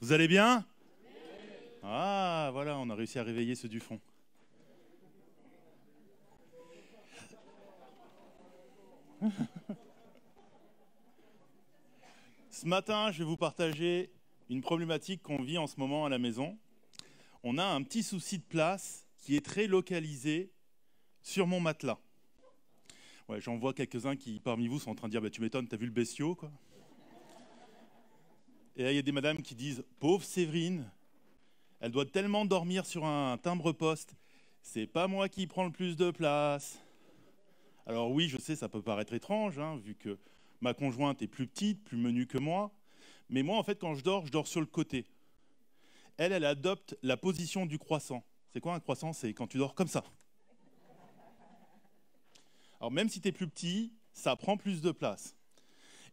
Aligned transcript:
Vous 0.00 0.12
allez 0.12 0.28
bien? 0.28 0.64
Ah, 1.82 2.48
voilà, 2.54 2.78
on 2.78 2.88
a 2.88 2.94
réussi 2.94 3.18
à 3.18 3.22
réveiller 3.22 3.54
ceux 3.54 3.68
du 3.68 3.80
fond. 3.80 4.00
Ce 12.50 12.66
matin, 12.66 13.12
je 13.12 13.18
vais 13.18 13.24
vous 13.24 13.36
partager 13.36 14.10
une 14.48 14.62
problématique 14.62 15.22
qu'on 15.22 15.42
vit 15.42 15.58
en 15.58 15.66
ce 15.66 15.78
moment 15.78 16.06
à 16.06 16.08
la 16.08 16.16
maison. 16.18 16.56
On 17.42 17.58
a 17.58 17.64
un 17.64 17.82
petit 17.82 18.02
souci 18.02 18.38
de 18.38 18.44
place 18.44 19.06
qui 19.18 19.36
est 19.36 19.44
très 19.44 19.66
localisé 19.66 20.50
sur 21.20 21.46
mon 21.46 21.60
matelas. 21.60 21.98
J'en 23.36 23.58
vois 23.58 23.74
quelques-uns 23.74 24.16
qui, 24.16 24.40
parmi 24.40 24.66
vous, 24.66 24.78
sont 24.78 24.92
en 24.92 24.94
train 24.94 25.08
de 25.08 25.12
dire 25.12 25.20
bah, 25.20 25.28
Tu 25.28 25.42
m'étonnes, 25.42 25.68
t'as 25.68 25.76
vu 25.76 25.84
le 25.84 25.92
bestiau 25.92 26.34
quoi 26.34 26.50
Et 28.76 28.82
là, 28.84 28.92
il 28.92 28.96
y 28.96 28.98
a 28.98 29.02
des 29.02 29.12
madames 29.12 29.42
qui 29.42 29.54
disent 29.54 29.84
Pauvre 29.98 30.24
Séverine, 30.24 30.90
elle 31.80 31.90
doit 31.90 32.06
tellement 32.06 32.44
dormir 32.44 32.86
sur 32.86 33.04
un 33.04 33.38
timbre-poste. 33.38 34.14
C'est 34.62 34.86
pas 34.86 35.08
moi 35.08 35.28
qui 35.28 35.46
prends 35.46 35.64
le 35.64 35.72
plus 35.72 35.96
de 35.96 36.10
place. 36.10 36.78
Alors, 37.86 38.10
oui, 38.10 38.28
je 38.28 38.38
sais, 38.38 38.56
ça 38.56 38.68
peut 38.68 38.82
paraître 38.82 39.14
étrange, 39.14 39.58
hein, 39.58 39.76
vu 39.76 39.94
que 39.94 40.18
ma 40.60 40.74
conjointe 40.74 41.22
est 41.22 41.26
plus 41.26 41.46
petite, 41.46 41.82
plus 41.82 41.96
menue 41.96 42.26
que 42.26 42.38
moi. 42.38 42.70
Mais 43.28 43.42
moi, 43.42 43.56
en 43.56 43.62
fait, 43.62 43.78
quand 43.78 43.94
je 43.94 44.04
dors, 44.04 44.26
je 44.26 44.32
dors 44.32 44.46
sur 44.46 44.60
le 44.60 44.66
côté. 44.66 45.06
Elle, 46.16 46.32
elle 46.32 46.44
adopte 46.44 46.96
la 47.02 47.16
position 47.16 47.64
du 47.66 47.78
croissant. 47.78 48.22
C'est 48.52 48.60
quoi 48.60 48.74
un 48.74 48.80
croissant? 48.80 49.12
C'est 49.12 49.32
quand 49.32 49.46
tu 49.46 49.58
dors 49.58 49.74
comme 49.74 49.88
ça. 49.88 50.04
Alors 52.80 52.90
même 52.90 53.08
si 53.08 53.20
tu 53.20 53.28
es 53.28 53.32
plus 53.32 53.46
petit, 53.46 53.92
ça 54.12 54.36
prend 54.36 54.56
plus 54.56 54.80
de 54.80 54.90
place. 54.90 55.36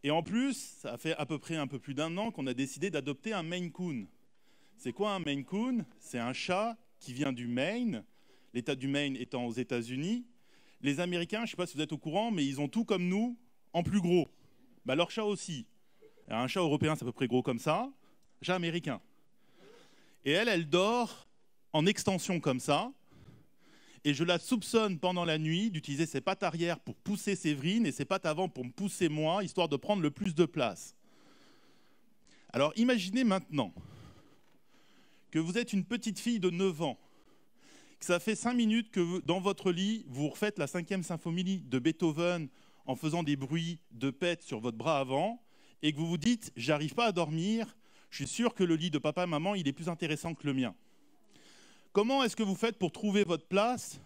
Et 0.04 0.12
en 0.12 0.24
plus, 0.24 0.54
ça 0.80 0.98
fait 0.98 1.16
à 1.16 1.26
peu 1.26 1.40
près 1.40 1.56
un 1.56 1.68
peu 1.68 1.80
plus 1.80 1.94
d'un 1.94 2.18
an 2.18 2.32
qu'on 2.32 2.48
a 2.48 2.54
décidé 2.54 2.90
d'adopter 2.90 3.34
un 3.34 3.44
Maine 3.44 3.72
Coon. 3.72 4.08
C'est 4.78 4.94
quoi 4.94 5.12
un 5.14 5.20
Maine 5.20 5.44
Coon? 5.44 5.86
C'est 6.00 6.20
un 6.20 6.34
chat 6.34 6.78
qui 7.00 7.14
vient 7.14 7.34
du 7.34 7.48
Maine, 7.48 8.04
l'État 8.54 8.76
du 8.76 8.88
Maine 8.88 9.16
étant 9.16 9.46
aux 9.46 9.54
États-Unis. 9.54 10.26
Les 10.82 11.00
Américains, 11.00 11.40
je 11.40 11.44
ne 11.44 11.48
sais 11.48 11.58
pas 11.58 11.66
si 11.66 11.76
vous 11.76 11.82
êtes 11.82 11.94
au 11.94 11.98
courant, 11.98 12.32
mais 12.32 12.46
ils 12.46 12.62
ont 12.62 12.68
tout 12.68 12.86
comme 12.86 13.08
nous 13.08 13.38
en 13.74 13.84
plus 13.84 14.02
gros. 14.02 14.28
Bah, 14.86 14.96
leur 14.96 15.10
chat 15.12 15.24
aussi. 15.24 15.66
Un 16.28 16.48
chat 16.48 16.60
européen, 16.60 16.96
c'est 16.96 17.04
à 17.04 17.06
peu 17.06 17.12
près 17.12 17.28
gros 17.28 17.42
comme 17.42 17.60
ça. 17.60 17.92
Un 18.42 18.46
chat 18.46 18.56
américain. 18.56 19.02
Et 20.26 20.32
elle, 20.32 20.48
elle 20.48 20.70
dort 20.70 21.28
en 21.74 21.86
extension 21.86 22.40
comme 22.40 22.60
ça. 22.60 22.92
Et 24.08 24.14
je 24.14 24.24
la 24.24 24.40
soupçonne 24.40 25.00
pendant 25.00 25.26
la 25.26 25.38
nuit 25.38 25.70
d'utiliser 25.70 26.06
ses 26.06 26.22
pattes 26.22 26.42
arrière 26.42 26.80
pour 26.80 26.96
pousser 26.96 27.36
Séverine 27.36 27.86
et 27.86 27.92
ses 27.92 28.06
pattes 28.06 28.26
avant 28.26 28.48
pour 28.48 28.64
me 28.64 28.72
pousser 28.72 29.10
moi, 29.10 29.44
histoire 29.44 29.68
de 29.68 29.76
prendre 29.76 30.02
le 30.02 30.12
plus 30.12 30.34
de 30.34 30.46
place. 30.46 30.96
Alors 32.54 32.72
imaginez 32.78 33.26
maintenant 33.26 33.74
que 35.30 35.40
vous 35.40 35.58
êtes 35.58 35.74
une 35.74 35.84
petite 35.84 36.20
fille 36.20 36.40
de 36.40 36.50
9 36.50 36.84
ans, 36.84 36.98
que 38.00 38.06
ça 38.06 38.22
fait 38.22 38.36
5 38.36 38.54
minutes 38.54 38.92
que 38.92 39.20
dans 39.26 39.42
votre 39.42 39.74
lit, 39.74 40.06
vous 40.08 40.30
refaites 40.30 40.58
la 40.58 40.68
cinquième 40.68 41.04
symphonie 41.04 41.66
de 41.68 41.78
Beethoven 41.78 42.48
en 42.86 42.96
faisant 42.96 43.24
des 43.24 43.36
bruits 43.36 43.78
de 43.92 44.10
pète 44.10 44.42
sur 44.42 44.62
votre 44.62 44.78
bras 44.78 45.00
avant, 45.00 45.44
et 45.82 45.92
que 45.92 45.98
vous 45.98 46.08
vous 46.08 46.18
dites, 46.18 46.54
j'arrive 46.56 46.96
pas 46.96 47.08
à 47.08 47.12
dormir, 47.12 47.76
je 48.10 48.24
suis 48.24 48.28
sûr 48.28 48.56
que 48.56 48.64
le 48.64 48.78
lit 48.78 48.90
de 48.90 49.00
papa 49.00 49.26
et 49.26 49.28
maman, 49.28 49.54
il 49.54 49.68
est 49.68 49.74
plus 49.74 49.90
intéressant 49.90 50.34
que 50.34 50.48
le 50.48 50.54
mien. 50.54 50.74
Comment 51.98 52.24
est-ce 52.24 52.36
que 52.36 52.44
vous 52.44 52.54
faites 52.54 52.78
pour 52.78 52.92
trouver 52.92 53.24
votre 53.24 53.48
place 53.48 54.00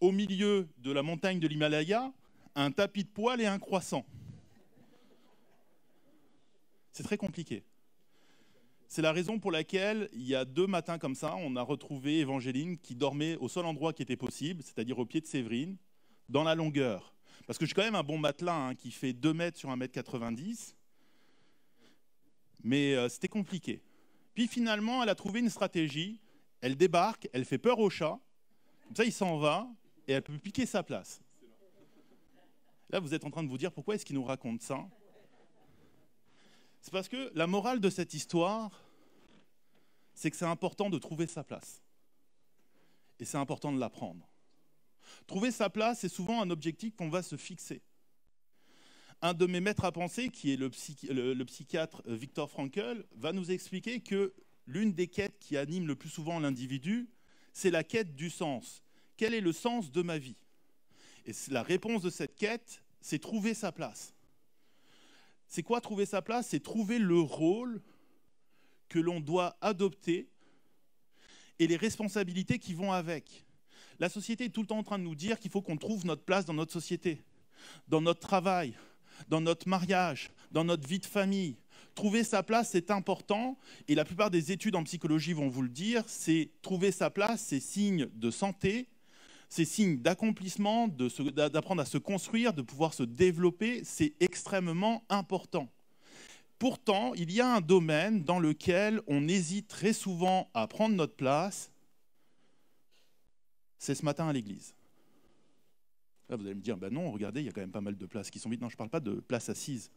au 0.00 0.12
milieu 0.12 0.68
de 0.76 0.92
la 0.92 1.02
montagne 1.02 1.40
de 1.40 1.48
l'Himalaya, 1.48 2.12
un 2.54 2.70
tapis 2.70 3.04
de 3.04 3.08
poils 3.08 3.40
et 3.40 3.46
un 3.46 3.58
croissant? 3.58 4.04
C'est 6.92 7.02
très 7.02 7.16
compliqué. 7.16 7.64
C'est 8.86 9.00
la 9.00 9.12
raison 9.12 9.38
pour 9.38 9.50
laquelle, 9.50 10.10
il 10.12 10.26
y 10.28 10.34
a 10.34 10.44
deux 10.44 10.66
matins 10.66 10.98
comme 10.98 11.14
ça, 11.14 11.36
on 11.36 11.56
a 11.56 11.62
retrouvé 11.62 12.18
Évangéline 12.18 12.76
qui 12.76 12.94
dormait 12.94 13.36
au 13.36 13.48
seul 13.48 13.64
endroit 13.64 13.94
qui 13.94 14.02
était 14.02 14.18
possible, 14.18 14.62
c'est-à-dire 14.62 14.98
au 14.98 15.06
pied 15.06 15.22
de 15.22 15.26
Séverine, 15.26 15.78
dans 16.28 16.42
la 16.42 16.54
longueur. 16.54 17.14
Parce 17.46 17.58
que 17.58 17.64
je 17.64 17.70
suis 17.70 17.74
quand 17.74 17.82
même 17.82 17.94
un 17.94 18.04
bon 18.04 18.18
matelas 18.18 18.54
hein, 18.54 18.74
qui 18.74 18.90
fait 18.90 19.14
2 19.14 19.32
mètres 19.32 19.56
sur 19.56 19.70
1 19.70 19.76
mètre 19.76 19.94
90. 19.94 20.76
Mais 22.62 22.94
euh, 22.94 23.08
c'était 23.08 23.28
compliqué. 23.28 23.80
Puis 24.34 24.46
finalement, 24.48 25.02
elle 25.02 25.08
a 25.08 25.14
trouvé 25.14 25.40
une 25.40 25.48
stratégie. 25.48 26.20
Elle 26.60 26.76
débarque, 26.76 27.28
elle 27.32 27.44
fait 27.44 27.58
peur 27.58 27.78
au 27.78 27.90
chat. 27.90 28.18
Comme 28.86 28.96
ça, 28.96 29.04
il 29.04 29.12
s'en 29.12 29.38
va 29.38 29.68
et 30.06 30.12
elle 30.12 30.22
peut 30.22 30.36
piquer 30.38 30.66
sa 30.66 30.82
place. 30.82 31.20
Là, 32.90 32.98
vous 33.00 33.14
êtes 33.14 33.24
en 33.24 33.30
train 33.30 33.44
de 33.44 33.48
vous 33.48 33.58
dire 33.58 33.72
pourquoi 33.72 33.94
est-ce 33.94 34.04
qu'il 34.04 34.16
nous 34.16 34.24
raconte 34.24 34.62
ça? 34.62 34.88
C'est 36.80 36.92
parce 36.92 37.08
que 37.08 37.30
la 37.34 37.46
morale 37.46 37.80
de 37.80 37.90
cette 37.90 38.14
histoire, 38.14 38.84
c'est 40.14 40.30
que 40.30 40.36
c'est 40.36 40.44
important 40.44 40.90
de 40.90 40.98
trouver 40.98 41.26
sa 41.26 41.44
place. 41.44 41.82
Et 43.18 43.24
c'est 43.24 43.38
important 43.38 43.70
de 43.72 43.78
l'apprendre. 43.78 44.28
Trouver 45.26 45.50
sa 45.50 45.70
place, 45.70 46.00
c'est 46.00 46.08
souvent 46.08 46.42
un 46.42 46.50
objectif 46.50 46.96
qu'on 46.96 47.10
va 47.10 47.22
se 47.22 47.36
fixer. 47.36 47.82
Un 49.22 49.34
de 49.34 49.46
mes 49.46 49.60
maîtres 49.60 49.84
à 49.84 49.92
penser, 49.92 50.30
qui 50.30 50.52
est 50.52 50.56
le, 50.56 50.70
le 51.34 51.44
psychiatre 51.44 52.02
Viktor 52.06 52.50
Frankl, 52.50 53.06
va 53.14 53.32
nous 53.32 53.50
expliquer 53.50 54.00
que 54.00 54.34
l'une 54.70 54.92
des 54.92 55.08
quêtes 55.08 55.38
qui 55.40 55.56
anime 55.56 55.86
le 55.86 55.96
plus 55.96 56.08
souvent 56.08 56.38
l'individu, 56.38 57.08
c'est 57.52 57.70
la 57.70 57.84
quête 57.84 58.14
du 58.14 58.30
sens. 58.30 58.82
Quel 59.16 59.34
est 59.34 59.40
le 59.40 59.52
sens 59.52 59.90
de 59.90 60.02
ma 60.02 60.18
vie? 60.18 60.36
Et 61.26 61.32
la 61.48 61.62
réponse 61.62 62.02
de 62.02 62.10
cette 62.10 62.36
quête, 62.36 62.82
c'est 63.00 63.18
trouver 63.18 63.54
sa 63.54 63.72
place. 63.72 64.14
C'est 65.48 65.62
quoi 65.62 65.80
trouver 65.80 66.06
sa 66.06 66.22
place? 66.22 66.48
C'est 66.48 66.62
trouver 66.62 66.98
le 66.98 67.18
rôle 67.20 67.82
que 68.88 68.98
l'on 68.98 69.20
doit 69.20 69.56
adopter 69.60 70.28
et 71.58 71.66
les 71.66 71.76
responsabilités 71.76 72.58
qui 72.58 72.72
vont 72.72 72.92
avec. 72.92 73.44
La 73.98 74.08
société 74.08 74.44
est 74.44 74.50
tout 74.50 74.62
le 74.62 74.66
temps 74.68 74.78
en 74.78 74.82
train 74.82 74.98
de 74.98 75.04
nous 75.04 75.14
dire 75.14 75.38
qu'il 75.38 75.50
faut 75.50 75.60
qu'on 75.60 75.76
trouve 75.76 76.06
notre 76.06 76.24
place 76.24 76.44
dans 76.44 76.54
notre 76.54 76.72
société, 76.72 77.22
dans 77.88 78.00
notre 78.00 78.20
travail, 78.20 78.74
dans 79.28 79.40
notre 79.40 79.68
mariage, 79.68 80.30
dans 80.52 80.64
notre 80.64 80.88
vie 80.88 81.00
de 81.00 81.06
famille. 81.06 81.56
Trouver 82.00 82.24
sa 82.24 82.42
place, 82.42 82.70
c'est 82.70 82.90
important. 82.90 83.58
Et 83.86 83.94
la 83.94 84.06
plupart 84.06 84.30
des 84.30 84.52
études 84.52 84.74
en 84.74 84.84
psychologie 84.84 85.34
vont 85.34 85.50
vous 85.50 85.60
le 85.60 85.68
dire, 85.68 86.02
c'est 86.06 86.48
trouver 86.62 86.92
sa 86.92 87.10
place, 87.10 87.42
c'est 87.42 87.60
signe 87.60 88.08
de 88.14 88.30
santé, 88.30 88.88
c'est 89.50 89.66
signe 89.66 89.98
d'accomplissement, 89.98 90.88
d'apprendre 90.88 91.82
à 91.82 91.84
se 91.84 91.98
construire, 91.98 92.54
de 92.54 92.62
pouvoir 92.62 92.94
se 92.94 93.02
développer. 93.02 93.82
C'est 93.84 94.14
extrêmement 94.18 95.04
important. 95.10 95.68
Pourtant, 96.58 97.12
il 97.16 97.30
y 97.30 97.42
a 97.42 97.56
un 97.56 97.60
domaine 97.60 98.24
dans 98.24 98.38
lequel 98.38 99.02
on 99.06 99.28
hésite 99.28 99.68
très 99.68 99.92
souvent 99.92 100.48
à 100.54 100.66
prendre 100.68 100.96
notre 100.96 101.16
place, 101.16 101.70
c'est 103.76 103.94
ce 103.94 104.06
matin 104.06 104.26
à 104.26 104.32
l'église. 104.32 104.74
Là, 106.30 106.36
vous 106.36 106.46
allez 106.46 106.54
me 106.54 106.62
dire, 106.62 106.78
ben 106.78 106.90
non, 106.90 107.10
regardez, 107.10 107.40
il 107.40 107.46
y 107.46 107.50
a 107.50 107.52
quand 107.52 107.60
même 107.60 107.70
pas 107.70 107.82
mal 107.82 107.98
de 107.98 108.06
places 108.06 108.30
qui 108.30 108.38
sont 108.38 108.48
vides. 108.48 108.62
Non, 108.62 108.70
je 108.70 108.74
ne 108.74 108.78
parle 108.78 108.88
pas 108.88 109.00
de 109.00 109.20
places 109.20 109.50
assises. 109.50 109.90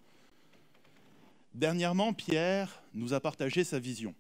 Dernièrement, 1.54 2.14
Pierre 2.14 2.82
nous 2.94 3.14
a 3.14 3.20
partagé 3.20 3.64
sa 3.64 3.78
vision. 3.78 4.16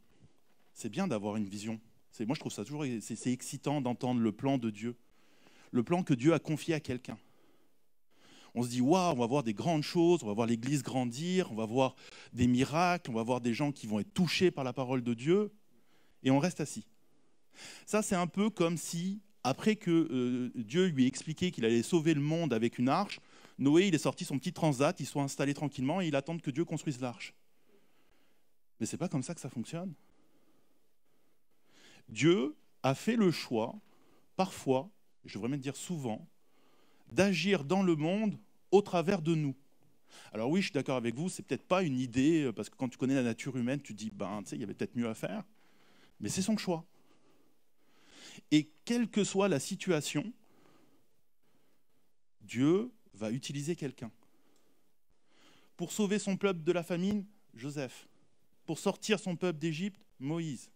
C'est 0.73 0.89
bien 0.89 1.07
d'avoir 1.07 1.35
une 1.35 1.45
vision. 1.45 1.79
Moi, 2.19 2.35
je 2.35 2.39
trouve 2.39 2.51
ça 2.51 2.63
toujours 2.63 2.85
c'est 3.01 3.31
excitant 3.31 3.81
d'entendre 3.81 4.21
le 4.21 4.31
plan 4.31 4.59
de 4.59 4.69
Dieu, 4.69 4.95
le 5.71 5.81
plan 5.81 6.03
que 6.03 6.13
Dieu 6.13 6.33
a 6.33 6.39
confié 6.39 6.75
à 6.75 6.79
quelqu'un. 6.79 7.17
On 8.53 8.61
se 8.61 8.69
dit, 8.69 8.81
waouh, 8.81 9.15
on 9.15 9.19
va 9.19 9.25
voir 9.25 9.41
des 9.41 9.55
grandes 9.55 9.81
choses, 9.81 10.21
on 10.21 10.27
va 10.27 10.33
voir 10.33 10.45
l'Église 10.45 10.83
grandir, 10.83 11.51
on 11.51 11.55
va 11.55 11.65
voir 11.65 11.95
des 12.33 12.45
miracles, 12.45 13.09
on 13.09 13.15
va 13.15 13.23
voir 13.23 13.41
des 13.41 13.55
gens 13.55 13.71
qui 13.71 13.87
vont 13.87 13.99
être 13.99 14.13
touchés 14.13 14.51
par 14.51 14.63
la 14.63 14.73
parole 14.73 15.01
de 15.01 15.15
Dieu, 15.15 15.51
et 16.21 16.29
on 16.29 16.37
reste 16.37 16.61
assis. 16.61 16.85
Ça, 17.87 18.03
c'est 18.03 18.15
un 18.15 18.27
peu 18.27 18.51
comme 18.51 18.77
si, 18.77 19.21
après 19.43 19.75
que 19.75 19.89
euh, 19.89 20.51
Dieu 20.53 20.85
lui 20.85 21.05
ait 21.05 21.07
expliqué 21.07 21.49
qu'il 21.49 21.65
allait 21.65 21.81
sauver 21.81 22.13
le 22.13 22.21
monde 22.21 22.53
avec 22.53 22.77
une 22.77 22.89
arche, 22.89 23.19
Noé, 23.57 23.87
il 23.87 23.95
est 23.95 23.99
sorti 23.99 24.25
son 24.25 24.39
petit 24.39 24.53
transat, 24.53 24.99
il 24.99 25.05
soit 25.05 25.23
installé 25.23 25.53
tranquillement 25.53 26.01
et 26.01 26.07
il 26.07 26.15
attend 26.15 26.37
que 26.37 26.51
Dieu 26.51 26.65
construise 26.65 26.99
l'arche. 26.99 27.33
Mais 28.79 28.85
c'est 28.85 28.97
pas 28.97 29.07
comme 29.09 29.23
ça 29.23 29.35
que 29.35 29.41
ça 29.41 29.49
fonctionne. 29.49 29.93
Dieu 32.09 32.55
a 32.81 32.95
fait 32.95 33.15
le 33.15 33.31
choix, 33.31 33.75
parfois, 34.35 34.89
je 35.25 35.35
devrais 35.35 35.49
même 35.49 35.61
dire 35.61 35.75
souvent, 35.75 36.27
d'agir 37.11 37.63
dans 37.63 37.83
le 37.83 37.95
monde 37.95 38.37
au 38.71 38.81
travers 38.81 39.21
de 39.21 39.35
nous. 39.35 39.55
Alors 40.31 40.49
oui, 40.49 40.61
je 40.61 40.65
suis 40.65 40.73
d'accord 40.73 40.97
avec 40.97 41.15
vous, 41.15 41.29
c'est 41.29 41.43
peut-être 41.43 41.65
pas 41.65 41.83
une 41.83 41.97
idée, 41.97 42.51
parce 42.55 42.69
que 42.69 42.75
quand 42.75 42.89
tu 42.89 42.97
connais 42.97 43.15
la 43.15 43.23
nature 43.23 43.55
humaine, 43.55 43.81
tu 43.81 43.93
te 43.93 43.97
dis, 43.99 44.11
ben, 44.11 44.41
tu 44.43 44.49
sais, 44.49 44.55
il 44.55 44.61
y 44.61 44.63
avait 44.63 44.73
peut-être 44.73 44.95
mieux 44.95 45.07
à 45.07 45.15
faire, 45.15 45.43
mais 46.19 46.29
c'est 46.29 46.41
son 46.41 46.57
choix. 46.57 46.85
Et 48.51 48.69
quelle 48.85 49.09
que 49.09 49.23
soit 49.23 49.47
la 49.47 49.59
situation, 49.59 50.33
Dieu 52.41 52.91
va 53.13 53.31
utiliser 53.31 53.75
quelqu'un. 53.75 54.11
Pour 55.77 55.91
sauver 55.91 56.19
son 56.19 56.37
peuple 56.37 56.63
de 56.63 56.71
la 56.71 56.83
famine, 56.83 57.25
Joseph. 57.53 58.07
Pour 58.65 58.79
sortir 58.79 59.19
son 59.19 59.35
peuple 59.35 59.59
d'Égypte, 59.59 60.01
Moïse. 60.19 60.69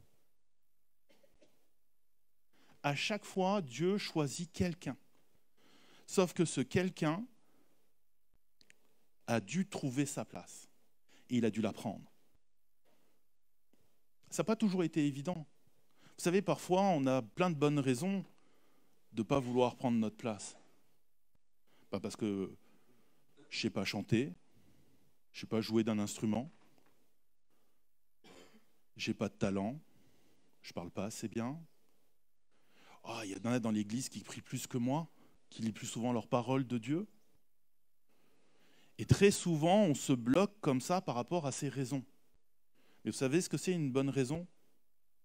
À 2.83 2.95
chaque 2.95 3.25
fois, 3.25 3.61
Dieu 3.61 3.97
choisit 3.97 4.51
quelqu'un. 4.51 4.97
Sauf 6.05 6.33
que 6.33 6.45
ce 6.45 6.61
quelqu'un 6.61 7.25
a 9.27 9.41
dû 9.41 9.67
trouver 9.67 10.05
sa 10.05 10.25
place. 10.25 10.69
Et 11.29 11.37
il 11.37 11.45
a 11.45 11.51
dû 11.51 11.61
la 11.61 11.73
prendre. 11.73 12.09
ça 14.29 14.41
n'a 14.41 14.45
pas 14.45 14.55
toujours 14.55 14.83
été 14.83 15.05
évident. 15.05 15.45
Vous 16.17 16.23
savez, 16.23 16.41
parfois, 16.41 16.81
on 16.81 17.05
a 17.05 17.21
plein 17.21 17.49
de 17.49 17.55
bonnes 17.55 17.79
raisons 17.79 18.25
de 19.11 19.21
ne 19.21 19.27
pas 19.27 19.39
vouloir 19.39 19.75
prendre 19.75 19.97
notre 19.97 20.17
place. 20.17 20.55
Pas 21.89 21.99
parce 21.99 22.15
que 22.15 22.51
je 23.49 23.57
ne 23.57 23.61
sais 23.61 23.69
pas 23.69 23.85
chanter, 23.85 24.33
je 25.31 25.37
ne 25.37 25.41
sais 25.41 25.47
pas 25.47 25.61
jouer 25.61 25.83
d'un 25.83 25.99
instrument, 25.99 26.51
j'ai 28.97 29.13
pas 29.13 29.29
de 29.29 29.35
talent, 29.35 29.79
je 30.61 30.73
parle 30.73 30.91
pas 30.91 31.05
assez 31.05 31.27
bien. 31.27 31.59
Ah, 33.03 33.21
il 33.23 33.31
y 33.31 33.47
en 33.47 33.51
a 33.51 33.59
dans 33.59 33.71
l'église 33.71 34.09
qui 34.09 34.19
prient 34.19 34.41
plus 34.41 34.67
que 34.67 34.77
moi, 34.77 35.07
qui 35.49 35.61
lisent 35.61 35.71
plus 35.71 35.87
souvent 35.87 36.11
leurs 36.11 36.27
paroles 36.27 36.67
de 36.67 36.77
Dieu. 36.77 37.07
Et 38.97 39.05
très 39.05 39.31
souvent, 39.31 39.83
on 39.83 39.93
se 39.93 40.11
bloque 40.11 40.59
comme 40.59 40.81
ça 40.81 41.01
par 41.01 41.15
rapport 41.15 41.45
à 41.45 41.51
ces 41.51 41.69
raisons. 41.69 42.03
Mais 43.05 43.11
vous 43.11 43.17
savez 43.17 43.39
ce 43.41 43.47
que 43.47 43.57
c'est 43.57 43.71
une 43.71 43.91
bonne 43.91 44.09
raison? 44.09 44.45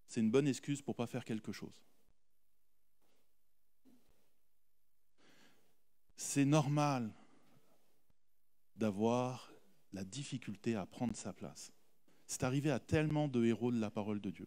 C'est 0.06 0.20
une 0.20 0.30
bonne 0.30 0.46
excuse 0.46 0.82
pour 0.82 0.94
ne 0.94 0.98
pas 0.98 1.06
faire 1.06 1.24
quelque 1.24 1.52
chose. 1.52 1.82
C'est 6.24 6.44
normal 6.46 7.10
d'avoir 8.76 9.52
la 9.92 10.04
difficulté 10.04 10.76
à 10.76 10.86
prendre 10.86 11.14
sa 11.14 11.32
place. 11.32 11.72
C'est 12.26 12.44
arrivé 12.44 12.70
à 12.70 12.78
tellement 12.78 13.28
de 13.28 13.44
héros 13.44 13.70
de 13.70 13.78
la 13.78 13.90
parole 13.90 14.20
de 14.20 14.30
Dieu. 14.30 14.46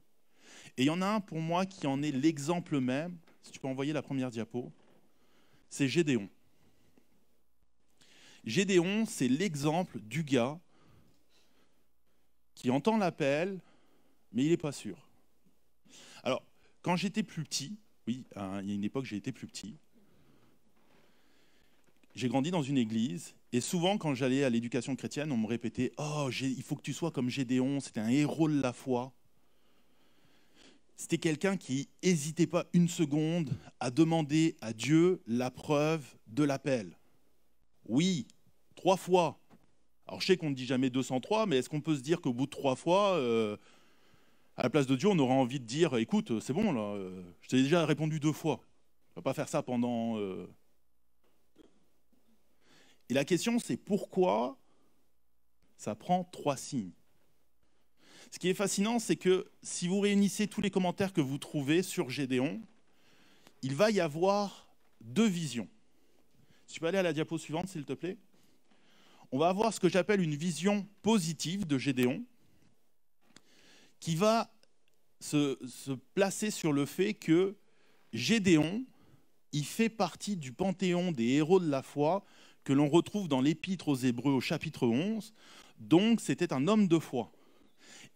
Et 0.78 0.84
il 0.84 0.86
y 0.86 0.90
en 0.90 1.02
a 1.02 1.06
un 1.06 1.20
pour 1.20 1.40
moi 1.40 1.66
qui 1.66 1.86
en 1.86 2.02
est 2.02 2.12
l'exemple 2.12 2.80
même. 2.80 3.20
Si 3.44 3.52
tu 3.52 3.60
peux 3.60 3.68
envoyer 3.68 3.94
la 3.94 4.02
première 4.02 4.32
diapo, 4.32 4.72
c'est 5.70 5.88
Gédéon. 5.88 6.28
Gédéon, 8.46 9.06
c'est 9.06 9.28
l'exemple 9.28 10.00
du 10.00 10.24
gars 10.24 10.58
qui 12.56 12.72
entend 12.72 12.98
l'appel, 12.98 13.60
mais 14.32 14.46
il 14.46 14.50
n'est 14.50 14.58
pas 14.58 14.72
sûr. 14.72 15.08
Alors, 16.24 16.42
quand 16.82 16.96
j'étais 16.96 17.22
plus 17.22 17.44
petit, 17.44 17.78
oui, 18.08 18.26
il 18.36 18.70
y 18.70 18.72
a 18.72 18.76
une 18.76 18.84
époque, 18.86 19.06
j'ai 19.06 19.18
été 19.18 19.32
plus 19.32 19.46
petit, 19.46 19.78
j'ai 22.16 22.30
grandi 22.30 22.50
dans 22.50 22.64
une 22.64 22.78
église, 22.78 23.36
et 23.52 23.62
souvent, 23.62 23.98
quand 23.98 24.14
j'allais 24.16 24.44
à 24.44 24.50
l'éducation 24.50 24.96
chrétienne, 24.96 25.32
on 25.32 25.38
me 25.38 25.48
répétait 25.48 25.92
Oh, 25.98 26.30
il 26.42 26.64
faut 26.64 26.76
que 26.76 26.82
tu 26.82 26.94
sois 26.94 27.12
comme 27.12 27.30
Gédéon, 27.30 27.80
c'était 27.80 28.00
un 28.00 28.10
héros 28.10 28.50
de 28.50 28.62
la 28.62 28.74
foi. 28.74 29.14
C'était 30.96 31.18
quelqu'un 31.18 31.58
qui 31.58 31.90
n'hésitait 32.04 32.48
pas 32.48 32.66
une 32.74 32.88
seconde 32.88 33.52
à 33.82 33.92
demander 33.92 34.56
à 34.62 34.72
Dieu 34.72 35.22
la 35.28 35.52
preuve 35.52 36.06
de 36.28 36.44
l'appel. 36.44 36.98
Oui, 37.86 38.28
trois 38.76 38.96
fois. 38.96 39.40
Alors 40.08 40.22
je 40.22 40.28
sais 40.28 40.38
qu'on 40.38 40.52
ne 40.52 40.56
dit 40.56 40.66
jamais 40.66 40.90
203, 40.90 41.48
mais 41.48 41.58
est-ce 41.58 41.70
qu'on 41.70 41.82
peut 41.82 41.96
se 41.96 42.02
dire 42.02 42.22
qu'au 42.22 42.34
bout 42.34 42.46
de 42.46 42.52
trois 42.52 42.76
fois, 42.76 43.16
euh, 43.16 43.58
à 44.56 44.64
la 44.64 44.70
place 44.70 44.88
de 44.88 44.96
Dieu, 44.96 45.10
on 45.10 45.20
aura 45.20 45.34
envie 45.34 45.60
de 45.60 45.66
dire, 45.66 45.98
écoute, 45.98 46.40
c'est 46.40 46.54
bon, 46.54 46.74
euh, 46.78 47.22
je 47.42 47.50
t'ai 47.50 47.62
déjà 47.62 47.86
répondu 47.86 48.22
deux 48.22 48.32
fois. 48.32 48.62
On 49.16 49.20
ne 49.20 49.22
va 49.22 49.22
pas 49.22 49.34
faire 49.34 49.50
ça 49.50 49.64
pendant... 49.64 50.18
Euh. 50.18 50.48
Et 53.10 53.14
la 53.14 53.26
question, 53.26 53.60
c'est 53.60 53.78
pourquoi 53.78 54.58
ça 55.78 55.96
prend 55.96 56.24
trois 56.24 56.58
signes 56.58 56.92
Ce 58.32 58.40
qui 58.40 58.50
est 58.50 58.54
fascinant, 58.54 59.00
c'est 59.00 59.16
que 59.16 59.50
si 59.62 59.88
vous 59.88 60.00
réunissez 60.00 60.48
tous 60.48 60.62
les 60.62 60.72
commentaires 60.72 61.14
que 61.14 61.22
vous 61.22 61.38
trouvez 61.38 61.84
sur 61.84 62.10
Gédéon, 62.10 62.62
il 63.62 63.76
va 63.76 63.92
y 63.92 64.00
avoir 64.00 64.68
deux 65.02 65.28
visions. 65.28 65.68
tu 66.68 66.80
peux 66.80 66.88
aller 66.88 66.98
à 66.98 67.04
la 67.04 67.14
diapo 67.14 67.38
suivante, 67.38 67.68
s'il 67.68 67.86
te 67.86 67.94
plaît 67.94 68.18
on 69.32 69.38
va 69.38 69.50
avoir 69.50 69.74
ce 69.74 69.80
que 69.80 69.90
j'appelle 69.90 70.22
une 70.22 70.36
vision 70.36 70.88
positive 71.02 71.68
de 71.68 71.78
Gédéon, 71.78 72.24
qui 74.00 74.16
va 74.16 74.50
se, 75.20 75.58
placer 76.14 76.52
sur 76.52 76.72
le 76.72 76.86
fait 76.86 77.14
que 77.14 77.56
Gédéon, 78.14 78.86
il 79.52 79.66
fait 79.66 79.90
partie 79.90 80.38
du 80.38 80.52
panthéon 80.54 81.12
des 81.12 81.34
héros 81.34 81.60
de 81.60 81.70
la 81.70 81.82
foi 81.82 82.24
que 82.66 82.74
l'on 82.74 82.90
retrouve 82.90 83.30
dans 83.30 83.40
l'Épître 83.40 83.88
aux 83.88 83.96
Hébreux 83.96 84.34
au 84.34 84.42
chapitre 84.42 84.86
11. 84.86 85.34
Donc 85.80 86.20
c'était 86.20 86.52
un 86.52 86.68
homme 86.68 86.90
de 86.90 87.00
foi. 87.00 87.32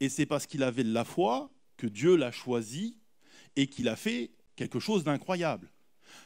Et 0.01 0.10
c'est 0.10 0.25
parce 0.25 0.46
qu'il 0.46 0.63
avait 0.63 0.84
de 0.84 0.92
la 0.92 1.06
foi 1.06 1.50
que 1.78 1.88
Dieu 1.88 2.18
l'a 2.18 2.31
choisi 2.31 2.98
et 3.56 3.68
qu'il 3.68 3.88
a 3.88 3.96
fait 3.96 4.31
quelque 4.57 4.80
chose 4.81 5.06
d'incroyable. 5.06 5.72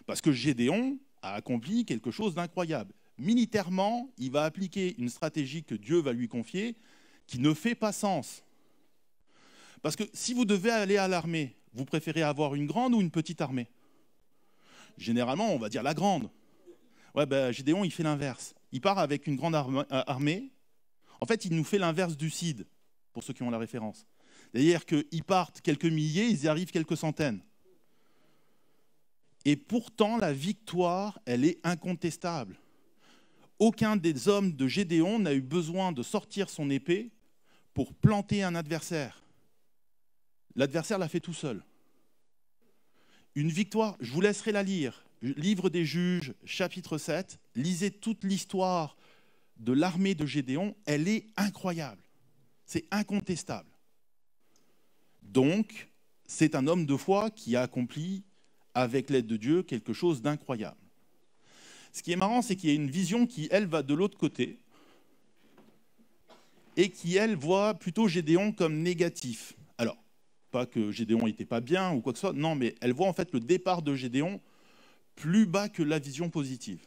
Parce 0.08 0.22
que 0.22 0.32
Gédéon 0.32 0.98
a 1.22 1.36
accompli 1.36 1.86
quelque 1.86 2.10
chose 2.10 2.34
d'incroyable 2.34 2.96
militairement, 3.18 4.10
il 4.18 4.32
va 4.32 4.44
appliquer 4.44 4.96
une 4.98 5.10
stratégie 5.10 5.64
que 5.64 5.76
Dieu 5.76 6.00
va 6.00 6.14
lui 6.14 6.28
confier 6.28 6.76
qui 7.28 7.40
ne 7.40 7.54
fait 7.54 7.76
pas 7.76 7.92
sens. 7.92 8.44
Parce 9.82 9.96
que 9.96 10.04
si 10.14 10.34
vous 10.34 10.46
devez 10.46 10.72
aller 10.72 10.98
à 10.98 11.08
l'armée, 11.08 11.56
vous 11.74 11.86
préférez 11.86 12.22
avoir 12.22 12.56
une 12.56 12.68
grande 12.68 12.94
ou 12.94 13.02
une 13.02 13.12
petite 13.12 13.42
armée? 13.42 13.68
Généralement, 14.98 15.54
on 15.54 15.58
va 15.58 15.70
dire 15.70 15.84
la 15.84 15.94
grande. 15.94 16.30
Ouais, 17.16 17.26
ben, 17.26 17.52
Gédéon, 17.52 17.84
il 17.84 17.92
fait 17.92 18.04
l'inverse. 18.04 18.56
Il 18.72 18.82
part 18.82 19.00
avec 19.00 19.28
une 19.28 19.36
grande 19.36 19.56
euh, 19.56 19.84
armée. 19.90 20.52
En 21.22 21.26
fait, 21.26 21.46
il 21.46 21.56
nous 21.56 21.64
fait 21.64 21.78
l'inverse 21.78 22.18
du 22.18 22.30
CID, 22.30 22.66
pour 23.12 23.24
ceux 23.24 23.34
qui 23.34 23.44
ont 23.44 23.50
la 23.50 23.58
référence. 23.58 24.06
C'est-à-dire 24.52 24.86
qu'ils 24.86 25.24
partent 25.24 25.62
quelques 25.62 25.86
milliers, 25.86 26.28
ils 26.28 26.44
y 26.44 26.48
arrivent 26.48 26.72
quelques 26.72 26.98
centaines. 26.98 27.42
Et 29.46 29.56
pourtant, 29.56 30.18
la 30.18 30.34
victoire, 30.34 31.20
elle 31.26 31.46
est 31.46 31.60
incontestable 31.64 32.58
aucun 33.64 33.96
des 33.96 34.28
hommes 34.28 34.54
de 34.54 34.68
Gédéon 34.68 35.20
n'a 35.20 35.34
eu 35.34 35.42
besoin 35.42 35.92
de 35.92 36.04
sortir 36.04 36.50
son 36.50 36.70
épée 36.70 37.12
pour 37.74 37.94
planter 37.94 38.44
un 38.44 38.56
adversaire. 38.56 39.24
L'adversaire 40.56 41.00
l'a 41.00 41.08
fait 41.08 41.20
tout 41.20 41.34
seul. 41.34 41.64
Une 43.36 43.50
victoire, 43.50 43.96
je 44.00 44.12
vous 44.12 44.22
laisserai 44.22 44.52
la 44.52 44.64
lire. 44.64 45.03
Livre 45.24 45.70
des 45.70 45.86
juges, 45.86 46.34
chapitre 46.44 46.98
7. 46.98 47.40
Lisez 47.56 47.92
toute 47.92 48.26
l'histoire 48.26 48.98
de 49.56 49.72
l'armée 49.72 50.16
de 50.16 50.26
Gédéon. 50.26 50.76
Elle 50.86 51.08
est 51.08 51.28
incroyable. 51.38 52.04
C'est 52.66 52.84
incontestable. 52.92 53.70
Donc, 55.22 55.90
c'est 56.26 56.56
un 56.56 56.68
homme 56.68 56.86
de 56.86 56.98
foi 56.98 57.32
qui 57.32 57.56
a 57.56 57.62
accompli, 57.62 58.24
avec 58.74 59.10
l'aide 59.10 59.26
de 59.26 59.38
Dieu, 59.38 59.64
quelque 59.64 59.94
chose 59.94 60.22
d'incroyable. 60.22 60.76
Ce 61.94 62.04
qui 62.04 62.12
est 62.12 62.18
marrant, 62.18 62.42
c'est 62.42 62.58
qu'il 62.58 62.70
y 62.70 62.74
a 62.74 62.76
une 62.76 62.92
vision 62.92 63.26
qui, 63.26 63.48
elle, 63.50 63.68
va 63.68 63.82
de 63.82 63.94
l'autre 63.94 64.18
côté 64.18 64.60
et 66.76 66.90
qui, 66.90 67.16
elle, 67.16 67.38
voit 67.38 67.76
plutôt 67.76 68.10
Gédéon 68.10 68.52
comme 68.52 68.82
négatif. 68.82 69.54
Alors, 69.78 69.96
pas 70.52 70.66
que 70.66 70.92
Gédéon 70.92 71.28
n'était 71.28 71.46
pas 71.46 71.62
bien 71.62 71.94
ou 71.94 72.02
quoi 72.02 72.12
que 72.12 72.20
ce 72.20 72.28
soit, 72.28 72.34
non, 72.34 72.56
mais 72.56 72.76
elle 72.82 72.92
voit 72.92 73.08
en 73.08 73.14
fait 73.14 73.32
le 73.32 73.40
départ 73.40 73.84
de 73.84 73.96
Gédéon 73.96 74.42
plus 75.16 75.46
bas 75.46 75.70
que 75.70 75.84
la 75.84 76.00
vision 76.00 76.30
positive. 76.30 76.80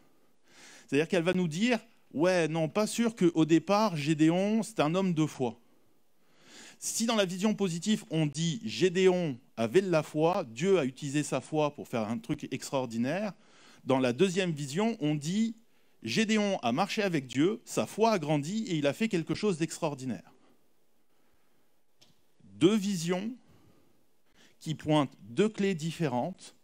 C'est-à-dire 0.87 1.09
qu'elle 1.09 1.23
va 1.23 1.35
nous 1.35 1.49
dire, 1.49 1.78
ouais, 2.12 2.49
non, 2.49 2.68
pas 2.68 2.87
sûr 2.87 3.14
qu'au 3.16 3.45
départ, 3.45 3.97
Gédéon, 3.97 4.62
c'est 4.62 4.80
un 4.80 4.95
homme 4.95 5.14
de 5.14 5.26
foi. 5.26 5.59
Si 6.78 7.06
dans 7.06 7.16
la 7.16 7.25
vision 7.25 7.54
positive, 7.54 8.04
on 8.11 8.26
dit 8.26 8.61
Gédéon 8.64 9.38
avait 9.56 9.80
de 9.80 9.90
la 9.90 10.02
foi, 10.02 10.45
Dieu 10.45 10.78
a 10.78 10.85
utilisé 10.85 11.23
sa 11.23 11.40
foi 11.40 11.75
pour 11.75 11.88
faire 11.88 12.09
un 12.09 12.18
truc 12.18 12.47
extraordinaire, 12.50 13.33
dans 13.85 13.99
la 14.00 14.12
deuxième 14.12 14.50
vision, 14.50 14.97
on 15.00 15.14
dit 15.14 15.56
Gédéon 16.02 16.59
a 16.59 16.73
marché 16.73 17.02
avec 17.02 17.26
Dieu, 17.26 17.61
sa 17.64 17.87
foi 17.87 18.12
a 18.12 18.18
grandi 18.18 18.64
et 18.64 18.76
il 18.76 18.87
a 18.87 18.92
fait 18.92 19.09
quelque 19.09 19.35
chose 19.35 19.59
d'extraordinaire. 19.59 20.33
Deux 22.42 22.76
visions 22.76 23.33
qui 24.59 24.75
pointent 24.75 25.16
deux 25.21 25.49
clés 25.49 25.75
différentes. 25.75 26.55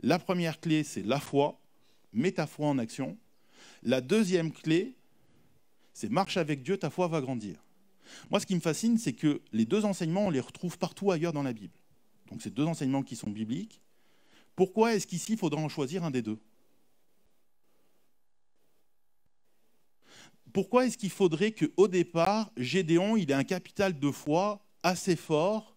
La 0.00 0.18
première 0.18 0.60
clé, 0.60 0.84
c'est 0.84 1.02
la 1.02 1.20
foi, 1.20 1.60
mets 2.12 2.32
ta 2.32 2.46
foi 2.46 2.68
en 2.68 2.78
action. 2.78 3.18
La 3.82 4.00
deuxième 4.00 4.52
clé, 4.52 4.94
c'est 5.92 6.10
marche 6.10 6.36
avec 6.36 6.62
Dieu, 6.62 6.76
ta 6.76 6.90
foi 6.90 7.08
va 7.08 7.20
grandir. 7.20 7.64
Moi, 8.30 8.40
ce 8.40 8.46
qui 8.46 8.54
me 8.54 8.60
fascine, 8.60 8.98
c'est 8.98 9.12
que 9.12 9.42
les 9.52 9.64
deux 9.64 9.84
enseignements, 9.84 10.26
on 10.26 10.30
les 10.30 10.40
retrouve 10.40 10.78
partout 10.78 11.10
ailleurs 11.10 11.32
dans 11.32 11.42
la 11.42 11.52
Bible. 11.52 11.74
Donc, 12.30 12.42
c'est 12.42 12.54
deux 12.54 12.64
enseignements 12.64 13.02
qui 13.02 13.16
sont 13.16 13.30
bibliques. 13.30 13.80
Pourquoi 14.54 14.94
est-ce 14.94 15.06
qu'ici, 15.06 15.32
il 15.32 15.38
faudra 15.38 15.60
en 15.60 15.68
choisir 15.68 16.04
un 16.04 16.10
des 16.10 16.22
deux? 16.22 16.38
Pourquoi 20.52 20.86
est-ce 20.86 20.96
qu'il 20.96 21.10
faudrait 21.10 21.52
qu'au 21.52 21.88
départ, 21.88 22.50
Gédéon 22.56 23.16
il 23.16 23.30
ait 23.30 23.34
un 23.34 23.44
capital 23.44 23.98
de 23.98 24.10
foi 24.10 24.64
assez 24.82 25.14
fort? 25.14 25.76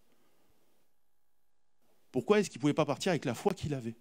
Pourquoi 2.10 2.40
est-ce 2.40 2.50
qu'il 2.50 2.58
ne 2.58 2.62
pouvait 2.62 2.74
pas 2.74 2.84
partir 2.84 3.10
avec 3.10 3.24
la 3.24 3.34
foi 3.34 3.54
qu'il 3.54 3.74
avait? 3.74 3.94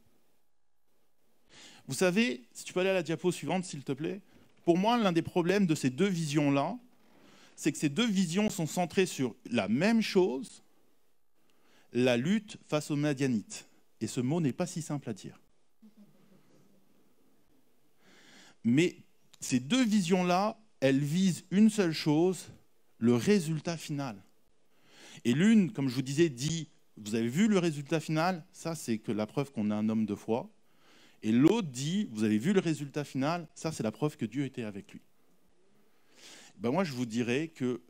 Vous 1.88 1.96
savez, 1.96 2.44
si 2.54 2.64
tu 2.64 2.74
peux 2.74 2.80
aller 2.80 2.90
à 2.90 2.94
la 2.94 3.04
diapo 3.04 3.32
suivante, 3.32 3.66
s'il 3.66 3.84
te 3.84 3.92
plaît, 3.92 4.22
pour 4.64 4.78
moi, 4.78 4.98
l'un 4.98 5.12
des 5.12 5.22
problèmes 5.22 5.66
de 5.66 5.76
ces 5.76 5.90
deux 5.90 6.08
visions-là, 6.08 6.78
c'est 7.56 7.72
que 7.72 7.78
ces 7.78 7.90
deux 7.90 8.08
visions 8.08 8.50
sont 8.50 8.68
centrées 8.68 9.06
sur 9.06 9.36
la 9.50 9.68
même 9.68 10.02
chose, 10.02 10.64
la 11.94 12.18
lutte 12.18 12.58
face 12.68 12.92
aux 12.92 12.96
Madianites. 12.96 13.68
Et 14.00 14.08
ce 14.08 14.22
mot 14.22 14.42
n'est 14.42 14.54
pas 14.54 14.68
si 14.68 14.82
simple 14.82 15.10
à 15.10 15.14
dire. 15.14 15.40
Mais 18.64 18.96
ces 19.40 19.60
deux 19.60 19.84
visions-là, 19.84 20.60
elles 20.80 21.04
visent 21.04 21.44
une 21.52 21.70
seule 21.70 21.94
chose, 21.94 22.48
le 22.98 23.16
résultat 23.16 23.78
final. 23.78 24.16
Et 25.26 25.34
l'une, 25.34 25.72
comme 25.72 25.90
je 25.90 25.96
vous 25.96 26.02
disais, 26.02 26.30
dit, 26.30 26.70
vous 26.98 27.16
avez 27.16 27.28
vu 27.28 27.48
le 27.48 27.60
résultat 27.60 28.00
final? 28.00 28.46
Ça, 28.52 28.76
c'est 28.76 28.98
que 28.98 29.12
la 29.12 29.26
preuve 29.26 29.52
qu'on 29.52 29.72
est 29.72 29.74
un 29.74 29.90
homme 29.90 30.06
de 30.06 30.16
foi. 30.16 30.50
Et 31.24 31.32
l'autre 31.32 31.68
dit, 31.68 32.10
vous 32.12 32.24
avez 32.24 32.38
vu 32.38 32.54
le 32.54 32.60
résultat 32.60 33.04
final 33.04 33.48
Ça, 33.54 33.72
c'est 33.72 33.84
la 33.84 33.92
preuve 33.92 34.18
que 34.18 34.26
Dieu 34.26 34.46
était 34.46 34.64
avec 34.64 34.92
lui. 34.92 35.02
Ben 36.58 36.72
moi, 36.72 36.84
je 36.84 36.94
vous 36.94 37.06
dirais 37.06 37.48
que 37.48 37.82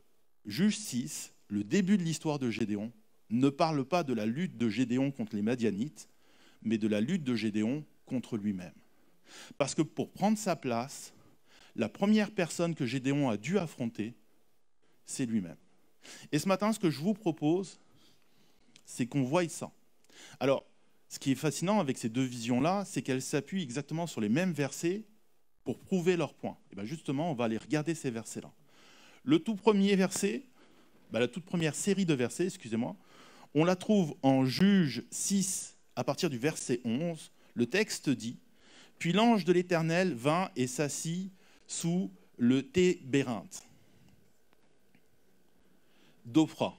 Juge 0.46 0.78
6, 0.78 1.32
le 1.48 1.64
début 1.64 1.98
de 1.98 2.02
l'histoire 2.02 2.38
de 2.38 2.50
Gédéon, 2.50 2.92
ne 3.30 3.48
parle 3.48 3.84
pas 3.84 4.02
de 4.02 4.12
la 4.12 4.26
lutte 4.26 4.56
de 4.56 4.68
Gédéon 4.68 5.10
contre 5.10 5.34
les 5.36 5.42
Madianites, 5.42 6.08
mais 6.62 6.78
de 6.78 6.88
la 6.88 7.00
lutte 7.00 7.24
de 7.24 7.34
Gédéon 7.34 7.84
contre 8.06 8.36
lui-même. 8.36 8.74
Parce 9.56 9.74
que 9.74 9.82
pour 9.82 10.10
prendre 10.10 10.36
sa 10.36 10.56
place, 10.56 11.14
la 11.74 11.88
première 11.88 12.30
personne 12.30 12.74
que 12.74 12.84
Gédéon 12.84 13.30
a 13.30 13.36
dû 13.36 13.58
affronter, 13.58 14.14
c'est 15.06 15.26
lui-même. 15.26 15.56
Et 16.32 16.38
ce 16.38 16.48
matin, 16.48 16.72
ce 16.72 16.78
que 16.78 16.90
je 16.90 17.00
vous 17.00 17.14
propose, 17.14 17.78
c'est 18.84 19.06
qu'on 19.06 19.22
voie 19.22 19.48
ça. 19.48 19.70
Alors, 20.40 20.66
ce 21.12 21.18
qui 21.18 21.32
est 21.32 21.34
fascinant 21.34 21.78
avec 21.78 21.98
ces 21.98 22.08
deux 22.08 22.24
visions-là, 22.24 22.84
c'est 22.86 23.02
qu'elles 23.02 23.20
s'appuient 23.20 23.62
exactement 23.62 24.06
sur 24.06 24.22
les 24.22 24.30
mêmes 24.30 24.54
versets 24.54 25.02
pour 25.62 25.78
prouver 25.78 26.16
leur 26.16 26.32
point. 26.32 26.56
Et 26.70 26.74
bien 26.74 26.86
justement, 26.86 27.30
on 27.30 27.34
va 27.34 27.44
aller 27.44 27.58
regarder 27.58 27.94
ces 27.94 28.10
versets-là. 28.10 28.50
Le 29.22 29.38
tout 29.38 29.54
premier 29.54 29.94
verset, 29.94 30.42
ben 31.10 31.20
la 31.20 31.28
toute 31.28 31.44
première 31.44 31.74
série 31.74 32.06
de 32.06 32.14
versets, 32.14 32.46
excusez-moi, 32.46 32.96
on 33.52 33.66
la 33.66 33.76
trouve 33.76 34.14
en 34.22 34.46
Juge 34.46 35.04
6 35.10 35.76
à 35.96 36.02
partir 36.02 36.30
du 36.30 36.38
verset 36.38 36.80
11. 36.86 37.30
Le 37.52 37.66
texte 37.66 38.08
dit 38.08 38.38
Puis 38.98 39.12
l'ange 39.12 39.44
de 39.44 39.52
l'Éternel 39.52 40.14
vint 40.14 40.48
et 40.56 40.66
s'assit 40.66 41.30
sous 41.66 42.10
le 42.38 42.62
tébérinthe 42.62 43.62
d'Ophra, 46.24 46.74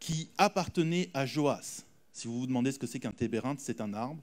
qui 0.00 0.28
appartenait 0.36 1.08
à 1.14 1.24
Joas. 1.24 1.86
Si 2.14 2.28
vous 2.28 2.38
vous 2.38 2.46
demandez 2.46 2.70
ce 2.70 2.78
que 2.78 2.86
c'est 2.86 3.00
qu'un 3.00 3.10
tébérinthe, 3.10 3.58
c'est 3.58 3.80
un 3.80 3.92
arbre. 3.92 4.22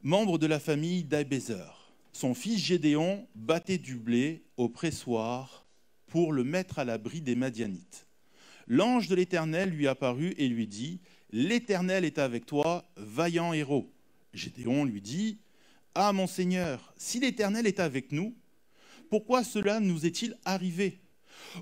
Membre 0.00 0.38
de 0.38 0.46
la 0.46 0.60
famille 0.60 1.02
d'Abézer. 1.02 1.92
Son 2.12 2.34
fils 2.34 2.60
Gédéon 2.60 3.26
battait 3.34 3.76
du 3.76 3.96
blé 3.96 4.44
au 4.56 4.68
pressoir 4.68 5.66
pour 6.06 6.32
le 6.32 6.44
mettre 6.44 6.78
à 6.78 6.84
l'abri 6.84 7.20
des 7.20 7.34
Madianites. 7.34 8.06
L'ange 8.68 9.08
de 9.08 9.16
l'Éternel 9.16 9.70
lui 9.70 9.88
apparut 9.88 10.34
et 10.38 10.46
lui 10.48 10.68
dit 10.68 11.00
L'Éternel 11.32 12.04
est 12.04 12.20
avec 12.20 12.46
toi, 12.46 12.88
vaillant 12.96 13.52
héros. 13.52 13.92
Gédéon 14.32 14.84
lui 14.84 15.00
dit 15.00 15.40
Ah, 15.96 16.12
mon 16.12 16.28
Seigneur, 16.28 16.94
si 16.96 17.18
l'Éternel 17.18 17.66
est 17.66 17.80
avec 17.80 18.12
nous, 18.12 18.36
pourquoi 19.10 19.42
cela 19.42 19.80
nous 19.80 20.06
est-il 20.06 20.36
arrivé? 20.44 21.00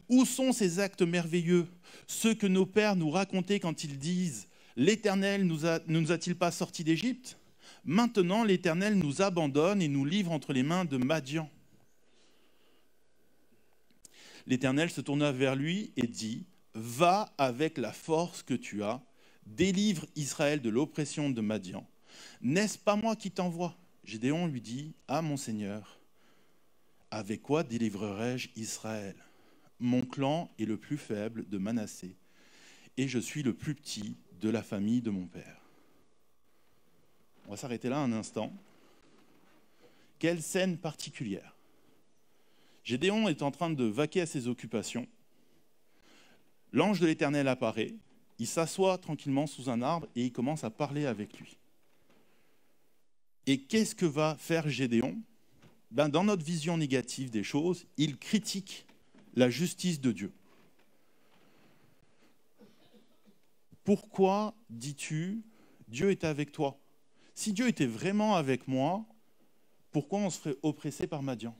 Où 0.08 0.24
sont 0.24 0.52
ces 0.52 0.80
actes 0.80 1.02
merveilleux, 1.02 1.66
ceux 2.06 2.34
que 2.34 2.46
nos 2.46 2.66
pères 2.66 2.96
nous 2.96 3.10
racontaient 3.10 3.60
quand 3.60 3.84
ils 3.84 3.98
disent 3.98 4.48
L'Éternel 4.76 5.46
ne 5.46 5.78
nous 5.86 6.12
a-t-il 6.12 6.36
pas 6.36 6.50
sortis 6.50 6.84
d'Égypte? 6.84 7.38
Maintenant, 7.84 8.44
l'Éternel 8.44 8.96
nous 8.96 9.22
abandonne 9.22 9.82
et 9.82 9.88
nous 9.88 10.04
livre 10.04 10.32
entre 10.32 10.52
les 10.52 10.62
mains 10.62 10.84
de 10.84 10.96
Madian. 10.96 11.48
L'Éternel 14.46 14.90
se 14.90 15.00
tourna 15.00 15.32
vers 15.32 15.54
lui 15.54 15.92
et 15.96 16.06
dit 16.06 16.44
Va 16.74 17.32
avec 17.38 17.78
la 17.78 17.92
force 17.92 18.42
que 18.42 18.54
tu 18.54 18.82
as, 18.82 19.00
délivre 19.46 20.06
Israël 20.16 20.60
de 20.60 20.70
l'oppression 20.70 21.30
de 21.30 21.40
Madian. 21.40 21.86
N'est-ce 22.40 22.78
pas 22.78 22.96
moi 22.96 23.16
qui 23.16 23.30
t'envoie? 23.30 23.76
Gédéon 24.04 24.46
lui 24.46 24.60
dit 24.60 24.94
Ah, 25.08 25.22
mon 25.22 25.36
Seigneur, 25.36 25.98
avec 27.10 27.42
quoi 27.42 27.62
délivrerai-je 27.62 28.48
Israël? 28.56 29.14
Mon 29.84 30.00
clan 30.00 30.50
est 30.58 30.64
le 30.64 30.78
plus 30.78 30.96
faible 30.96 31.46
de 31.48 31.58
Manassé, 31.58 32.16
et 32.96 33.06
je 33.06 33.18
suis 33.18 33.42
le 33.42 33.52
plus 33.52 33.74
petit 33.74 34.16
de 34.40 34.48
la 34.48 34.62
famille 34.62 35.02
de 35.02 35.10
mon 35.10 35.26
père. 35.26 35.60
On 37.46 37.50
va 37.50 37.56
s'arrêter 37.58 37.90
là 37.90 37.98
un 37.98 38.12
instant. 38.12 38.50
Quelle 40.18 40.40
scène 40.40 40.78
particulière. 40.78 41.54
Gédéon 42.82 43.28
est 43.28 43.42
en 43.42 43.50
train 43.50 43.70
de 43.70 43.84
vaquer 43.84 44.22
à 44.22 44.26
ses 44.26 44.48
occupations. 44.48 45.06
L'ange 46.72 47.00
de 47.00 47.06
l'Éternel 47.06 47.46
apparaît, 47.46 47.94
il 48.38 48.46
s'assoit 48.46 48.96
tranquillement 48.96 49.46
sous 49.46 49.68
un 49.68 49.82
arbre 49.82 50.08
et 50.16 50.24
il 50.24 50.32
commence 50.32 50.64
à 50.64 50.70
parler 50.70 51.04
avec 51.04 51.38
lui. 51.38 51.58
Et 53.46 53.60
qu'est-ce 53.60 53.94
que 53.94 54.06
va 54.06 54.36
faire 54.38 54.66
Gédéon? 54.66 55.20
Ben, 55.90 56.08
Dans 56.08 56.24
notre 56.24 56.44
vision 56.44 56.78
négative 56.78 57.30
des 57.30 57.44
choses, 57.44 57.86
il 57.98 58.16
critique 58.16 58.86
la 59.34 59.50
justice 59.50 60.00
de 60.00 60.12
Dieu. 60.12 60.32
Pourquoi 63.84 64.54
dis-tu 64.70 65.42
Dieu 65.88 66.10
est 66.10 66.24
avec 66.24 66.52
toi? 66.52 66.80
Si 67.34 67.52
Dieu 67.52 67.68
était 67.68 67.86
vraiment 67.86 68.36
avec 68.36 68.66
moi, 68.68 69.04
pourquoi 69.90 70.20
on 70.20 70.30
serait 70.30 70.56
oppressé 70.62 71.06
par 71.06 71.22
Madian? 71.22 71.56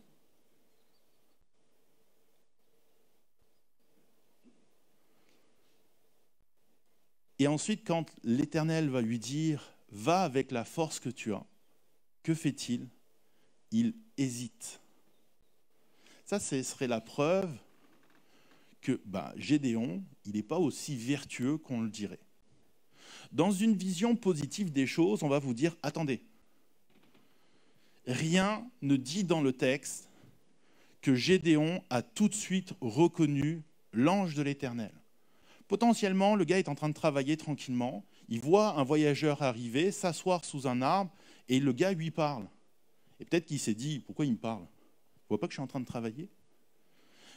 Et 7.41 7.49
ensuite, 7.49 7.87
quand 7.87 8.11
l'Éternel 8.23 8.89
va 8.89 9.03
lui 9.03 9.19
dire, 9.19 9.75
va 9.91 10.23
avec 10.23 10.51
la 10.51 10.65
force 10.65 11.01
que 11.01 11.09
tu 11.09 11.35
as, 11.35 11.45
que 12.23 12.35
fait-il 12.35 12.89
Il 13.73 13.95
hésite. 14.17 14.81
Ça, 16.25 16.39
ce 16.39 16.63
serait 16.63 16.87
la 16.87 17.01
preuve 17.01 17.53
que 18.85 19.01
bah, 19.07 19.33
Gédéon, 19.37 20.05
il 20.27 20.33
n'est 20.35 20.43
pas 20.43 20.59
aussi 20.59 20.95
vertueux 20.95 21.57
qu'on 21.57 21.81
le 21.81 21.89
dirait. 21.89 22.21
Dans 23.33 23.51
une 23.51 23.75
vision 23.75 24.15
positive 24.15 24.71
des 24.71 24.87
choses, 24.87 25.25
on 25.25 25.29
va 25.29 25.41
vous 25.41 25.55
dire, 25.55 25.75
attendez, 25.83 26.23
rien 28.07 28.65
ne 28.83 28.97
dit 28.97 29.25
dans 29.25 29.41
le 29.41 29.53
texte 29.53 30.11
que 31.01 31.15
Gédéon 31.15 31.83
a 31.91 32.03
tout 32.03 32.29
de 32.29 32.35
suite 32.35 32.75
reconnu 32.81 33.63
l'ange 33.93 34.35
de 34.35 34.43
l'Éternel. 34.43 34.93
Potentiellement, 35.67 36.37
le 36.37 36.45
gars 36.45 36.59
est 36.59 36.69
en 36.69 36.75
train 36.75 36.91
de 36.91 36.95
travailler 36.95 37.37
tranquillement, 37.37 38.05
il 38.29 38.41
voit 38.41 38.79
un 38.79 38.85
voyageur 38.85 39.43
arriver, 39.43 39.93
s'asseoir 39.93 40.45
sous 40.45 40.67
un 40.67 40.83
arbre, 40.83 41.11
et 41.49 41.59
le 41.59 41.73
gars 41.73 41.93
lui 41.93 42.11
parle. 42.11 42.47
Et 43.19 43.25
peut-être 43.25 43.47
qu'il 43.47 43.59
s'est 43.59 43.75
dit, 43.75 44.01
pourquoi 44.01 44.27
il 44.27 44.33
me 44.33 44.39
parle? 44.39 44.63
Ne 44.63 45.29
voit 45.31 45.41
pas 45.41 45.47
que 45.47 45.53
je 45.53 45.57
suis 45.57 45.63
en 45.63 45.67
train 45.67 45.81
de 45.81 45.87
travailler? 45.87 46.29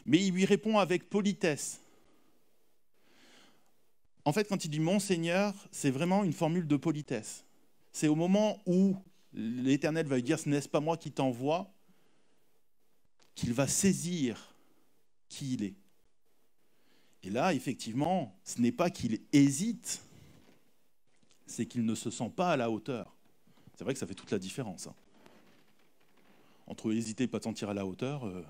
Mais 0.08 0.26
il 0.26 0.34
lui 0.34 0.46
répond 0.46 0.80
avec 0.80 1.10
politesse. 1.10 1.80
En 4.26 4.34
fait, 4.34 4.48
quand 4.48 4.66
il 4.66 4.70
dit 4.70 4.80
mon 4.80 5.00
Seigneur, 5.00 5.54
c'est 5.72 5.92
vraiment 5.92 6.24
une 6.24 6.34
formule 6.34 6.68
de 6.68 6.78
politesse. 6.78 7.46
C'est 7.92 8.08
au 8.08 8.16
moment 8.16 8.62
où 8.66 8.96
l'Éternel 9.34 10.08
va 10.08 10.16
lui 10.16 10.24
dire 10.24 10.40
ce 10.40 10.50
n'est 10.50 10.62
pas 10.62 10.80
moi 10.80 10.98
qui 10.98 11.12
t'envoie 11.12 11.72
qu'il 13.36 13.54
va 13.54 13.68
saisir 13.68 14.56
qui 15.30 15.54
il 15.54 15.64
est. 15.64 15.76
Et 17.24 17.30
là, 17.30 17.54
effectivement, 17.54 18.36
ce 18.44 18.62
n'est 18.62 18.72
pas 18.72 18.90
qu'il 18.90 19.20
hésite, 19.34 20.02
c'est 21.46 21.66
qu'il 21.66 21.86
ne 21.86 21.96
se 21.96 22.10
sent 22.10 22.32
pas 22.36 22.52
à 22.52 22.58
la 22.58 22.72
hauteur. 22.72 23.16
C'est 23.76 23.84
vrai 23.84 23.94
que 23.94 24.00
ça 24.00 24.08
fait 24.08 24.16
toute 24.16 24.32
la 24.32 24.40
différence. 24.40 24.88
Hein 24.88 24.96
entre 26.68 26.92
hésiter 26.92 27.24
et 27.24 27.28
pas 27.28 27.40
sentir 27.40 27.70
à 27.70 27.74
la 27.74 27.86
hauteur, 27.86 28.26
euh, 28.26 28.44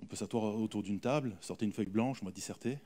on 0.00 0.06
peut 0.06 0.16
s'asseoir 0.16 0.56
autour 0.56 0.82
d'une 0.82 1.00
table, 1.00 1.36
sortir 1.40 1.66
une 1.66 1.72
feuille 1.72 1.86
blanche, 1.86 2.18
on 2.22 2.26
va 2.26 2.32
disserter. 2.32 2.78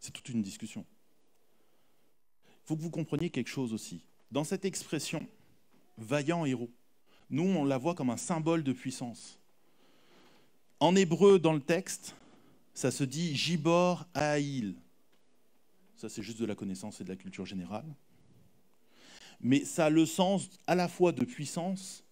C'est 0.00 0.12
toute 0.12 0.28
une 0.30 0.42
discussion. 0.42 0.84
Il 2.46 2.66
faut 2.66 2.76
que 2.76 2.82
vous 2.82 2.90
compreniez 2.90 3.30
quelque 3.30 3.50
chose 3.50 3.72
aussi. 3.72 4.02
Dans 4.30 4.44
cette 4.44 4.64
expression, 4.64 5.26
vaillant 5.98 6.44
héros, 6.44 6.70
nous, 7.30 7.44
on 7.44 7.64
la 7.64 7.78
voit 7.78 7.94
comme 7.94 8.10
un 8.10 8.16
symbole 8.16 8.62
de 8.62 8.72
puissance. 8.72 9.38
En 10.80 10.96
hébreu, 10.96 11.38
dans 11.38 11.52
le 11.52 11.60
texte, 11.60 12.14
ça 12.74 12.90
se 12.90 13.04
dit 13.04 13.36
Gibor 13.36 14.06
Aïl. 14.14 14.74
Ça, 15.96 16.08
c'est 16.08 16.22
juste 16.22 16.40
de 16.40 16.46
la 16.46 16.54
connaissance 16.54 17.00
et 17.00 17.04
de 17.04 17.08
la 17.08 17.16
culture 17.16 17.46
générale 17.46 17.86
mais 19.42 19.64
ça 19.64 19.86
a 19.86 19.90
le 19.90 20.06
sens 20.06 20.48
à 20.66 20.74
la 20.74 20.88
fois 20.88 21.12
de 21.12 21.24
puissance, 21.24 22.04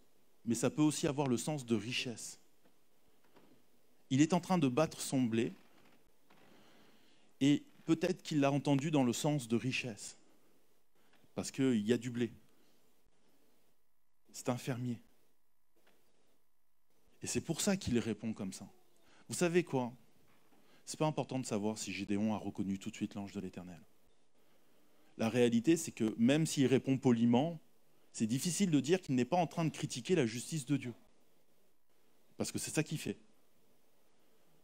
mais 0.45 0.55
ça 0.55 0.71
peut 0.71 0.83
aussi 0.83 1.07
avoir 1.07 1.29
le 1.29 1.37
sens 1.37 1.65
de 1.65 1.75
richesse. 1.75 2.39
Il 4.11 4.21
est 4.21 4.33
en 4.33 4.41
train 4.41 4.59
de 4.59 4.69
battre 4.69 5.01
son 5.01 5.23
blé, 5.23 5.53
et 7.41 7.63
peut-être 7.85 8.23
qu'il 8.23 8.41
l'a 8.41 8.53
entendu 8.53 8.91
dans 8.91 9.05
le 9.05 9.13
sens 9.13 9.49
de 9.49 9.57
richesse, 9.57 10.17
parce 11.35 11.51
qu'il 11.51 11.87
y 11.87 11.93
a 11.93 11.99
du 11.99 12.11
blé. 12.11 12.33
C'est 14.33 14.49
un 14.49 14.57
fermier. 14.57 15.01
Et 17.23 17.27
c'est 17.27 17.41
pour 17.41 17.61
ça 17.61 17.77
qu'il 17.77 17.99
répond 17.99 18.33
comme 18.33 18.53
ça. 18.53 18.69
Vous 19.29 19.35
savez 19.35 19.63
quoi? 19.65 19.93
C'est 20.87 20.99
pas 20.99 21.07
important 21.07 21.39
de 21.39 21.47
savoir 21.47 21.79
si 21.79 21.93
Gédéon 21.93 22.35
a 22.35 22.39
reconnu 22.39 22.79
tout 22.79 22.91
de 22.91 22.97
suite 22.97 23.15
l'ange 23.15 23.33
de 23.33 23.41
l'Éternel. 23.41 23.81
La 25.19 25.29
réalité, 25.29 25.77
c'est 25.77 25.93
que 25.93 26.15
même 26.19 26.47
s'il 26.47 26.67
répond 26.67 26.97
poliment, 26.97 27.61
c'est 28.13 28.27
difficile 28.27 28.71
de 28.71 28.81
dire 28.81 29.01
qu'il 29.01 29.15
n'est 29.15 29.25
pas 29.25 29.37
en 29.37 29.47
train 29.47 29.65
de 29.65 29.71
critiquer 29.71 30.15
la 30.15 30.27
justice 30.27 30.67
de 30.67 30.77
Dieu. 30.77 30.95
Parce 32.37 32.53
que 32.53 32.59
c'est 32.59 32.71
ça 32.71 32.83
qu'il 32.83 32.99
fait. 32.99 33.19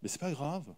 Mais 0.03 0.09
c'est 0.09 0.21
pas 0.21 0.33
grave. 0.33 0.75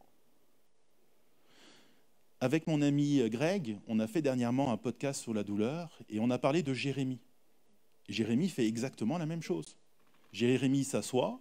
Avec 2.40 2.66
mon 2.66 2.82
ami 2.82 3.28
Greg, 3.30 3.78
on 3.88 3.98
a 3.98 4.06
fait 4.06 4.22
dernièrement 4.22 4.70
un 4.70 4.76
podcast 4.76 5.20
sur 5.20 5.34
la 5.34 5.42
douleur 5.42 5.98
et 6.08 6.20
on 6.20 6.30
a 6.30 6.38
parlé 6.38 6.62
de 6.62 6.72
Jérémie. 6.72 7.20
Jérémie 8.08 8.48
fait 8.48 8.66
exactement 8.66 9.18
la 9.18 9.26
même 9.26 9.42
chose. 9.42 9.76
Jérémie 10.32 10.84
s'assoit 10.84 11.40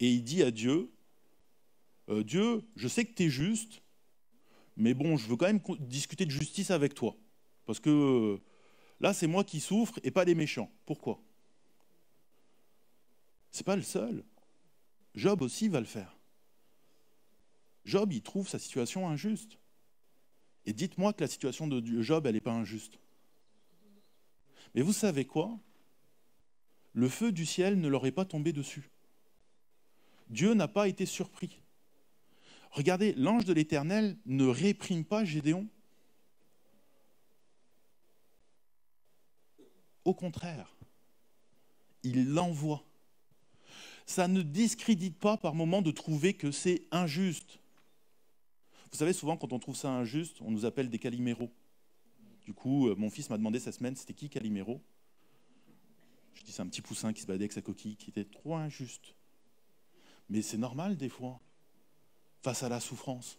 et 0.00 0.10
il 0.10 0.22
dit 0.22 0.42
à 0.42 0.50
Dieu, 0.50 0.90
euh, 2.08 2.22
Dieu, 2.24 2.62
je 2.76 2.88
sais 2.88 3.04
que 3.04 3.14
tu 3.14 3.24
es 3.24 3.30
juste, 3.30 3.82
mais 4.76 4.94
bon, 4.94 5.16
je 5.16 5.28
veux 5.28 5.36
quand 5.36 5.46
même 5.46 5.60
discuter 5.80 6.26
de 6.26 6.30
justice 6.30 6.70
avec 6.70 6.94
toi. 6.94 7.16
Parce 7.64 7.80
que 7.80 7.90
euh, 7.90 8.40
là, 9.02 9.12
c'est 9.12 9.26
moi 9.26 9.44
qui 9.44 9.60
souffre 9.60 10.00
et 10.02 10.10
pas 10.10 10.24
les 10.24 10.34
méchants. 10.34 10.70
Pourquoi? 10.86 11.20
C'est 13.50 13.66
pas 13.66 13.76
le 13.76 13.82
seul. 13.82 14.24
Job 15.14 15.42
aussi 15.42 15.68
va 15.68 15.80
le 15.80 15.86
faire. 15.86 16.16
Job, 17.84 18.12
il 18.12 18.22
trouve 18.22 18.48
sa 18.48 18.58
situation 18.58 19.08
injuste. 19.08 19.58
Et 20.64 20.72
dites-moi 20.72 21.12
que 21.12 21.22
la 21.22 21.28
situation 21.28 21.66
de 21.66 22.02
Job, 22.02 22.26
elle 22.26 22.34
n'est 22.34 22.40
pas 22.40 22.52
injuste. 22.52 22.98
Mais 24.74 24.82
vous 24.82 24.92
savez 24.92 25.26
quoi? 25.26 25.58
Le 26.94 27.08
feu 27.08 27.32
du 27.32 27.44
ciel 27.44 27.80
ne 27.80 27.88
leur 27.88 28.06
est 28.06 28.12
pas 28.12 28.24
tombé 28.24 28.52
dessus. 28.52 28.90
Dieu 30.30 30.54
n'a 30.54 30.68
pas 30.68 30.88
été 30.88 31.04
surpris. 31.04 31.60
Regardez, 32.70 33.12
l'ange 33.14 33.44
de 33.44 33.52
l'Éternel 33.52 34.16
ne 34.24 34.46
réprime 34.46 35.04
pas 35.04 35.24
Gédéon. 35.24 35.66
Au 40.04 40.14
contraire, 40.14 40.74
il 42.02 42.32
l'envoie. 42.32 42.84
Ça 44.06 44.28
ne 44.28 44.42
discrédite 44.42 45.18
pas 45.18 45.36
par 45.36 45.54
moment 45.54 45.82
de 45.82 45.90
trouver 45.90 46.34
que 46.34 46.50
c'est 46.50 46.82
injuste. 46.90 47.60
Vous 48.90 48.98
savez, 48.98 49.12
souvent, 49.12 49.36
quand 49.36 49.52
on 49.52 49.58
trouve 49.58 49.76
ça 49.76 49.90
injuste, 49.90 50.42
on 50.42 50.50
nous 50.50 50.66
appelle 50.66 50.90
des 50.90 50.98
caliméros. 50.98 51.50
Du 52.44 52.52
coup, 52.52 52.88
euh, 52.88 52.96
mon 52.96 53.08
fils 53.08 53.30
m'a 53.30 53.38
demandé 53.38 53.60
cette 53.60 53.74
semaine, 53.74 53.96
c'était 53.96 54.14
qui 54.14 54.28
Calimero? 54.28 54.80
Je 56.34 56.42
dis, 56.42 56.52
c'est 56.52 56.62
un 56.62 56.66
petit 56.66 56.82
poussin 56.82 57.12
qui 57.12 57.22
se 57.22 57.26
baladait 57.26 57.44
avec 57.44 57.52
sa 57.52 57.62
coquille, 57.62 57.96
qui 57.96 58.10
était 58.10 58.24
trop 58.24 58.56
injuste. 58.56 59.14
Mais 60.28 60.42
c'est 60.42 60.58
normal 60.58 60.96
des 60.96 61.08
fois, 61.08 61.40
face 62.42 62.62
à 62.62 62.68
la 62.68 62.80
souffrance. 62.80 63.38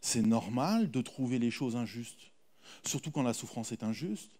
C'est 0.00 0.22
normal 0.22 0.90
de 0.90 1.00
trouver 1.00 1.38
les 1.38 1.50
choses 1.50 1.74
injustes, 1.74 2.30
surtout 2.84 3.10
quand 3.10 3.22
la 3.22 3.34
souffrance 3.34 3.72
est 3.72 3.82
injuste. 3.82 4.38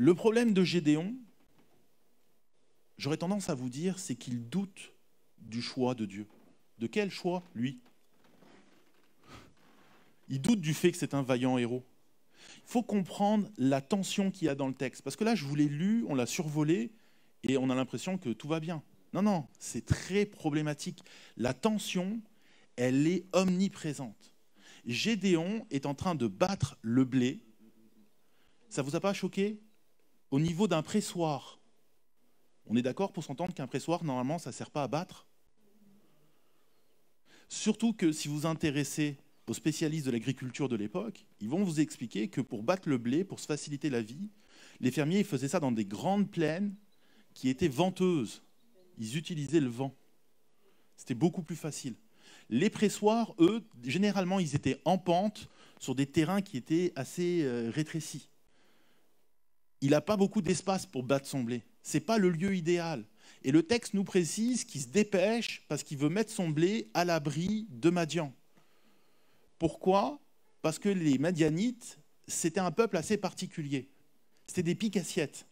Le 0.00 0.14
problème 0.14 0.54
de 0.54 0.64
Gédéon, 0.64 1.14
j'aurais 2.96 3.18
tendance 3.18 3.50
à 3.50 3.54
vous 3.54 3.68
dire, 3.68 3.98
c'est 3.98 4.14
qu'il 4.14 4.48
doute 4.48 4.94
du 5.36 5.60
choix 5.60 5.94
de 5.94 6.06
Dieu. 6.06 6.26
De 6.78 6.86
quel 6.86 7.10
choix, 7.10 7.42
lui? 7.54 7.80
Il 10.30 10.40
doute 10.40 10.62
du 10.62 10.72
fait 10.72 10.90
que 10.90 10.96
c'est 10.96 11.12
un 11.12 11.20
vaillant 11.20 11.58
héros. 11.58 11.84
Il 12.56 12.62
faut 12.64 12.82
comprendre 12.82 13.50
la 13.58 13.82
tension 13.82 14.30
qu'il 14.30 14.46
y 14.46 14.48
a 14.48 14.54
dans 14.54 14.68
le 14.68 14.72
texte. 14.72 15.02
Parce 15.02 15.16
que 15.16 15.24
là, 15.24 15.34
je 15.34 15.44
vous 15.44 15.54
l'ai 15.54 15.68
lu, 15.68 16.06
on 16.08 16.14
l'a 16.14 16.24
survolé, 16.24 16.92
et 17.42 17.58
on 17.58 17.68
a 17.68 17.74
l'impression 17.74 18.16
que 18.16 18.30
tout 18.30 18.48
va 18.48 18.58
bien. 18.58 18.82
Non, 19.12 19.20
non, 19.20 19.46
c'est 19.58 19.84
très 19.84 20.24
problématique. 20.24 21.04
La 21.36 21.52
tension, 21.52 22.22
elle 22.76 23.06
est 23.06 23.26
omniprésente. 23.34 24.32
Gédéon 24.86 25.66
est 25.70 25.84
en 25.84 25.94
train 25.94 26.14
de 26.14 26.26
battre 26.26 26.78
le 26.80 27.04
blé. 27.04 27.44
Ça 28.70 28.80
ne 28.80 28.86
vous 28.86 28.96
a 28.96 29.00
pas 29.00 29.12
choqué? 29.12 29.60
Au 30.30 30.38
niveau 30.38 30.68
d'un 30.68 30.82
pressoir, 30.82 31.60
on 32.66 32.76
est 32.76 32.82
d'accord 32.82 33.12
pour 33.12 33.24
s'entendre 33.24 33.52
qu'un 33.52 33.66
pressoir, 33.66 34.04
normalement, 34.04 34.38
ça 34.38 34.50
ne 34.50 34.54
sert 34.54 34.70
pas 34.70 34.84
à 34.84 34.88
battre? 34.88 35.26
Surtout 37.48 37.92
que 37.92 38.12
si 38.12 38.28
vous 38.28 38.46
intéressez 38.46 39.16
aux 39.48 39.54
spécialistes 39.54 40.06
de 40.06 40.12
l'agriculture 40.12 40.68
de 40.68 40.76
l'époque, 40.76 41.26
ils 41.40 41.48
vont 41.48 41.64
vous 41.64 41.80
expliquer 41.80 42.28
que 42.28 42.40
pour 42.40 42.62
battre 42.62 42.88
le 42.88 42.96
blé, 42.96 43.24
pour 43.24 43.40
se 43.40 43.46
faciliter 43.46 43.90
la 43.90 44.02
vie, 44.02 44.30
les 44.78 44.92
fermiers 44.92 45.24
faisaient 45.24 45.48
ça 45.48 45.58
dans 45.58 45.72
des 45.72 45.84
grandes 45.84 46.30
plaines 46.30 46.76
qui 47.34 47.48
étaient 47.48 47.66
venteuses. 47.66 48.44
Ils 48.98 49.16
utilisaient 49.16 49.58
le 49.58 49.68
vent. 49.68 49.96
C'était 50.96 51.14
beaucoup 51.14 51.42
plus 51.42 51.56
facile. 51.56 51.96
Les 52.50 52.70
pressoirs, 52.70 53.34
eux, 53.40 53.64
généralement, 53.82 54.38
ils 54.38 54.54
étaient 54.54 54.80
en 54.84 54.98
pente 54.98 55.48
sur 55.80 55.96
des 55.96 56.06
terrains 56.06 56.42
qui 56.42 56.56
étaient 56.56 56.92
assez 56.94 57.42
euh, 57.42 57.70
rétrécis. 57.70 58.29
Il 59.80 59.90
n'a 59.90 60.00
pas 60.00 60.16
beaucoup 60.16 60.42
d'espace 60.42 60.86
pour 60.86 61.02
battre 61.02 61.26
son 61.26 61.42
blé. 61.42 61.62
Ce 61.82 61.96
n'est 61.96 62.04
pas 62.04 62.18
le 62.18 62.30
lieu 62.30 62.54
idéal. 62.54 63.04
Et 63.42 63.52
le 63.52 63.62
texte 63.62 63.94
nous 63.94 64.04
précise 64.04 64.64
qu'il 64.64 64.80
se 64.80 64.88
dépêche 64.88 65.64
parce 65.68 65.82
qu'il 65.82 65.96
veut 65.96 66.10
mettre 66.10 66.30
son 66.30 66.50
blé 66.50 66.90
à 66.92 67.04
l'abri 67.04 67.66
de 67.70 67.88
Madian. 67.88 68.34
Pourquoi? 69.58 70.20
Parce 70.62 70.78
que 70.78 70.90
les 70.90 71.18
Madianites, 71.18 71.98
c'était 72.26 72.60
un 72.60 72.70
peuple 72.70 72.96
assez 72.96 73.16
particulier. 73.16 73.88
C'était 74.46 74.62
des 74.62 74.74
piques 74.74 74.96
assiettes. 74.96 75.46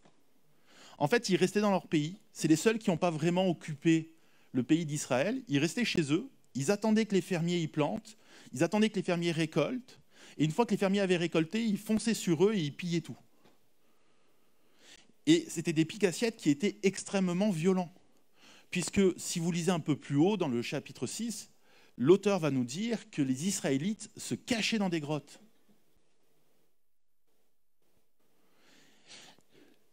En 0.99 1.07
fait, 1.07 1.29
ils 1.29 1.37
restaient 1.37 1.61
dans 1.61 1.71
leur 1.71 1.87
pays. 1.87 2.19
C'est 2.33 2.47
les 2.47 2.55
seuls 2.55 2.77
qui 2.77 2.89
n'ont 2.89 2.97
pas 2.97 3.11
vraiment 3.11 3.47
occupé 3.47 4.13
le 4.51 4.63
pays 4.63 4.85
d'Israël. 4.85 5.41
Ils 5.47 5.59
restaient 5.59 5.85
chez 5.85 6.13
eux. 6.13 6.29
Ils 6.53 6.71
attendaient 6.71 7.05
que 7.05 7.15
les 7.15 7.21
fermiers 7.21 7.59
y 7.59 7.67
plantent. 7.67 8.17
Ils 8.53 8.63
attendaient 8.63 8.89
que 8.89 8.97
les 8.97 9.03
fermiers 9.03 9.31
récoltent. 9.31 9.99
Et 10.37 10.45
une 10.45 10.51
fois 10.51 10.65
que 10.65 10.71
les 10.71 10.77
fermiers 10.77 10.99
avaient 10.99 11.17
récolté, 11.17 11.63
ils 11.63 11.77
fonçaient 11.77 12.13
sur 12.13 12.45
eux 12.45 12.53
et 12.53 12.59
ils 12.59 12.75
pillaient 12.75 13.01
tout. 13.01 13.17
Et 15.29 15.45
c'était 15.47 15.73
des 15.73 15.85
piques 15.85 16.05
assiettes 16.05 16.37
qui 16.37 16.49
étaient 16.49 16.79
extrêmement 16.81 17.51
violents. 17.51 17.93
Puisque 18.71 18.99
si 19.15 19.37
vous 19.37 19.51
lisez 19.51 19.69
un 19.69 19.79
peu 19.79 19.95
plus 19.95 20.15
haut 20.15 20.37
dans 20.37 20.47
le 20.47 20.63
chapitre 20.63 21.05
6, 21.05 21.51
l'auteur 21.97 22.39
va 22.39 22.49
nous 22.49 22.63
dire 22.63 23.11
que 23.11 23.21
les 23.21 23.47
Israélites 23.47 24.09
se 24.17 24.33
cachaient 24.33 24.79
dans 24.79 24.89
des 24.89 24.99
grottes. 24.99 25.39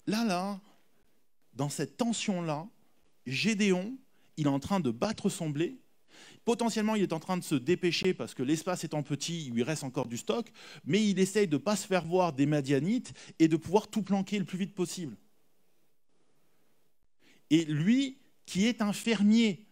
Là, 0.06 0.24
là, 0.24 0.58
dans 1.52 1.68
cette 1.68 1.98
tension-là, 1.98 2.66
Gédéon, 3.26 3.98
il 4.38 4.46
est 4.46 4.48
en 4.48 4.58
train 4.58 4.80
de 4.80 4.90
battre 4.90 5.28
son 5.28 5.50
blé. 5.50 5.76
Potentiellement, 6.46 6.94
il 6.94 7.02
est 7.02 7.12
en 7.12 7.20
train 7.20 7.36
de 7.36 7.44
se 7.44 7.56
dépêcher 7.56 8.14
parce 8.14 8.32
que 8.32 8.42
l'espace 8.42 8.84
étant 8.84 9.02
petit, 9.02 9.48
il 9.48 9.52
lui 9.52 9.64
reste 9.64 9.84
encore 9.84 10.06
du 10.06 10.16
stock, 10.16 10.50
mais 10.86 11.06
il 11.06 11.18
essaye 11.18 11.46
de 11.46 11.56
ne 11.56 11.62
pas 11.62 11.76
se 11.76 11.86
faire 11.86 12.06
voir 12.06 12.32
des 12.32 12.46
Madianites 12.46 13.12
et 13.38 13.48
de 13.48 13.56
pouvoir 13.58 13.88
tout 13.88 14.00
planquer 14.00 14.38
le 14.38 14.46
plus 14.46 14.56
vite 14.56 14.74
possible. 14.74 15.14
Et 17.50 17.64
lui, 17.64 18.18
qui 18.44 18.66
est 18.66 18.82
un 18.82 18.92
fermier, 18.92 19.66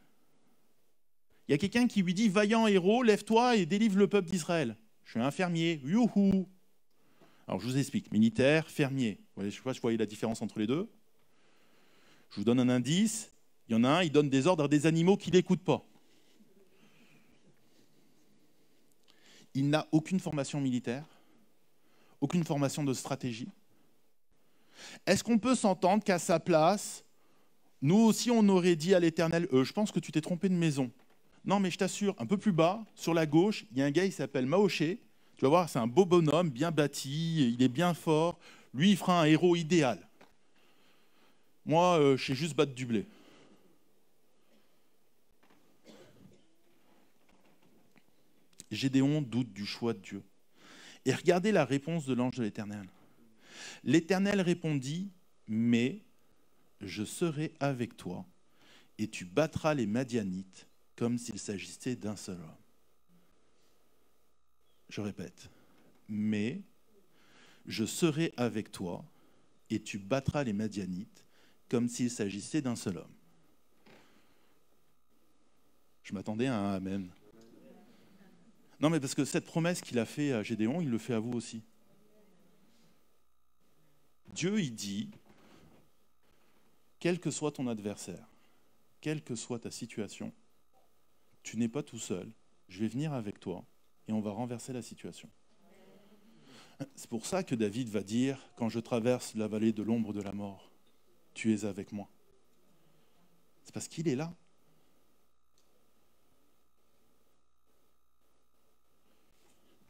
il 1.49 1.53
y 1.53 1.55
a 1.55 1.59
quelqu'un 1.59 1.87
qui 1.87 2.03
lui 2.03 2.15
dit 2.15 2.29
Vaillant 2.29 2.67
héros, 2.67 3.03
lève-toi 3.03 3.57
et 3.57 3.67
délivre 3.67 3.99
le 3.99 4.09
peuple 4.09 4.31
d'Israël. 4.31 4.77
Je 5.05 5.11
suis 5.11 5.21
un 5.21 5.31
fermier, 5.31 5.81
youhou 5.85 6.49
Alors 7.47 7.61
je 7.61 7.67
vous 7.67 7.77
explique 7.77 8.11
militaire, 8.13 8.69
fermier. 8.69 9.21
Je 9.37 9.45
ne 9.45 9.51
sais 9.51 9.61
pas 9.61 9.75
si 9.75 9.79
vous 9.79 9.83
voyez 9.83 9.99
la 9.99 10.07
différence 10.07 10.41
entre 10.41 10.59
les 10.59 10.67
deux. 10.67 10.89
Je 12.31 12.37
vous 12.37 12.45
donne 12.45 12.61
un 12.61 12.69
indice 12.69 13.31
il 13.69 13.73
y 13.73 13.75
en 13.77 13.85
a 13.85 13.89
un, 13.89 14.03
il 14.03 14.13
donne 14.13 14.29
des 14.29 14.47
ordres 14.47 14.65
à 14.65 14.69
des 14.69 14.87
animaux 14.87 15.17
qui 15.17 15.31
ne 15.31 15.37
l'écoutent 15.37 15.65
pas. 15.65 15.85
Il 19.55 19.71
n'a 19.71 19.87
aucune 19.93 20.21
formation 20.21 20.61
militaire, 20.61 21.07
aucune 22.21 22.45
formation 22.45 22.85
de 22.85 22.93
stratégie. 22.93 23.49
Est-ce 25.07 25.23
qu'on 25.23 25.39
peut 25.39 25.55
s'entendre 25.55 26.03
qu'à 26.03 26.19
sa 26.19 26.41
place, 26.41 27.05
nous 27.85 27.99
aussi, 27.99 28.31
on 28.31 28.49
aurait 28.49 28.77
dit 28.77 28.95
à 28.95 28.99
l'Éternel, 28.99 29.47
euh, 29.53 29.63
je 29.63 29.75
pense 29.75 29.93
que 29.93 30.01
tu 30.01 30.11
t'es 30.11 30.23
trompé 30.23 30.49
de 30.49 30.55
maison. 30.55 30.91
Non, 31.45 31.61
mais 31.61 31.71
je 31.71 31.77
t'assure, 31.77 32.15
un 32.19 32.25
peu 32.25 32.39
plus 32.39 32.51
bas, 32.51 32.83
sur 32.95 33.13
la 33.13 33.27
gauche, 33.27 33.67
il 33.73 33.79
y 33.79 33.83
a 33.83 33.85
un 33.85 33.91
gars, 33.91 34.07
il 34.07 34.13
s'appelle 34.13 34.47
Maoché. 34.47 35.01
Tu 35.37 35.45
vas 35.45 35.51
voir, 35.51 35.69
c'est 35.69 35.79
un 35.79 35.87
beau 35.87 36.07
bonhomme, 36.07 36.49
bien 36.49 36.71
bâti, 36.71 37.53
il 37.53 37.63
est 37.63 37.69
bien 37.69 37.93
fort. 37.93 38.39
Lui, 38.73 38.93
il 38.93 38.97
fera 38.97 39.21
un 39.21 39.27
héros 39.27 39.55
idéal. 39.55 39.99
Moi, 41.67 41.99
euh, 41.99 42.17
je 42.17 42.25
sais 42.25 42.35
juste 42.35 42.57
battre 42.57 42.73
du 42.73 42.87
blé. 42.87 43.05
Gédéon 48.71 49.21
doute 49.21 49.53
du 49.53 49.67
choix 49.67 49.93
de 49.93 49.99
Dieu. 49.99 50.23
Et 51.05 51.13
regardez 51.13 51.53
la 51.53 51.67
réponse 51.67 52.07
de 52.07 52.15
l'ange 52.15 52.37
de 52.37 52.45
l'Éternel. 52.45 52.89
L'Éternel 53.83 54.41
répondit, 54.41 55.11
mais 55.47 56.01
je 56.87 57.05
serai 57.05 57.55
avec 57.61 57.97
toi, 57.97 58.27
et 58.99 59.09
tu 59.09 59.25
battras 59.25 59.75
les 59.75 59.87
Madianites 59.87 60.69
comme 60.97 61.19
s'il 61.19 61.39
s'agissait 61.39 61.97
d'un 61.97 62.17
seul 62.17 62.37
homme. 62.37 62.57
Je 64.89 65.01
répète, 65.01 65.51
mais 66.09 66.63
je 67.67 67.85
serai 67.85 68.33
avec 68.37 68.71
toi, 68.71 69.05
et 69.71 69.83
tu 69.83 69.99
battras 69.99 70.45
les 70.45 70.53
Madianites 70.53 71.25
comme 71.69 71.89
s'il 71.89 72.11
s'agissait 72.11 72.61
d'un 72.61 72.77
seul 72.77 72.99
homme. 72.99 73.15
Je 76.03 76.13
m'attendais 76.13 76.47
à 76.47 76.59
un 76.59 76.75
Amen. 76.75 77.11
Non, 78.79 78.91
mais 78.91 79.01
parce 79.01 79.15
que 79.15 79.25
cette 79.25 79.47
promesse 79.47 79.81
qu'il 79.81 79.99
a 79.99 80.05
fait 80.05 80.33
à 80.33 80.43
Gédéon, 80.43 80.81
il 80.83 80.91
le 80.91 80.99
fait 80.99 81.15
à 81.15 81.19
vous 81.19 81.33
aussi. 81.33 81.63
Dieu, 84.35 84.61
il 84.61 84.75
dit, 84.75 85.11
quel 87.05 87.21
que 87.21 87.31
soit 87.31 87.53
ton 87.53 87.69
adversaire, 87.69 88.27
quelle 89.03 89.23
que 89.23 89.35
soit 89.35 89.59
ta 89.59 89.71
situation, 89.71 90.33
tu 91.43 91.59
n'es 91.59 91.69
pas 91.69 91.83
tout 91.83 91.99
seul, 91.99 92.33
je 92.71 92.81
vais 92.81 92.89
venir 92.89 93.13
avec 93.13 93.39
toi 93.41 93.63
et 94.09 94.13
on 94.15 94.23
va 94.23 94.31
renverser 94.31 94.73
la 94.73 94.81
situation. 94.81 95.29
C'est 96.95 97.11
pour 97.11 97.27
ça 97.27 97.45
que 97.45 97.55
David 97.55 97.91
va 97.91 98.03
dire, 98.03 98.39
quand 98.57 98.71
je 98.71 98.81
traverse 98.81 99.35
la 99.35 99.49
vallée 99.49 99.75
de 99.75 99.83
l'ombre 99.83 100.15
de 100.15 100.23
la 100.23 100.33
mort, 100.33 100.73
tu 101.35 101.53
es 101.53 101.67
avec 101.67 101.93
moi. 101.93 102.09
C'est 103.65 103.75
parce 103.75 103.87
qu'il 103.89 104.09
est 104.09 104.17
là. 104.17 104.35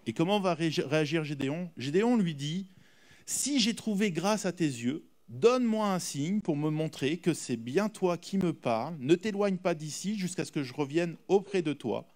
Et 0.05 0.13
comment 0.13 0.41
va 0.41 0.55
réagir 0.55 1.23
Gédéon? 1.23 1.71
Gédéon 1.77 2.17
lui 2.17 2.35
dit, 2.35 2.67
si 3.25 3.61
j'ai 3.61 3.77
trouvé 3.77 4.11
grâce 4.11 4.47
à 4.47 4.53
tes 4.53 4.65
yeux, 4.65 5.09
donne-moi 5.29 5.93
un 5.93 5.99
signe 5.99 6.41
pour 6.41 6.57
me 6.57 6.71
montrer 6.71 7.19
que 7.19 7.35
c'est 7.35 7.57
bien 7.57 7.89
toi 7.89 8.19
qui 8.19 8.39
me 8.39 8.53
parles, 8.53 8.97
ne 8.99 9.15
t'éloigne 9.15 9.57
pas 9.57 9.75
d'ici 9.75 10.19
jusqu'à 10.19 10.45
ce 10.45 10.53
que 10.53 10.63
je 10.63 10.75
revienne 10.75 11.17
auprès 11.29 11.63
de 11.63 11.73
toi, 11.73 12.07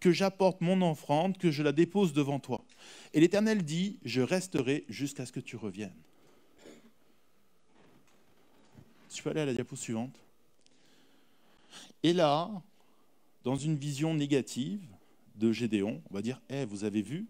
que 0.00 0.12
j'apporte 0.12 0.60
mon 0.60 0.80
offrande, 0.88 1.36
que 1.36 1.50
je 1.50 1.62
la 1.62 1.72
dépose 1.72 2.12
devant 2.12 2.40
toi. 2.40 2.64
Et 3.12 3.20
l'Éternel 3.20 3.62
dit, 3.62 3.98
je 4.04 4.22
resterai 4.22 4.84
jusqu'à 4.88 5.26
ce 5.26 5.32
que 5.32 5.40
tu 5.40 5.56
reviennes. 5.56 5.94
Tu 9.10 9.22
peux 9.22 9.30
aller 9.30 9.40
à 9.40 9.46
la 9.46 9.54
diapo 9.54 9.76
suivante. 9.76 10.16
Et 12.02 12.12
là, 12.12 12.50
dans 13.44 13.56
une 13.56 13.76
vision 13.76 14.14
négative 14.14 14.86
de 15.34 15.52
Gédéon, 15.52 16.00
on 16.10 16.14
va 16.14 16.22
dire, 16.22 16.40
eh, 16.48 16.64
vous 16.64 16.84
avez 16.84 17.02
vu 17.02 17.26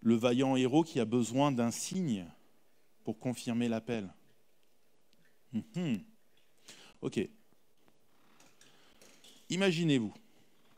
le 0.00 0.14
vaillant 0.14 0.56
héros 0.56 0.84
qui 0.84 1.00
a 1.00 1.04
besoin 1.04 1.50
d'un 1.50 1.70
signe 1.70 2.26
pour 3.06 3.20
confirmer 3.20 3.68
l'appel. 3.68 4.12
Mhm. 5.52 6.02
Ok. 7.02 7.20
Imaginez-vous, 9.48 10.12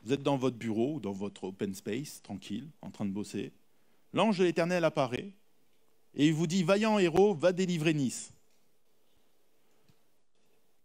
vous 0.03 0.13
êtes 0.13 0.21
dans 0.21 0.37
votre 0.37 0.55
bureau 0.55 0.93
ou 0.93 0.99
dans 0.99 1.11
votre 1.11 1.45
open 1.45 1.73
space, 1.73 2.21
tranquille, 2.21 2.69
en 2.83 2.91
train 2.91 3.05
de 3.05 3.11
bosser. 3.11 3.51
L'ange 4.13 4.37
de 4.37 4.43
l'Éternel 4.43 4.83
apparaît 4.83 5.33
et 6.13 6.27
il 6.27 6.33
vous 6.35 6.45
dit 6.45 6.61
Vaillant 6.61 6.99
héros, 6.99 7.33
va 7.33 7.51
délivrer 7.51 7.95
Nice. 7.95 8.31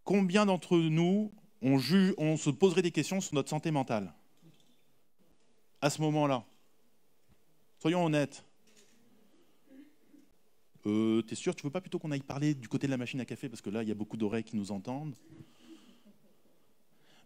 Combien 0.02 0.46
d'entre 0.46 0.78
nous 0.78 1.30
on, 1.60 1.78
on 2.16 2.38
se 2.38 2.48
poserait 2.48 2.80
des 2.80 2.90
questions 2.90 3.20
sur 3.20 3.34
notre 3.34 3.50
santé 3.50 3.70
mentale 3.70 4.14
à 5.82 5.90
ce 5.90 6.00
moment-là? 6.00 6.42
Soyons 7.80 8.06
honnêtes. 8.06 8.42
Euh, 10.86 11.22
T'es 11.22 11.34
sûr, 11.34 11.54
tu 11.54 11.62
veux 11.64 11.70
pas 11.70 11.80
plutôt 11.80 11.98
qu'on 11.98 12.10
aille 12.10 12.20
parler 12.20 12.54
du 12.54 12.68
côté 12.68 12.86
de 12.86 12.90
la 12.90 12.96
machine 12.96 13.20
à 13.20 13.24
café 13.24 13.48
parce 13.48 13.62
que 13.62 13.70
là, 13.70 13.82
il 13.82 13.88
y 13.88 13.92
a 13.92 13.94
beaucoup 13.94 14.16
d'oreilles 14.16 14.44
qui 14.44 14.56
nous 14.56 14.72
entendent. 14.72 15.16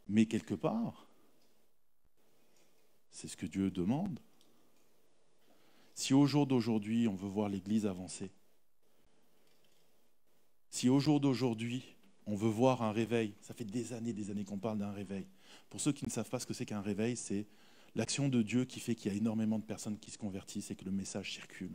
Mais 0.08 0.26
quelque 0.26 0.54
part, 0.54 1.08
c'est 3.10 3.28
ce 3.28 3.36
que 3.36 3.46
Dieu 3.46 3.70
demande. 3.70 4.20
Si 5.94 6.14
au 6.14 6.26
jour 6.26 6.46
d'aujourd'hui, 6.46 7.08
on 7.08 7.14
veut 7.14 7.28
voir 7.28 7.48
l'Église 7.48 7.84
avancer, 7.84 8.30
si 10.70 10.88
au 10.88 11.00
jour 11.00 11.20
d'aujourd'hui, 11.20 11.82
on 12.26 12.36
veut 12.36 12.48
voir 12.48 12.82
un 12.82 12.92
réveil, 12.92 13.34
ça 13.40 13.54
fait 13.54 13.64
des 13.64 13.92
années, 13.92 14.12
des 14.12 14.30
années 14.30 14.44
qu'on 14.44 14.58
parle 14.58 14.78
d'un 14.78 14.92
réveil. 14.92 15.26
Pour 15.70 15.80
ceux 15.80 15.92
qui 15.92 16.04
ne 16.04 16.10
savent 16.10 16.28
pas 16.28 16.38
ce 16.38 16.46
que 16.46 16.54
c'est 16.54 16.66
qu'un 16.66 16.82
réveil, 16.82 17.16
c'est 17.16 17.46
l'action 17.94 18.28
de 18.28 18.42
Dieu 18.42 18.64
qui 18.64 18.80
fait 18.80 18.94
qu'il 18.94 19.10
y 19.10 19.14
a 19.14 19.18
énormément 19.18 19.58
de 19.58 19.64
personnes 19.64 19.98
qui 19.98 20.10
se 20.10 20.18
convertissent 20.18 20.70
et 20.70 20.76
que 20.76 20.84
le 20.84 20.92
message 20.92 21.32
circule. 21.32 21.74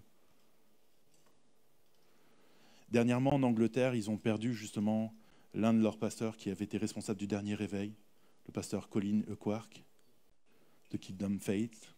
Dernièrement, 2.93 3.33
en 3.33 3.41
Angleterre, 3.41 3.95
ils 3.95 4.11
ont 4.11 4.17
perdu 4.17 4.53
justement 4.53 5.15
l'un 5.55 5.73
de 5.73 5.81
leurs 5.81 5.97
pasteurs 5.97 6.37
qui 6.37 6.51
avait 6.51 6.65
été 6.65 6.77
responsable 6.77 7.17
du 7.17 7.25
dernier 7.25 7.55
réveil, 7.55 7.95
le 8.45 8.51
pasteur 8.51 8.87
Colin 8.87 9.23
Equark 9.31 9.83
de 10.91 10.97
Kingdom 10.97 11.39
Faith. 11.39 11.91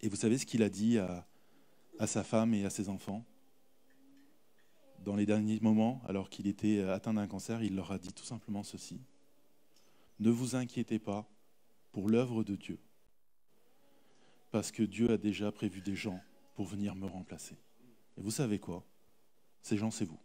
Et 0.00 0.08
vous 0.08 0.16
savez 0.16 0.38
ce 0.38 0.44
qu'il 0.44 0.64
a 0.64 0.68
dit 0.68 0.98
à, 0.98 1.24
à 2.00 2.08
sa 2.08 2.24
femme 2.24 2.52
et 2.52 2.64
à 2.64 2.70
ses 2.70 2.88
enfants? 2.88 3.24
Dans 5.04 5.14
les 5.14 5.24
derniers 5.24 5.60
moments, 5.60 6.02
alors 6.04 6.30
qu'il 6.30 6.48
était 6.48 6.80
atteint 6.80 7.14
d'un 7.14 7.28
cancer, 7.28 7.62
il 7.62 7.76
leur 7.76 7.92
a 7.92 7.98
dit 7.98 8.12
tout 8.12 8.24
simplement 8.24 8.64
ceci. 8.64 9.00
Ne 10.18 10.30
vous 10.30 10.56
inquiétez 10.56 10.98
pas 10.98 11.30
pour 11.92 12.08
l'œuvre 12.08 12.42
de 12.42 12.56
Dieu, 12.56 12.80
parce 14.50 14.72
que 14.72 14.82
Dieu 14.82 15.12
a 15.12 15.16
déjà 15.16 15.52
prévu 15.52 15.80
des 15.80 15.94
gens 15.94 16.20
pour 16.56 16.66
venir 16.66 16.96
me 16.96 17.06
remplacer. 17.06 17.54
Et 18.18 18.20
vous 18.20 18.32
savez 18.32 18.58
quoi? 18.58 18.84
Ces 19.62 19.76
gens, 19.76 19.90
c'est 19.90 20.04
vous. 20.04 20.18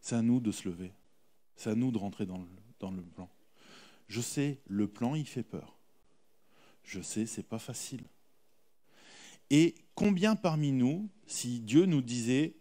C'est 0.00 0.14
à 0.14 0.22
nous 0.22 0.40
de 0.40 0.52
se 0.52 0.68
lever. 0.68 0.92
C'est 1.56 1.70
à 1.70 1.74
nous 1.74 1.90
de 1.90 1.98
rentrer 1.98 2.26
dans 2.26 2.38
le, 2.38 3.02
plan. 3.02 3.28
Je 4.08 4.20
sais, 4.20 4.60
le 4.66 4.86
plan, 4.86 5.14
il 5.14 5.26
fait 5.26 5.42
peur. 5.42 5.78
Je 6.84 7.00
sais, 7.00 7.26
c'est 7.26 7.42
pas 7.42 7.58
facile. 7.58 8.04
Et 9.50 9.74
combien 9.94 10.36
parmi 10.36 10.72
nous, 10.72 11.08
si 11.26 11.60
Dieu 11.60 11.86
nous 11.86 12.02
disait, 12.02 12.54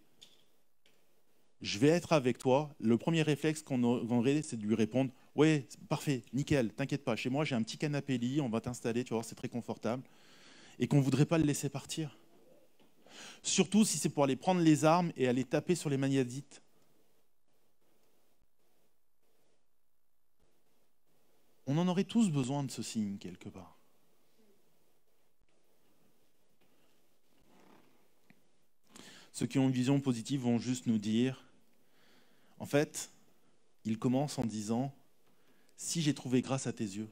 je 1.62 1.80
vais 1.80 1.88
être 1.88 2.14
avec 2.14 2.38
toi, 2.38 2.74
le 2.80 2.98
premier 2.98 3.22
réflexe 3.22 3.62
qu'on 3.62 3.84
aurait, 3.84 4.42
c'est 4.42 4.58
de 4.58 4.66
lui 4.66 4.76
répondre, 4.76 5.12
ouais, 5.36 5.68
parfait, 5.90 6.24
nickel, 6.34 6.74
t'inquiète 6.74 7.04
pas, 7.04 7.16
chez 7.16 7.30
moi 7.30 7.44
j'ai 7.44 7.56
un 7.56 7.64
petit 7.64 7.78
canapé 7.78 8.18
lit, 8.18 8.42
on 8.42 8.50
va 8.50 8.62
t'installer, 8.62 9.04
tu 9.04 9.14
vois, 9.14 9.24
c'est 9.24 9.36
très 9.36 9.50
confortable, 9.50 10.04
et 10.80 10.88
qu'on 10.88 10.98
ne 10.98 11.02
voudrait 11.02 11.26
pas 11.26 11.38
le 11.38 11.46
laisser 11.46 11.70
partir. 11.70 12.18
Surtout 13.44 13.86
si 13.86 13.98
c'est 13.98 14.10
pour 14.10 14.24
aller 14.24 14.36
prendre 14.36 14.62
les 14.62 14.86
armes 14.86 15.12
et 15.16 15.28
aller 15.28 15.44
taper 15.44 15.76
sur 15.76 15.90
les 15.90 15.98
maniadites. 15.98 16.62
On 21.68 21.78
en 21.78 21.88
aurait 21.88 22.04
tous 22.04 22.30
besoin 22.30 22.64
de 22.64 22.72
ce 22.72 22.84
signe 22.84 23.18
quelque 23.18 23.50
part. 23.50 23.78
Ceux 29.32 29.48
qui 29.48 29.60
ont 29.60 29.68
une 29.68 29.74
vision 29.74 30.00
positive 30.00 30.42
vont 30.42 30.60
juste 30.60 30.88
nous 30.88 30.98
dire, 30.98 31.44
en 32.58 32.66
fait, 32.66 33.12
il 33.84 34.00
commence 34.00 34.40
en 34.40 34.46
disant, 34.46 34.94
si 35.76 36.02
j'ai 36.02 36.14
trouvé 36.14 36.42
grâce 36.42 36.68
à 36.68 36.74
tes 36.74 36.86
yeux, 36.86 37.10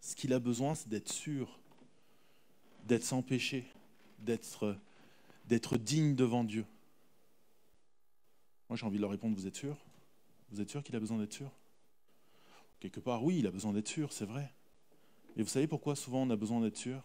ce 0.00 0.14
qu'il 0.14 0.32
a 0.32 0.38
besoin, 0.38 0.76
c'est 0.76 0.88
d'être 0.88 1.12
sûr, 1.12 1.58
d'être 2.84 3.02
sans 3.02 3.20
péché, 3.20 3.66
d'être, 4.20 4.78
d'être 5.46 5.76
digne 5.76 6.14
devant 6.14 6.44
Dieu. 6.44 6.66
Moi, 8.68 8.76
j'ai 8.76 8.86
envie 8.86 8.96
de 8.96 9.02
leur 9.02 9.10
répondre, 9.10 9.36
vous 9.36 9.46
êtes 9.46 9.56
sûr? 9.56 9.76
Vous 10.50 10.60
êtes 10.60 10.70
sûr 10.70 10.82
qu'il 10.82 10.96
a 10.96 11.00
besoin 11.00 11.18
d'être 11.18 11.32
sûr? 11.32 11.50
Quelque 12.80 13.00
part, 13.00 13.24
oui, 13.24 13.38
il 13.38 13.46
a 13.46 13.50
besoin 13.50 13.72
d'être 13.72 13.88
sûr, 13.88 14.12
c'est 14.12 14.26
vrai. 14.26 14.52
Mais 15.36 15.42
vous 15.42 15.48
savez 15.48 15.66
pourquoi 15.66 15.96
souvent 15.96 16.22
on 16.22 16.30
a 16.30 16.36
besoin 16.36 16.60
d'être 16.60 16.76
sûr? 16.76 17.02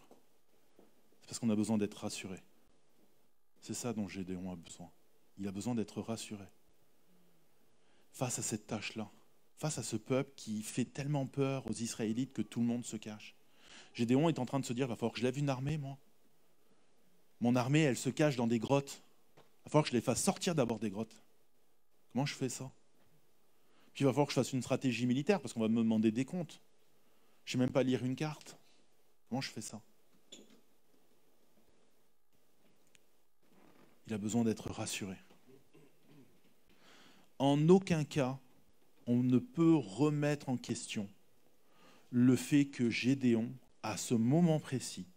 C'est 1.21 1.27
parce 1.27 1.39
qu'on 1.39 1.49
a 1.49 1.55
besoin 1.55 1.77
d'être 1.77 1.95
rassuré. 1.95 2.41
C'est 3.61 3.73
ça 3.73 3.93
dont 3.93 4.07
Gédéon 4.07 4.51
a 4.51 4.55
besoin. 4.55 4.89
Il 5.37 5.47
a 5.47 5.51
besoin 5.51 5.75
d'être 5.75 6.01
rassuré. 6.01 6.45
Face 8.11 8.39
à 8.39 8.41
cette 8.41 8.67
tâche-là, 8.67 9.09
face 9.57 9.77
à 9.77 9.83
ce 9.83 9.95
peuple 9.95 10.31
qui 10.35 10.63
fait 10.63 10.85
tellement 10.85 11.27
peur 11.27 11.67
aux 11.67 11.73
Israélites 11.73 12.33
que 12.33 12.41
tout 12.41 12.59
le 12.59 12.65
monde 12.65 12.83
se 12.83 12.97
cache. 12.97 13.35
Gédéon 13.93 14.29
est 14.29 14.39
en 14.39 14.45
train 14.45 14.59
de 14.59 14.65
se 14.65 14.73
dire, 14.73 14.87
il 14.87 14.89
va 14.89 14.95
falloir 14.95 15.13
que 15.13 15.19
je 15.19 15.23
lève 15.23 15.37
une 15.37 15.49
armée, 15.49 15.77
moi. 15.77 15.97
Mon 17.41 17.55
armée, 17.55 17.81
elle 17.81 17.97
se 17.97 18.09
cache 18.09 18.35
dans 18.35 18.47
des 18.47 18.59
grottes. 18.59 19.01
Il 19.35 19.65
va 19.65 19.71
falloir 19.71 19.83
que 19.83 19.89
je 19.89 19.95
les 19.95 20.01
fasse 20.01 20.23
sortir 20.23 20.55
d'abord 20.55 20.79
des 20.79 20.91
grottes. 20.91 21.21
Comment 22.13 22.25
je 22.25 22.35
fais 22.35 22.49
ça? 22.49 22.71
Puis 23.93 24.03
il 24.03 24.05
va 24.05 24.11
falloir 24.11 24.27
que 24.27 24.33
je 24.33 24.39
fasse 24.39 24.53
une 24.53 24.61
stratégie 24.61 25.05
militaire 25.05 25.41
parce 25.41 25.53
qu'on 25.53 25.59
va 25.59 25.67
me 25.67 25.77
demander 25.77 26.11
des 26.11 26.23
comptes. 26.23 26.61
Je 27.45 27.57
ne 27.57 27.61
sais 27.61 27.65
même 27.65 27.73
pas 27.73 27.83
lire 27.83 28.05
une 28.05 28.15
carte. 28.15 28.57
Comment 29.27 29.41
je 29.41 29.49
fais 29.49 29.61
ça? 29.61 29.81
Il 34.07 34.13
a 34.13 34.17
besoin 34.17 34.43
d'être 34.43 34.69
rassuré. 34.69 35.15
En 37.39 37.69
aucun 37.69 38.03
cas, 38.03 38.37
on 39.07 39.23
ne 39.23 39.39
peut 39.39 39.75
remettre 39.75 40.49
en 40.49 40.57
question 40.57 41.09
le 42.11 42.35
fait 42.35 42.65
que 42.65 42.89
Gédéon, 42.89 43.51
à 43.83 43.97
ce 43.97 44.13
moment 44.13 44.59
précis, 44.59 45.07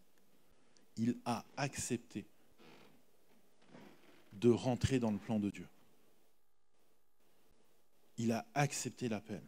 il 0.97 1.19
a 1.25 1.45
accepté 1.57 2.27
de 4.33 4.51
rentrer 4.51 4.99
dans 4.99 5.11
le 5.11 5.19
plan 5.19 5.39
de 5.39 5.51
Dieu 5.51 5.67
il 8.19 8.33
a 8.33 8.47
accepté 8.55 9.09
l'appel. 9.09 9.43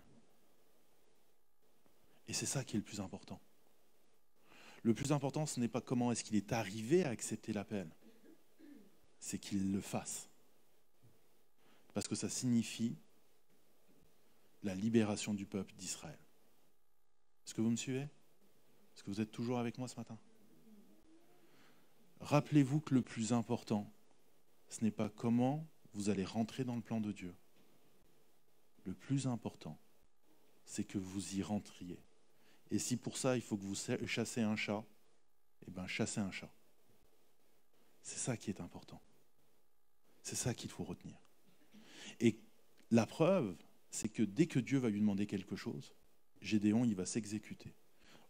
Et 2.29 2.33
c'est 2.33 2.47
ça 2.47 2.65
qui 2.65 2.77
est 2.77 2.79
le 2.79 2.85
plus 2.85 3.01
important. 3.01 3.41
Le 4.83 4.95
plus 4.95 5.13
important, 5.13 5.47
ce 5.47 5.61
n'est 5.61 5.69
pas 5.69 5.81
comment 5.81 6.13
est-ce 6.13 6.25
qu'il 6.25 6.37
est 6.37 6.53
arrivé 6.53 7.05
à 7.05 7.11
accepter 7.11 7.53
l'appel, 7.53 7.89
c'est 9.21 9.39
qu'il 9.39 9.73
le 9.73 9.81
fasse. 9.81 10.29
Parce 11.95 12.09
que 12.09 12.15
ça 12.15 12.29
signifie 12.29 12.97
la 14.63 14.75
libération 14.75 15.35
du 15.35 15.47
peuple 15.47 15.73
d'Israël. 15.75 16.19
Est-ce 17.45 17.55
que 17.55 17.61
vous 17.61 17.71
me 17.71 17.77
suivez? 17.77 18.03
Est-ce 18.03 19.05
que 19.05 19.11
vous 19.11 19.21
êtes 19.21 19.31
toujours 19.31 19.59
avec 19.59 19.79
moi 19.79 19.89
ce 19.89 19.97
matin? 19.97 20.19
Rappelez-vous 22.21 22.81
que 22.81 22.95
le 22.95 23.03
plus 23.03 23.33
important, 23.33 23.91
ce 24.69 24.85
n'est 24.85 24.91
pas 24.91 25.09
comment 25.09 25.67
vous 25.93 26.11
allez 26.11 26.25
rentrer 26.25 26.65
dans 26.65 26.77
le 26.77 26.83
plan 26.83 27.01
de 27.01 27.13
Dieu. 27.13 27.35
Le 28.85 28.95
plus 28.95 29.27
important, 29.27 29.79
c'est 30.65 30.85
que 30.85 30.99
vous 30.99 31.37
y 31.37 31.43
rentriez. 31.43 31.99
Et 32.71 32.79
si 32.79 32.97
pour 32.97 33.17
ça, 33.17 33.37
il 33.37 33.43
faut 33.43 33.57
que 33.57 33.65
vous 33.65 33.77
chassez 34.07 34.43
un 34.43 34.57
chat, 34.57 34.85
eh 35.67 35.71
bien, 35.71 35.87
chassez 35.87 36.21
un 36.21 36.31
chat. 36.31 36.53
C'est 38.03 38.19
ça 38.19 38.37
qui 38.37 38.51
est 38.51 38.61
important. 38.61 39.01
C'est 40.23 40.37
ça 40.37 40.55
qu'il 40.55 40.71
faut 40.71 40.85
retenir. 40.85 41.17
Et 42.21 42.39
la 42.91 43.07
preuve, 43.07 43.57
c'est 43.91 44.09
que 44.09 44.23
dès 44.23 44.47
que 44.47 44.59
Dieu 44.59 44.79
va 44.79 44.91
lui 44.91 45.01
demander 45.01 45.27
quelque 45.27 45.57
chose, 45.57 45.95
Gédéon, 46.41 46.85
il 46.85 46.95
va 46.95 47.07
s'exécuter. 47.07 47.75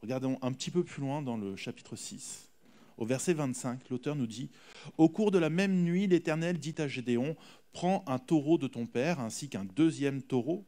Regardons 0.03 0.38
un 0.42 0.53
petit 0.53 0.70
peu 0.70 0.85
plus 0.85 1.01
loin 1.01 1.22
dans 1.22 1.37
le 1.37 1.57
chapitre 1.57 1.96
6. 1.96 2.49
Au 2.96 3.04
verset 3.04 3.35
25, 3.35 3.90
l'auteur 3.90 4.16
nous 4.16 4.26
dit 4.26 4.50
Au 4.96 5.09
cours 5.09 5.30
de 5.30 5.38
la 5.38 5.50
même 5.50 5.82
nuit, 5.82 6.06
l'Éternel 6.06 6.59
dit 6.59 6.74
à 6.78 6.88
Gédéon 6.88 7.37
Prends 7.72 8.02
un 8.06 8.18
taureau 8.18 8.56
de 8.56 8.68
ton 8.68 8.87
père, 8.87 9.20
ainsi 9.20 9.50
qu'un 9.50 9.64
deuxième 9.64 10.22
taureau 10.22 10.64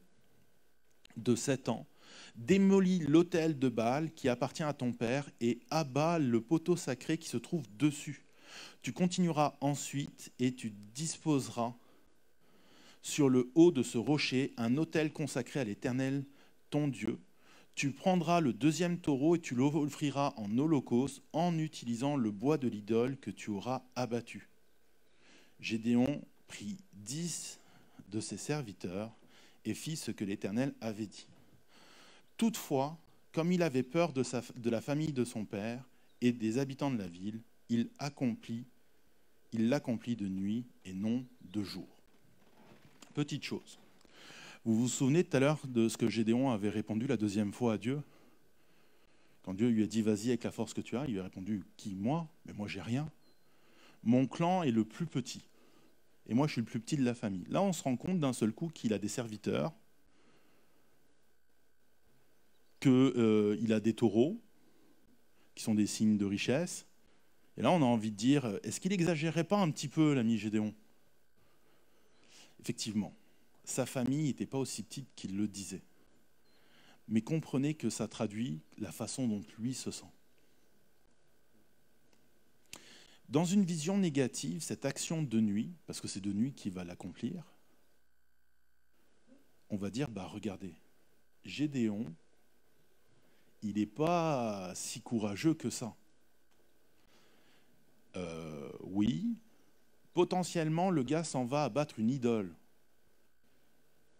de 1.17 1.35
sept 1.35 1.69
ans, 1.69 1.87
démolis 2.35 2.99
l'autel 2.99 3.57
de 3.57 3.67
Baal 3.67 4.13
qui 4.13 4.29
appartient 4.29 4.63
à 4.63 4.73
ton 4.73 4.93
père 4.93 5.29
et 5.41 5.59
abat 5.71 6.19
le 6.19 6.39
poteau 6.39 6.75
sacré 6.75 7.17
qui 7.17 7.27
se 7.27 7.37
trouve 7.37 7.65
dessus. 7.77 8.25
Tu 8.81 8.93
continueras 8.93 9.55
ensuite 9.59 10.31
et 10.39 10.53
tu 10.53 10.71
disposeras 10.93 11.73
sur 13.01 13.29
le 13.29 13.51
haut 13.55 13.71
de 13.71 13.83
ce 13.83 13.97
rocher 13.97 14.53
un 14.57 14.77
autel 14.77 15.11
consacré 15.11 15.59
à 15.59 15.63
l'Éternel, 15.63 16.25
ton 16.69 16.87
Dieu, 16.87 17.17
tu 17.79 17.91
prendras 17.91 18.41
le 18.41 18.51
deuxième 18.51 18.99
taureau 18.99 19.37
et 19.37 19.39
tu 19.39 19.55
l'offriras 19.55 20.33
en 20.35 20.57
holocauste 20.57 21.21
en 21.31 21.57
utilisant 21.57 22.17
le 22.17 22.29
bois 22.29 22.57
de 22.57 22.67
l'idole 22.67 23.15
que 23.15 23.31
tu 23.31 23.51
auras 23.51 23.83
abattu. 23.95 24.49
Gédéon 25.61 26.21
prit 26.49 26.75
dix 26.91 27.57
de 28.09 28.19
ses 28.19 28.35
serviteurs 28.35 29.15
et 29.63 29.73
fit 29.73 29.95
ce 29.95 30.11
que 30.11 30.25
l'Éternel 30.25 30.73
avait 30.81 31.05
dit. 31.05 31.25
Toutefois, 32.35 32.97
comme 33.31 33.53
il 33.53 33.63
avait 33.63 33.81
peur 33.81 34.11
de, 34.11 34.25
de 34.57 34.69
la 34.69 34.81
famille 34.81 35.13
de 35.13 35.23
son 35.23 35.45
père 35.45 35.81
et 36.19 36.33
des 36.33 36.57
habitants 36.57 36.91
de 36.91 36.97
la 36.97 37.07
ville, 37.07 37.39
il 37.69 37.91
accomplit, 37.97 38.65
il 39.53 39.69
l'accomplit 39.69 40.17
de 40.17 40.27
nuit 40.27 40.65
et 40.83 40.93
non 40.93 41.25
de 41.43 41.63
jour. 41.63 41.87
Petite 43.13 43.45
chose. 43.45 43.79
Vous 44.69 44.75
vous 44.75 44.87
souvenez 44.87 45.23
tout 45.23 45.35
à 45.35 45.39
l'heure 45.39 45.59
de 45.65 45.89
ce 45.89 45.97
que 45.97 46.07
Gédéon 46.07 46.51
avait 46.51 46.69
répondu 46.69 47.07
la 47.07 47.17
deuxième 47.17 47.51
fois 47.51 47.73
à 47.73 47.77
Dieu? 47.79 48.03
Quand 49.41 49.55
Dieu 49.55 49.67
lui 49.67 49.81
a 49.81 49.87
dit 49.87 50.03
Vas-y 50.03 50.27
avec 50.27 50.43
la 50.43 50.51
force 50.51 50.75
que 50.75 50.81
tu 50.81 50.95
as, 50.95 51.07
il 51.07 51.13
lui 51.13 51.19
a 51.19 51.23
répondu 51.23 51.63
Qui 51.75 51.95
Moi? 51.95 52.27
Mais 52.45 52.53
moi, 52.53 52.67
j'ai 52.67 52.79
rien. 52.79 53.11
Mon 54.03 54.27
clan 54.27 54.61
est 54.61 54.69
le 54.69 54.85
plus 54.85 55.07
petit. 55.07 55.41
Et 56.27 56.35
moi, 56.35 56.45
je 56.45 56.51
suis 56.51 56.61
le 56.61 56.67
plus 56.67 56.79
petit 56.79 56.97
de 56.97 57.03
la 57.03 57.15
famille. 57.15 57.45
Là, 57.49 57.63
on 57.63 57.73
se 57.73 57.81
rend 57.81 57.97
compte 57.97 58.19
d'un 58.19 58.31
seul 58.31 58.51
coup 58.51 58.67
qu'il 58.67 58.93
a 58.93 58.99
des 58.99 59.07
serviteurs, 59.07 59.73
qu'il 62.79 62.91
euh, 62.91 63.75
a 63.75 63.79
des 63.79 63.95
taureaux, 63.95 64.39
qui 65.55 65.63
sont 65.63 65.73
des 65.73 65.87
signes 65.87 66.19
de 66.19 66.25
richesse. 66.25 66.85
Et 67.57 67.63
là, 67.63 67.71
on 67.71 67.81
a 67.81 67.85
envie 67.85 68.11
de 68.11 68.17
dire 68.17 68.59
Est-ce 68.61 68.79
qu'il 68.79 68.91
n'exagérait 68.91 69.45
pas 69.45 69.57
un 69.57 69.71
petit 69.71 69.87
peu, 69.87 70.13
l'ami 70.13 70.37
Gédéon? 70.37 70.75
Effectivement 72.59 73.15
sa 73.69 73.85
famille 73.85 74.25
n'était 74.25 74.45
pas 74.45 74.57
aussi 74.57 74.83
petite 74.83 75.13
qu'il 75.15 75.37
le 75.37 75.47
disait. 75.47 75.83
Mais 77.07 77.21
comprenez 77.21 77.73
que 77.73 77.89
ça 77.89 78.07
traduit 78.07 78.61
la 78.77 78.91
façon 78.91 79.27
dont 79.27 79.43
lui 79.57 79.73
se 79.73 79.91
sent. 79.91 80.11
Dans 83.29 83.45
une 83.45 83.63
vision 83.63 83.97
négative, 83.97 84.61
cette 84.61 84.85
action 84.85 85.21
de 85.21 85.39
nuit, 85.39 85.71
parce 85.85 86.01
que 86.01 86.07
c'est 86.07 86.19
de 86.19 86.33
nuit 86.33 86.53
qu'il 86.53 86.71
va 86.71 86.83
l'accomplir, 86.83 87.43
on 89.69 89.77
va 89.77 89.91
dire, 89.91 90.09
bah 90.09 90.25
regardez, 90.25 90.73
Gédéon, 91.45 92.11
il 93.61 93.75
n'est 93.75 93.85
pas 93.85 94.71
si 94.73 95.01
courageux 95.01 95.53
que 95.53 95.69
ça. 95.69 95.95
Euh, 98.15 98.71
oui, 98.81 99.35
potentiellement, 100.13 100.89
le 100.89 101.03
gars 101.03 101.23
s'en 101.23 101.45
va 101.45 101.65
abattre 101.65 101.99
une 101.99 102.09
idole 102.09 102.55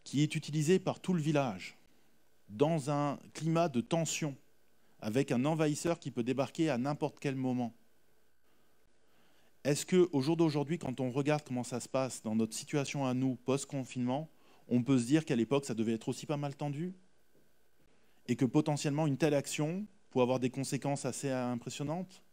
qui 0.10 0.24
est 0.24 0.34
utilisé 0.34 0.80
par 0.80 1.00
tout 1.00 1.14
le 1.14 1.22
village 1.22 1.78
dans 2.50 2.90
un 2.90 3.20
climat 3.36 3.70
de 3.70 3.80
tension, 3.80 4.36
avec 5.02 5.32
un 5.32 5.46
envahisseur 5.46 6.00
qui 6.00 6.10
peut 6.10 6.24
débarquer 6.24 6.72
à 6.72 6.80
n'importe 6.80 7.20
quel 7.20 7.36
moment. 7.36 7.76
Est-ce 9.64 9.86
qu'au 9.86 10.20
jour 10.20 10.36
d'aujourd'hui, 10.36 10.80
quand 10.80 11.00
on 11.00 11.12
regarde 11.12 11.44
comment 11.46 11.64
ça 11.64 11.80
se 11.80 11.88
passe 11.88 12.24
dans 12.24 12.34
notre 12.34 12.56
situation 12.56 13.06
à 13.06 13.14
nous, 13.14 13.36
post-confinement, 13.36 14.32
on 14.68 14.82
peut 14.82 14.98
se 14.98 15.06
dire 15.06 15.26
qu'à 15.26 15.36
l'époque, 15.36 15.66
ça 15.66 15.76
devait 15.76 15.94
être 15.94 16.10
aussi 16.10 16.26
pas 16.26 16.38
mal 16.38 16.56
tendu? 16.56 16.96
Et 18.28 18.36
que 18.36 18.46
potentiellement, 18.46 19.06
une 19.06 19.18
telle 19.18 19.36
action 19.36 19.86
peut 20.10 20.22
avoir 20.22 20.40
des 20.40 20.50
conséquences 20.50 21.06
assez 21.06 21.30
impressionnantes? 21.30 22.24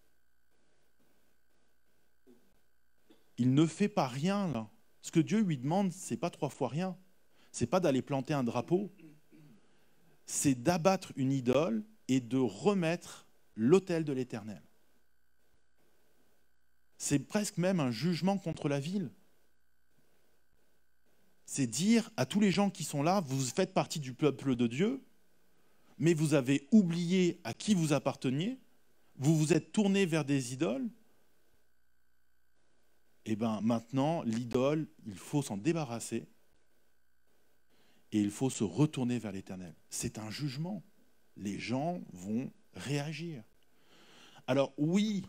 Il 3.37 3.53
ne 3.53 3.67
fait 3.67 3.91
pas 3.91 4.09
rien, 4.09 4.49
là. 4.49 4.71
Ce 5.03 5.11
que 5.11 5.21
Dieu 5.21 5.41
lui 5.41 5.59
demande, 5.59 5.93
c'est 5.93 6.17
pas 6.17 6.31
trois 6.31 6.49
fois 6.49 6.69
rien 6.69 6.97
c'est 7.57 7.67
pas 7.67 7.81
d'aller 7.81 8.03
planter 8.03 8.35
un 8.35 8.45
drapeau, 8.45 8.93
c'est 10.27 10.55
d'abattre 10.55 11.15
une 11.17 11.33
idole 11.33 11.87
et 12.07 12.21
de 12.21 12.37
remettre 12.37 13.27
l'autel 13.55 14.05
de 14.05 14.13
l'Éternel. 14.13 14.63
C'est 16.99 17.21
presque 17.21 17.57
même 17.57 17.81
un 17.81 17.91
jugement 17.91 18.37
contre 18.37 18.69
la 18.69 18.79
ville. 18.79 19.11
C'est 21.47 21.67
dire 21.67 22.11
à 22.19 22.27
tous 22.27 22.41
les 22.41 22.51
gens 22.51 22.69
qui 22.69 22.85
sont 22.85 23.03
là, 23.03 23.23
vous 23.23 23.41
faites 23.41 23.73
partie 23.73 24.01
du 24.01 24.13
peuple 24.13 24.55
de 24.55 24.67
Dieu, 24.67 25.03
mais 25.97 26.13
vous 26.13 26.35
avez 26.35 26.69
oublié 26.73 27.41
à 27.43 27.55
qui 27.55 27.73
vous 27.73 27.95
apparteniez, 27.95 28.59
vous 29.17 29.35
vous 29.35 29.55
êtes 29.55 29.73
tourné 29.73 30.05
vers 30.05 30.27
des 30.27 30.53
idoles, 30.53 30.91
eh 33.25 33.35
bien 33.35 33.63
maintenant, 33.63 34.21
l'idole, 34.25 34.87
il 35.07 35.17
faut 35.17 35.41
s'en 35.41 35.57
débarrasser 35.57 36.29
et 38.17 38.21
il 38.21 38.31
faut 38.31 38.49
se 38.49 38.65
retourner 38.65 39.19
vers 39.19 39.33
l'Éternel. 39.33 39.75
C'est 39.91 40.19
un 40.19 40.31
jugement. 40.31 40.83
Les 41.37 41.59
gens 41.59 42.01
vont 42.15 42.51
réagir. 42.73 43.43
Alors 44.47 44.73
oui, 44.79 45.27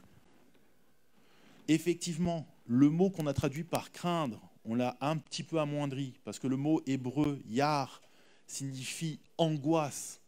effectivement, 1.68 2.48
le 2.66 2.90
mot 2.90 3.10
qu'on 3.10 3.28
a 3.28 3.34
traduit 3.34 3.66
par 3.66 3.92
craindre, 3.92 4.40
on 4.64 4.74
l'a 4.74 4.96
un 5.02 5.18
petit 5.18 5.44
peu 5.44 5.60
amoindri, 5.60 6.14
parce 6.24 6.40
que 6.40 6.48
le 6.48 6.56
mot 6.56 6.82
hébreu 6.86 7.42
yar 7.46 8.02
signifie 8.46 9.20
angoisse. 9.38 10.22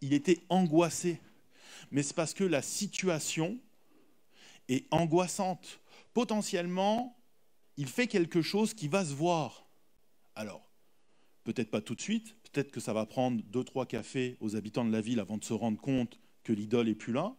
Il 0.00 0.14
était 0.14 0.40
angoissé, 0.48 1.20
mais 1.90 2.02
c'est 2.02 2.16
parce 2.16 2.32
que 2.32 2.44
la 2.44 2.62
situation 2.62 3.58
est 4.68 4.86
angoissante. 4.90 5.80
Potentiellement, 6.14 7.18
il 7.76 7.86
fait 7.86 8.06
quelque 8.06 8.40
chose 8.40 8.72
qui 8.72 8.88
va 8.88 9.04
se 9.04 9.12
voir. 9.12 9.66
Alors, 10.34 10.69
Peut-être 11.44 11.70
pas 11.70 11.80
tout 11.80 11.94
de 11.94 12.00
suite, 12.00 12.36
peut-être 12.42 12.70
que 12.70 12.80
ça 12.80 12.92
va 12.92 13.06
prendre 13.06 13.42
deux, 13.44 13.64
trois 13.64 13.86
cafés 13.86 14.36
aux 14.40 14.56
habitants 14.56 14.84
de 14.84 14.92
la 14.92 15.00
ville 15.00 15.20
avant 15.20 15.38
de 15.38 15.44
se 15.44 15.52
rendre 15.52 15.80
compte 15.80 16.18
que 16.44 16.52
l'idole 16.52 16.88
est 16.88 16.94
plus 16.94 17.12
là. 17.12 17.34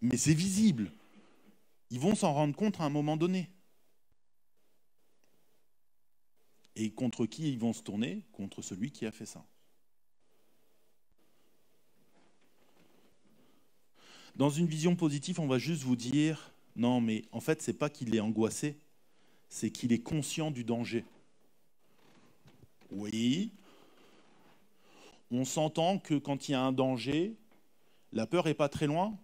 Mais 0.00 0.16
c'est 0.16 0.34
visible. 0.34 0.92
Ils 1.90 2.00
vont 2.00 2.14
s'en 2.14 2.32
rendre 2.32 2.54
compte 2.54 2.80
à 2.80 2.84
un 2.84 2.90
moment 2.90 3.16
donné. 3.16 3.50
Et 6.76 6.90
contre 6.90 7.26
qui 7.26 7.52
ils 7.52 7.58
vont 7.58 7.72
se 7.72 7.82
tourner? 7.82 8.24
Contre 8.32 8.62
celui 8.62 8.90
qui 8.90 9.06
a 9.06 9.12
fait 9.12 9.26
ça. 9.26 9.44
Dans 14.36 14.50
une 14.50 14.66
vision 14.66 14.96
positive, 14.96 15.38
on 15.38 15.46
va 15.46 15.58
juste 15.58 15.82
vous 15.82 15.96
dire 15.96 16.52
non, 16.76 17.00
mais 17.00 17.24
en 17.30 17.40
fait, 17.40 17.62
c'est 17.62 17.78
pas 17.78 17.88
qu'il 17.88 18.14
est 18.16 18.20
angoissé, 18.20 18.76
c'est 19.48 19.70
qu'il 19.70 19.92
est 19.92 20.02
conscient 20.02 20.50
du 20.50 20.64
danger. 20.64 21.04
Oui. 22.90 23.52
On 25.30 25.44
s'entend 25.44 25.98
que 25.98 26.14
quand 26.14 26.48
il 26.48 26.52
y 26.52 26.54
a 26.54 26.62
un 26.62 26.72
danger, 26.72 27.34
la 28.12 28.26
peur 28.26 28.44
n'est 28.44 28.54
pas 28.54 28.68
très 28.68 28.86
loin. 28.86 29.18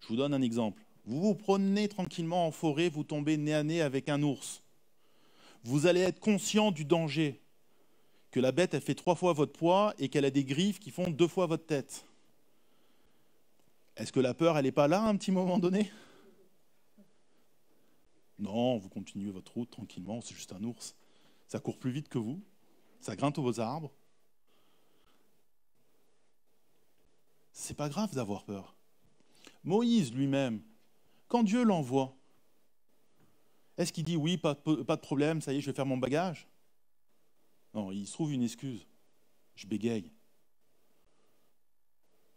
Je 0.00 0.08
vous 0.08 0.16
donne 0.16 0.32
un 0.32 0.42
exemple. 0.42 0.82
Vous 1.04 1.20
vous 1.20 1.34
promenez 1.34 1.88
tranquillement 1.88 2.46
en 2.46 2.50
forêt, 2.50 2.88
vous 2.88 3.04
tombez 3.04 3.36
nez 3.36 3.54
à 3.54 3.62
nez 3.62 3.80
avec 3.80 4.08
un 4.08 4.22
ours. 4.22 4.62
Vous 5.64 5.86
allez 5.86 6.00
être 6.00 6.20
conscient 6.20 6.70
du 6.70 6.84
danger, 6.84 7.40
que 8.30 8.40
la 8.40 8.52
bête, 8.52 8.74
elle 8.74 8.82
fait 8.82 8.94
trois 8.94 9.14
fois 9.14 9.32
votre 9.32 9.52
poids 9.52 9.94
et 9.98 10.08
qu'elle 10.08 10.24
a 10.24 10.30
des 10.30 10.44
griffes 10.44 10.78
qui 10.78 10.90
font 10.90 11.10
deux 11.10 11.28
fois 11.28 11.46
votre 11.46 11.66
tête. 11.66 12.04
Est-ce 13.96 14.12
que 14.12 14.20
la 14.20 14.34
peur, 14.34 14.56
elle 14.56 14.64
n'est 14.64 14.72
pas 14.72 14.86
là 14.86 15.02
à 15.02 15.08
un 15.08 15.16
petit 15.16 15.32
moment 15.32 15.58
donné? 15.58 15.90
Non, 18.38 18.78
vous 18.78 18.88
continuez 18.88 19.30
votre 19.30 19.52
route 19.52 19.70
tranquillement, 19.70 20.20
c'est 20.20 20.34
juste 20.34 20.52
un 20.52 20.62
ours. 20.62 20.94
Ça 21.48 21.58
court 21.58 21.78
plus 21.78 21.90
vite 21.90 22.08
que 22.08 22.18
vous 22.18 22.40
ça 23.00 23.16
grimpe 23.16 23.38
aux 23.38 23.60
arbres. 23.60 23.92
C'est 27.52 27.76
pas 27.76 27.88
grave 27.88 28.14
d'avoir 28.14 28.44
peur. 28.44 28.76
Moïse 29.64 30.12
lui-même, 30.12 30.62
quand 31.26 31.42
Dieu 31.42 31.64
l'envoie, 31.64 32.14
Est-ce 33.78 33.92
qu'il 33.92 34.04
dit 34.04 34.16
oui, 34.16 34.36
pas, 34.36 34.56
pas 34.56 34.96
de 34.96 35.00
problème, 35.00 35.40
ça 35.40 35.52
y 35.52 35.58
est, 35.58 35.60
je 35.60 35.70
vais 35.70 35.76
faire 35.76 35.86
mon 35.86 35.96
bagage? 35.96 36.48
Non, 37.74 37.92
il 37.92 38.06
se 38.06 38.12
trouve 38.12 38.32
une 38.32 38.42
excuse. 38.42 38.86
Je 39.54 39.68
bégaye. 39.68 40.12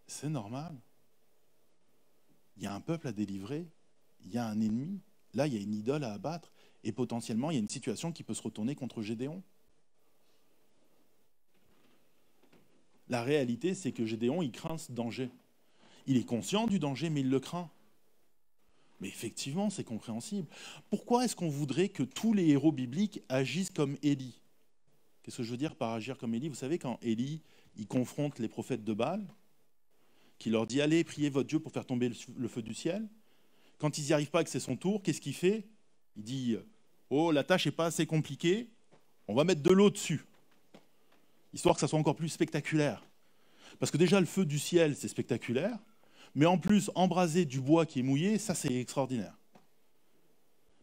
C'est 0.06 0.30
normal. 0.30 0.80
Il 2.58 2.64
y 2.64 2.68
a 2.68 2.74
un 2.74 2.82
peuple 2.82 3.08
à 3.08 3.12
délivrer, 3.12 3.68
il 4.20 4.32
y 4.32 4.38
a 4.38 4.46
un 4.46 4.62
ennemi, 4.62 5.02
là 5.34 5.48
il 5.48 5.54
y 5.54 5.58
a 5.58 5.62
une 5.62 5.74
idole 5.74 6.04
à 6.04 6.14
abattre, 6.14 6.52
et 6.84 6.92
potentiellement 6.92 7.50
il 7.50 7.56
y 7.56 7.58
a 7.58 7.62
une 7.62 7.70
situation 7.70 8.12
qui 8.12 8.24
peut 8.24 8.36
se 8.36 8.42
retourner 8.44 8.76
contre 8.76 9.02
Gédéon. 9.02 9.42
La 13.12 13.24
réalité, 13.24 13.74
c'est 13.74 13.92
que 13.92 14.06
Gédéon, 14.06 14.42
il 14.42 14.54
craint 14.54 14.78
ce 14.78 14.94
danger. 14.94 15.30
Il 16.08 16.16
est 16.16 16.24
conscient 16.24 16.66
du 16.66 16.80
danger, 16.80 17.10
mais 17.10 17.20
il 17.20 17.30
le 17.30 17.42
craint. 17.42 17.70
Mais 19.02 19.10
effectivement, 19.10 19.70
c'est 19.70 19.84
compréhensible. 19.84 20.48
Pourquoi 20.90 21.26
est-ce 21.26 21.36
qu'on 21.36 21.50
voudrait 21.50 21.90
que 21.90 22.04
tous 22.04 22.34
les 22.34 22.48
héros 22.48 22.72
bibliques 22.72 23.22
agissent 23.28 23.70
comme 23.70 23.98
Élie? 24.02 24.40
Qu'est-ce 25.22 25.38
que 25.38 25.44
je 25.44 25.52
veux 25.52 25.58
dire 25.58 25.76
par 25.76 25.92
agir 25.92 26.18
comme 26.18 26.34
Élie? 26.34 26.48
Vous 26.48 26.56
savez, 26.56 26.80
quand 26.80 27.00
Élie, 27.02 27.42
il 27.76 27.86
confronte 27.86 28.40
les 28.40 28.48
prophètes 28.48 28.86
de 28.86 28.94
Baal, 28.94 29.28
qui 30.40 30.50
leur 30.50 30.66
dit 30.66 30.80
Allez, 30.80 31.04
priez 31.04 31.30
votre 31.30 31.50
Dieu 31.50 31.60
pour 31.60 31.74
faire 31.74 31.86
tomber 31.86 32.10
le 32.10 32.48
feu 32.48 32.62
du 32.62 32.74
ciel. 32.74 33.06
Quand 33.78 33.98
ils 33.98 34.06
n'y 34.06 34.14
arrivent 34.14 34.32
pas, 34.32 34.46
que 34.46 34.50
c'est 34.50 34.62
son 34.62 34.78
tour, 34.78 35.04
qu'est-ce 35.04 35.20
qu'il 35.20 35.36
fait? 35.36 35.68
Il 36.16 36.24
dit 36.24 36.56
Oh, 37.10 37.34
la 37.34 37.44
tâche 37.44 37.66
n'est 37.66 37.74
pas 37.74 37.88
assez 37.88 38.06
compliquée, 38.06 38.70
on 39.28 39.34
va 39.34 39.44
mettre 39.44 39.62
de 39.62 39.72
l'eau 39.72 39.90
dessus, 39.90 40.24
histoire 41.54 41.76
que 41.76 41.82
ça 41.82 41.88
soit 41.88 42.00
encore 42.00 42.16
plus 42.16 42.30
spectaculaire. 42.30 43.04
Parce 43.80 43.92
que 43.92 43.98
déjà, 43.98 44.20
le 44.20 44.26
feu 44.26 44.46
du 44.46 44.60
ciel, 44.60 44.96
c'est 44.96 45.08
spectaculaire, 45.08 45.78
mais 46.36 46.46
en 46.46 46.58
plus, 46.58 46.92
embraser 46.96 47.46
du 47.46 47.60
bois 47.60 47.86
qui 47.86 48.00
est 48.00 48.04
mouillé, 48.04 48.38
ça, 48.38 48.56
c'est 48.56 48.74
extraordinaire. 48.74 49.38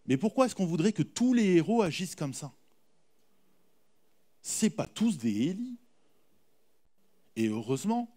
Mais 0.06 0.16
pourquoi 0.16 0.46
est-ce 0.46 0.54
qu'on 0.54 0.66
voudrait 0.66 0.92
que 0.92 1.02
tous 1.02 1.34
les 1.34 1.56
héros 1.56 1.82
agissent 1.82 2.14
comme 2.14 2.34
ça? 2.34 2.52
C'est 4.40 4.70
pas 4.70 4.86
tous 4.86 5.18
des 5.18 5.30
Élis. 5.30 5.78
Et 7.36 7.48
heureusement, 7.48 8.10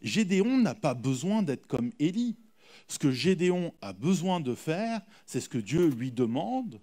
Gédéon 0.00 0.58
n'a 0.58 0.74
pas 0.74 0.94
besoin 0.94 1.42
d'être 1.42 1.66
comme 1.66 1.92
Élie. 1.98 2.36
Ce 2.88 2.98
que 2.98 3.10
Gédéon 3.10 3.74
a 3.82 3.92
besoin 3.92 4.40
de 4.40 4.54
faire, 4.54 5.02
c'est 5.26 5.40
ce 5.40 5.48
que 5.48 5.58
Dieu 5.58 5.88
lui 5.88 6.10
demande 6.10 6.80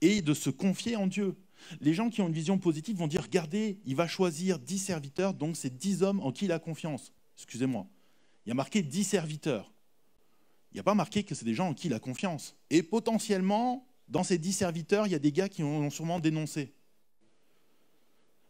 et 0.00 0.22
de 0.22 0.34
se 0.34 0.50
confier 0.50 0.96
en 0.96 1.06
Dieu. 1.06 1.36
Les 1.80 1.94
gens 1.94 2.10
qui 2.10 2.20
ont 2.20 2.28
une 2.28 2.34
vision 2.34 2.58
positive 2.58 2.96
vont 2.96 3.06
dire, 3.06 3.22
regardez, 3.22 3.78
il 3.84 3.96
va 3.96 4.06
choisir 4.06 4.58
dix 4.58 4.78
serviteurs, 4.78 5.34
donc 5.34 5.56
c'est 5.56 5.76
dix 5.76 6.02
hommes 6.02 6.20
en 6.20 6.32
qui 6.32 6.46
il 6.46 6.52
a 6.52 6.58
confiance. 6.58 7.12
Excusez-moi. 7.36 7.86
Il 8.44 8.50
y 8.50 8.52
a 8.52 8.54
marqué 8.54 8.82
dix 8.82 9.04
serviteurs. 9.04 9.72
Il 10.72 10.76
n'y 10.76 10.80
a 10.80 10.84
pas 10.84 10.94
marqué 10.94 11.24
que 11.24 11.34
c'est 11.34 11.44
des 11.44 11.54
gens 11.54 11.68
en 11.68 11.74
qui 11.74 11.88
il 11.88 11.94
a 11.94 12.00
confiance. 12.00 12.56
Et 12.70 12.82
potentiellement, 12.82 13.86
dans 14.08 14.24
ces 14.24 14.38
dix 14.38 14.52
serviteurs, 14.52 15.06
il 15.06 15.10
y 15.10 15.16
a 15.16 15.18
des 15.18 15.32
gars 15.32 15.48
qui 15.48 15.62
ont 15.62 15.90
sûrement 15.90 16.20
dénoncé. 16.20 16.72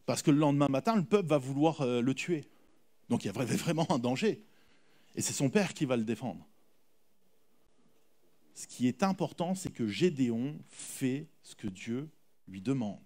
Parce 0.07 0.23
que 0.23 0.31
le 0.31 0.38
lendemain 0.38 0.68
matin, 0.68 0.96
le 0.96 1.05
peuple 1.05 1.29
va 1.29 1.38
vouloir 1.38 1.81
euh, 1.83 2.01
le 2.01 2.14
tuer. 2.14 2.49
Donc 3.09 3.25
il 3.25 3.29
y 3.29 3.31
a 3.31 3.33
vraiment 3.33 3.90
un 3.90 3.99
danger. 3.99 4.42
Et 5.14 5.23
c'est 5.23 5.33
son 5.33 5.51
père 5.51 5.75
qui 5.75 5.85
va 5.85 5.96
le 5.96 6.05
défendre. 6.05 6.46
Ce 8.55 8.66
qui 8.66 8.88
est 8.88 9.03
important, 9.03 9.55
c'est 9.55 9.73
que 9.73 9.87
Gédéon 9.87 10.59
fait 10.68 11.29
ce 11.42 11.55
que 11.55 11.68
Dieu 11.68 12.09
lui 12.51 12.61
demande. 12.61 12.99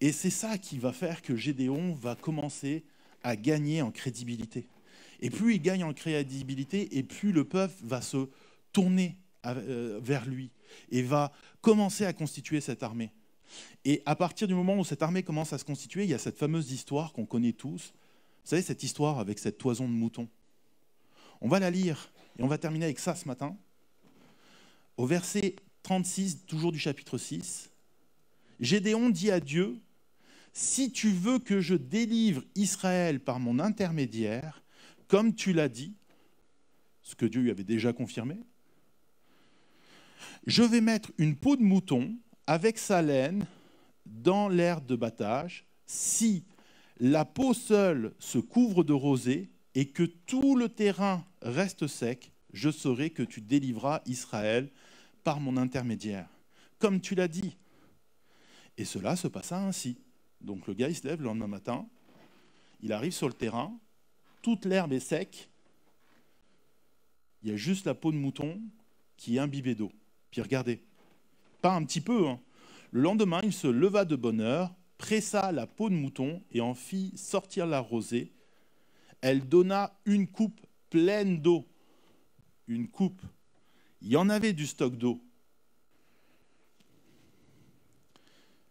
Et 0.00 0.12
c'est 0.12 0.30
ça 0.30 0.58
qui 0.58 0.78
va 0.78 0.92
faire 0.92 1.22
que 1.22 1.36
Gédéon 1.36 1.94
va 1.94 2.16
commencer 2.16 2.84
à 3.22 3.36
gagner 3.36 3.82
en 3.82 3.90
crédibilité. 3.90 4.68
Et 5.20 5.30
plus 5.30 5.54
il 5.54 5.62
gagne 5.62 5.84
en 5.84 5.92
crédibilité, 5.92 6.98
et 6.98 7.02
plus 7.02 7.32
le 7.32 7.44
peuple 7.44 7.74
va 7.82 8.00
se 8.00 8.28
tourner 8.72 9.16
euh, 9.46 10.00
vers 10.02 10.26
lui 10.26 10.50
et 10.90 11.02
va 11.02 11.32
commencer 11.60 12.04
à 12.04 12.12
constituer 12.12 12.60
cette 12.60 12.82
armée. 12.82 13.12
Et 13.84 14.02
à 14.06 14.16
partir 14.16 14.48
du 14.48 14.54
moment 14.54 14.76
où 14.76 14.84
cette 14.84 15.02
armée 15.02 15.22
commence 15.22 15.52
à 15.52 15.58
se 15.58 15.64
constituer, 15.64 16.04
il 16.04 16.10
y 16.10 16.14
a 16.14 16.18
cette 16.18 16.38
fameuse 16.38 16.72
histoire 16.72 17.12
qu'on 17.12 17.26
connaît 17.26 17.52
tous, 17.52 17.92
vous 18.44 18.50
savez, 18.50 18.62
cette 18.62 18.82
histoire 18.82 19.18
avec 19.18 19.38
cette 19.38 19.58
toison 19.58 19.86
de 19.86 19.92
moutons. 19.92 20.28
On 21.40 21.48
va 21.48 21.60
la 21.60 21.70
lire 21.70 22.10
et 22.38 22.42
on 22.42 22.46
va 22.46 22.58
terminer 22.58 22.86
avec 22.86 22.98
ça 22.98 23.14
ce 23.14 23.26
matin. 23.28 23.56
Au 24.96 25.06
verset 25.06 25.56
36, 25.82 26.46
toujours 26.46 26.72
du 26.72 26.78
chapitre 26.78 27.18
6, 27.18 27.70
Gédéon 28.60 29.10
dit 29.10 29.30
à 29.30 29.40
Dieu, 29.40 29.78
Si 30.52 30.92
tu 30.92 31.10
veux 31.10 31.38
que 31.38 31.60
je 31.60 31.74
délivre 31.74 32.42
Israël 32.54 33.20
par 33.20 33.40
mon 33.40 33.58
intermédiaire, 33.58 34.62
comme 35.08 35.34
tu 35.34 35.52
l'as 35.52 35.68
dit, 35.68 35.94
ce 37.02 37.14
que 37.14 37.26
Dieu 37.26 37.42
lui 37.42 37.50
avait 37.50 37.64
déjà 37.64 37.92
confirmé, 37.92 38.38
je 40.46 40.62
vais 40.62 40.80
mettre 40.80 41.12
une 41.18 41.36
peau 41.36 41.56
de 41.56 41.62
mouton 41.62 42.16
avec 42.46 42.78
sa 42.78 43.02
laine 43.02 43.46
dans 44.06 44.48
l'air 44.48 44.80
de 44.80 44.96
battage. 44.96 45.66
Si 45.86 46.44
la 47.00 47.24
peau 47.24 47.54
seule 47.54 48.14
se 48.18 48.38
couvre 48.38 48.84
de 48.84 48.92
rosée 48.92 49.50
et 49.74 49.88
que 49.88 50.04
tout 50.04 50.56
le 50.56 50.68
terrain 50.68 51.24
reste 51.42 51.86
sec, 51.86 52.32
je 52.52 52.70
saurai 52.70 53.10
que 53.10 53.22
tu 53.22 53.40
délivras 53.40 54.00
Israël 54.06 54.70
par 55.24 55.40
mon 55.40 55.56
intermédiaire, 55.56 56.28
comme 56.78 57.00
tu 57.00 57.14
l'as 57.14 57.28
dit. 57.28 57.56
Et 58.76 58.84
cela 58.84 59.16
se 59.16 59.28
passa 59.28 59.60
ainsi. 59.60 59.98
Donc 60.40 60.66
le 60.66 60.74
gars, 60.74 60.88
il 60.88 60.96
se 60.96 61.06
lève 61.06 61.20
le 61.20 61.26
lendemain 61.26 61.46
matin, 61.46 61.86
il 62.80 62.92
arrive 62.92 63.12
sur 63.12 63.28
le 63.28 63.34
terrain, 63.34 63.76
toute 64.42 64.66
l'herbe 64.66 64.92
est 64.92 65.00
sec, 65.00 65.48
il 67.42 67.50
y 67.50 67.52
a 67.52 67.56
juste 67.56 67.86
la 67.86 67.94
peau 67.94 68.12
de 68.12 68.16
mouton 68.16 68.60
qui 69.16 69.36
est 69.36 69.38
imbibée 69.38 69.74
d'eau. 69.74 69.90
Puis 70.30 70.42
regardez, 70.42 70.82
pas 71.62 71.74
un 71.74 71.84
petit 71.84 72.00
peu. 72.02 72.28
Hein. 72.28 72.40
Le 72.90 73.00
lendemain, 73.00 73.40
il 73.42 73.54
se 73.54 73.66
leva 73.66 74.04
de 74.04 74.16
bonne 74.16 74.40
heure, 74.40 74.74
pressa 74.98 75.50
la 75.50 75.66
peau 75.66 75.88
de 75.88 75.94
mouton 75.94 76.42
et 76.52 76.60
en 76.60 76.74
fit 76.74 77.12
sortir 77.16 77.66
la 77.66 77.80
rosée. 77.80 78.32
Elle 79.22 79.48
donna 79.48 79.98
une 80.04 80.28
coupe 80.28 80.60
pleine 80.90 81.40
d'eau. 81.40 81.66
Une 82.68 82.88
coupe. 82.88 83.22
Il 84.02 84.08
y 84.08 84.16
en 84.16 84.28
avait 84.28 84.52
du 84.52 84.66
stock 84.66 84.96
d'eau. 84.96 85.23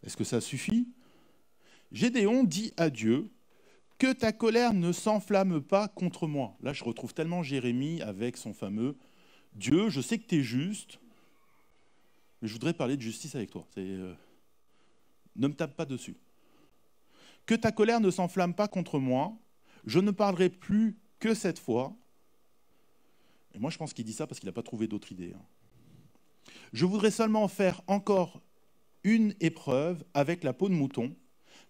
Est-ce 0.03 0.17
que 0.17 0.23
ça 0.23 0.41
suffit? 0.41 0.87
Gédéon 1.91 2.43
dit 2.43 2.73
à 2.77 2.89
Dieu, 2.89 3.29
que 3.97 4.11
ta 4.11 4.31
colère 4.33 4.73
ne 4.73 4.91
s'enflamme 4.91 5.61
pas 5.61 5.87
contre 5.87 6.27
moi. 6.27 6.57
Là, 6.61 6.73
je 6.73 6.83
retrouve 6.83 7.13
tellement 7.13 7.43
Jérémie 7.43 8.01
avec 8.01 8.37
son 8.37 8.53
fameux 8.53 8.97
Dieu, 9.55 9.89
je 9.89 10.01
sais 10.01 10.17
que 10.17 10.27
tu 10.27 10.39
es 10.39 10.43
juste, 10.43 10.99
mais 12.41 12.47
je 12.47 12.53
voudrais 12.53 12.73
parler 12.73 12.97
de 12.97 13.01
justice 13.01 13.35
avec 13.35 13.51
toi. 13.51 13.65
Euh, 13.77 14.13
ne 15.35 15.47
me 15.47 15.53
tape 15.53 15.75
pas 15.75 15.85
dessus. 15.85 16.17
Que 17.45 17.55
ta 17.55 17.71
colère 17.71 17.99
ne 17.99 18.11
s'enflamme 18.11 18.53
pas 18.53 18.67
contre 18.67 18.99
moi, 18.99 19.37
je 19.85 19.99
ne 19.99 20.11
parlerai 20.11 20.49
plus 20.49 20.97
que 21.19 21.33
cette 21.33 21.59
fois. 21.59 21.95
Et 23.53 23.59
moi, 23.59 23.69
je 23.69 23.77
pense 23.77 23.93
qu'il 23.93 24.05
dit 24.05 24.13
ça 24.13 24.27
parce 24.27 24.39
qu'il 24.39 24.47
n'a 24.47 24.53
pas 24.53 24.63
trouvé 24.63 24.87
d'autre 24.87 25.11
idée. 25.11 25.33
Hein. 25.35 26.51
Je 26.73 26.85
voudrais 26.85 27.11
seulement 27.11 27.47
faire 27.47 27.81
encore 27.87 28.41
une 29.03 29.35
épreuve 29.39 30.03
avec 30.13 30.43
la 30.43 30.53
peau 30.53 30.69
de 30.69 30.73
mouton, 30.73 31.15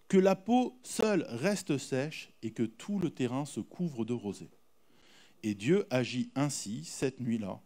que 0.08 0.18
la 0.18 0.36
peau 0.36 0.78
seule 0.82 1.24
reste 1.28 1.78
sèche 1.78 2.30
et 2.42 2.50
que 2.50 2.62
tout 2.62 2.98
le 2.98 3.10
terrain 3.10 3.44
se 3.44 3.60
couvre 3.60 4.04
de 4.04 4.12
rosée. 4.12 4.50
Et 5.42 5.54
Dieu 5.54 5.86
agit 5.90 6.30
ainsi 6.34 6.84
cette 6.84 7.20
nuit-là. 7.20 7.60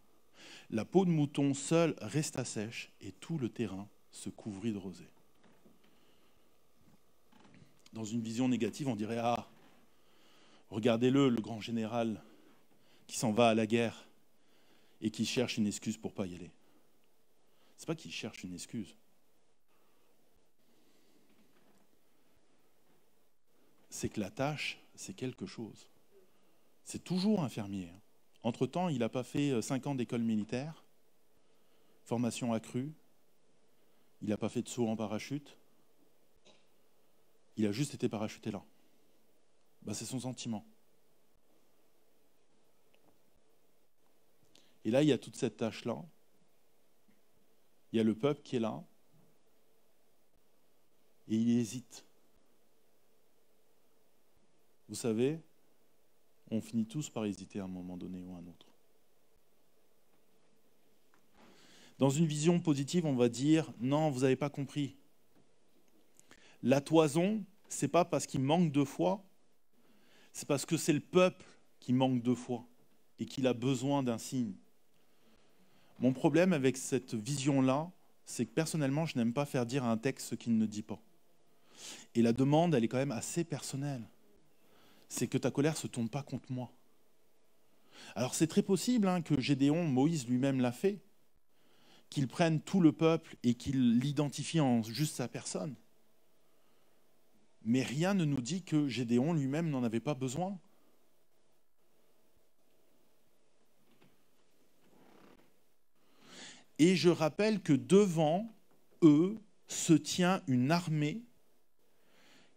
La 0.69 0.85
peau 0.85 1.05
de 1.05 1.11
mouton 1.11 1.53
seule 1.53 1.95
resta 2.01 2.45
sèche 2.45 2.91
et 3.01 3.11
tout 3.11 3.37
le 3.37 3.49
terrain 3.49 3.87
se 4.11 4.29
couvrit 4.29 4.73
de 4.73 4.77
rosée 4.77 5.09
dans 7.93 8.05
une 8.05 8.21
vision 8.21 8.47
négative, 8.47 8.87
on 8.87 8.95
dirait 8.95 9.17
Ah, 9.19 9.47
regardez-le, 10.69 11.29
le 11.29 11.41
grand 11.41 11.61
général 11.61 12.21
qui 13.07 13.17
s'en 13.17 13.31
va 13.31 13.49
à 13.49 13.55
la 13.55 13.65
guerre 13.65 14.07
et 15.01 15.09
qui 15.09 15.25
cherche 15.25 15.57
une 15.57 15.67
excuse 15.67 15.97
pour 15.97 16.11
ne 16.11 16.15
pas 16.15 16.27
y 16.27 16.35
aller. 16.35 16.51
Ce 17.77 17.83
n'est 17.83 17.87
pas 17.87 17.95
qu'il 17.95 18.11
cherche 18.11 18.43
une 18.43 18.53
excuse. 18.53 18.95
C'est 23.99 24.07
que 24.07 24.21
la 24.21 24.31
tâche, 24.31 24.79
c'est 24.95 25.13
quelque 25.13 25.45
chose. 25.45 25.89
C'est 26.85 27.03
toujours 27.03 27.43
infirmier. 27.43 27.91
Entre-temps, 28.43 28.87
il 28.87 28.99
n'a 28.99 29.09
pas 29.09 29.25
fait 29.25 29.61
cinq 29.61 29.87
ans 29.87 29.93
d'école 29.93 30.21
militaire, 30.21 30.85
formation 32.05 32.53
accrue, 32.53 32.93
il 34.21 34.29
n'a 34.29 34.37
pas 34.37 34.47
fait 34.47 34.61
de 34.61 34.69
saut 34.69 34.87
en 34.87 34.95
parachute, 34.95 35.57
il 37.57 37.67
a 37.67 37.73
juste 37.73 37.93
été 37.93 38.07
parachuté 38.07 38.51
là. 38.51 38.63
Ben, 39.81 39.93
c'est 39.93 40.05
son 40.05 40.21
sentiment. 40.21 40.65
Et 44.85 44.91
là, 44.91 45.03
il 45.03 45.09
y 45.09 45.11
a 45.11 45.17
toute 45.17 45.35
cette 45.35 45.57
tâche-là. 45.57 46.01
Il 47.91 47.97
y 47.97 47.99
a 47.99 48.05
le 48.05 48.15
peuple 48.15 48.43
qui 48.43 48.55
est 48.55 48.59
là. 48.61 48.81
Et 51.27 51.35
il 51.35 51.59
hésite. 51.59 52.05
Vous 54.89 54.95
savez, 54.95 55.39
on 56.49 56.61
finit 56.61 56.87
tous 56.87 57.11
par 57.11 57.25
hésiter 57.25 57.59
à 57.59 57.65
un 57.65 57.67
moment 57.67 57.95
donné 57.95 58.23
ou 58.23 58.33
à 58.33 58.37
un 58.37 58.47
autre. 58.47 58.65
Dans 61.99 62.09
une 62.09 62.25
vision 62.25 62.59
positive, 62.59 63.05
on 63.05 63.15
va 63.15 63.29
dire 63.29 63.71
non, 63.79 64.09
vous 64.09 64.21
n'avez 64.21 64.35
pas 64.35 64.49
compris. 64.49 64.95
La 66.63 66.81
toison, 66.81 67.43
c'est 67.67 67.87
pas 67.87 68.03
parce 68.03 68.25
qu'il 68.25 68.41
manque 68.41 68.71
de 68.71 68.83
foi, 68.83 69.23
c'est 70.33 70.47
parce 70.47 70.65
que 70.65 70.75
c'est 70.75 70.93
le 70.93 71.01
peuple 71.01 71.45
qui 71.79 71.93
manque 71.93 72.23
de 72.23 72.33
foi 72.33 72.65
et 73.19 73.25
qu'il 73.25 73.45
a 73.45 73.53
besoin 73.53 74.01
d'un 74.01 74.17
signe. 74.17 74.55
Mon 75.99 76.13
problème 76.13 76.51
avec 76.51 76.77
cette 76.77 77.13
vision-là, 77.13 77.91
c'est 78.25 78.45
que 78.45 78.53
personnellement, 78.53 79.05
je 79.05 79.17
n'aime 79.17 79.33
pas 79.33 79.45
faire 79.45 79.67
dire 79.67 79.83
à 79.83 79.91
un 79.91 79.97
texte 79.97 80.29
ce 80.29 80.35
qu'il 80.35 80.57
ne 80.57 80.65
dit 80.65 80.81
pas. 80.81 80.99
Et 82.15 82.23
la 82.23 82.33
demande, 82.33 82.73
elle 82.73 82.83
est 82.83 82.87
quand 82.87 82.97
même 82.97 83.11
assez 83.11 83.43
personnelle. 83.43 84.07
C'est 85.09 85.27
que 85.27 85.37
ta 85.37 85.51
colère 85.51 85.73
ne 85.73 85.77
se 85.77 85.87
tourne 85.87 86.09
pas 86.09 86.23
contre 86.23 86.51
moi. 86.51 86.71
Alors 88.15 88.35
c'est 88.35 88.47
très 88.47 88.63
possible 88.63 89.07
hein, 89.07 89.21
que 89.21 89.39
Gédéon, 89.39 89.83
Moïse 89.83 90.27
lui-même 90.27 90.61
l'a 90.61 90.71
fait, 90.71 91.01
qu'il 92.09 92.27
prenne 92.27 92.61
tout 92.61 92.81
le 92.81 92.91
peuple 92.91 93.35
et 93.43 93.55
qu'il 93.55 93.99
l'identifie 93.99 94.59
en 94.59 94.81
juste 94.83 95.15
sa 95.15 95.27
personne. 95.27 95.75
Mais 97.63 97.83
rien 97.83 98.13
ne 98.13 98.25
nous 98.25 98.41
dit 98.41 98.63
que 98.63 98.87
Gédéon 98.87 99.33
lui-même 99.33 99.69
n'en 99.69 99.83
avait 99.83 99.99
pas 99.99 100.13
besoin. 100.13 100.59
Et 106.79 106.95
je 106.95 107.09
rappelle 107.09 107.61
que 107.61 107.73
devant 107.73 108.55
eux 109.03 109.37
se 109.67 109.93
tient 109.93 110.41
une 110.47 110.71
armée 110.71 111.21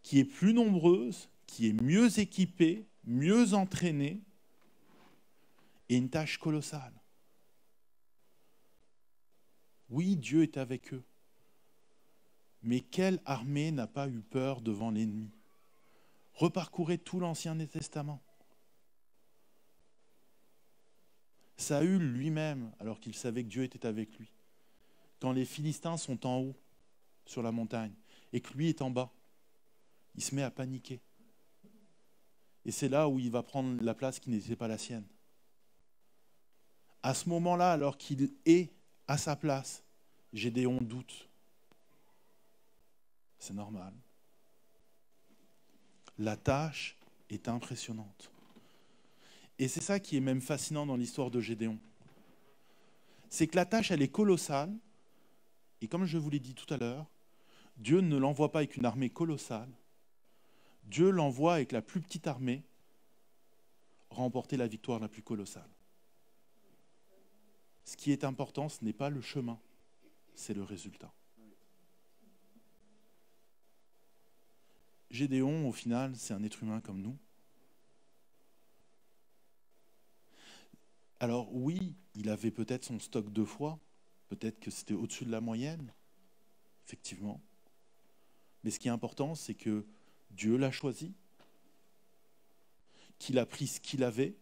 qui 0.03 0.21
est 0.21 0.25
plus 0.25 0.55
nombreuse, 0.55 1.29
qui 1.53 1.69
est 1.69 1.83
mieux 1.83 2.19
équipée, 2.19 2.89
mieux 3.05 3.53
entraînée, 3.53 4.23
et 5.91 5.97
une 5.97 6.09
tâche 6.09 6.39
colossale. 6.39 6.95
Oui, 9.91 10.17
Dieu 10.17 10.45
est 10.45 10.57
avec 10.57 10.95
eux. 10.95 11.05
Mais 12.63 12.81
quelle 12.81 13.21
armée 13.27 13.71
n'a 13.71 13.87
pas 13.87 14.09
eu 14.09 14.23
peur 14.23 14.63
devant 14.63 14.91
l'ennemi? 14.91 15.31
Reparcourez 16.33 16.97
tout 16.97 17.21
l'Ancien 17.21 17.55
Testament. 17.67 18.23
Saül 21.59 22.03
lui-même, 22.15 22.73
alors 22.81 22.99
qu'il 22.99 23.15
savait 23.15 23.45
que 23.45 23.51
Dieu 23.51 23.65
était 23.65 23.85
avec 23.85 24.19
lui, 24.19 24.33
quand 25.21 25.33
les 25.33 25.45
Philistins 25.45 25.99
sont 25.99 26.27
en 26.27 26.41
haut 26.41 26.57
sur 27.27 27.43
la 27.43 27.53
montagne 27.53 27.93
et 28.33 28.41
que 28.41 28.55
lui 28.55 28.71
est 28.71 28.81
en 28.81 28.91
bas, 28.91 29.13
il 30.15 30.25
se 30.25 30.35
met 30.35 30.43
à 30.43 30.51
paniquer. 30.51 31.03
Et 32.65 32.71
c'est 32.71 32.89
là 32.89 33.09
où 33.09 33.19
il 33.19 33.31
va 33.31 33.43
prendre 33.43 33.83
la 33.83 33.95
place 33.95 34.21
qui 34.21 34.31
n'était 34.31 34.57
pas 34.57 34.69
la 34.69 34.79
sienne. 34.79 35.07
À 37.03 37.15
ce 37.15 37.29
moment-là, 37.29 37.73
alors 37.73 37.99
qu'il 37.99 38.31
est 38.47 38.71
à 39.09 39.19
sa 39.19 39.35
place, 39.35 39.83
Gédéon 40.33 40.79
doute. 40.81 41.29
C'est 43.39 43.55
normal. 43.55 43.93
La 46.19 46.37
tâche 46.37 46.97
est 47.29 47.49
impressionnante. 47.49 48.31
Et 49.59 49.67
c'est 49.67 49.81
ça 49.81 49.99
qui 49.99 50.17
est 50.17 50.21
même 50.21 50.41
fascinant 50.41 50.87
dans 50.87 50.97
l'histoire 50.97 51.31
de 51.31 51.41
Gédéon. 51.41 51.79
C'est 53.29 53.47
que 53.47 53.57
la 53.57 53.67
tâche, 53.67 53.91
elle 53.91 54.03
est 54.03 54.09
colossale. 54.09 54.73
Et 55.81 55.89
comme 55.89 56.05
je 56.05 56.19
vous 56.19 56.31
l'ai 56.31 56.39
dit 56.39 56.55
tout 56.55 56.73
à 56.73 56.77
l'heure, 56.77 57.07
Dieu 57.77 58.01
ne 58.01 58.17
l'envoie 58.17 58.53
pas 58.53 58.61
avec 58.61 58.77
une 58.77 58.85
armée 58.85 59.11
colossale. 59.11 59.71
Dieu 60.85 61.11
l'envoie 61.11 61.55
avec 61.55 61.73
la 61.73 61.83
plus 61.83 62.01
petite 62.01 62.27
armée 62.27 62.63
remporter 64.11 64.57
la 64.57 64.67
victoire 64.67 65.01
la 65.01 65.09
plus 65.09 65.23
colossale. 65.23 65.71
Ce 67.85 67.97
qui 67.97 68.13
est 68.13 68.25
important, 68.25 68.69
ce 68.69 68.85
n'est 68.85 68.93
pas 68.93 69.11
le 69.11 69.21
chemin, 69.21 69.59
c'est 70.35 70.55
le 70.55 70.63
résultat. 70.63 71.13
Gédéon, 75.11 75.69
au 75.69 75.73
final, 75.73 76.17
c'est 76.17 76.33
un 76.33 76.43
être 76.43 76.63
humain 76.63 76.81
comme 76.81 77.03
nous. 77.03 77.17
Alors 81.21 81.55
oui, 81.55 81.95
il 82.15 82.29
avait 82.31 82.51
peut-être 82.51 82.85
son 82.85 82.99
stock 82.99 83.31
de 83.33 83.45
foi, 83.45 83.79
peut-être 84.29 84.59
que 84.59 84.71
c'était 84.71 84.95
au-dessus 84.95 85.25
de 85.25 85.31
la 85.31 85.41
moyenne, 85.41 85.93
effectivement. 86.87 87.41
Mais 88.65 88.71
ce 88.71 88.79
qui 88.79 88.89
est 88.89 88.93
important, 88.93 89.35
c'est 89.35 89.55
que 89.55 89.85
Dieu 90.33 90.57
l'a 90.57 90.71
choisi, 90.71 91.13
qu'il 93.19 93.39
a 93.39 93.47
pris 93.47 93.67
ce 93.67 93.81
qu'il 93.81 94.03
avait, 94.03 94.35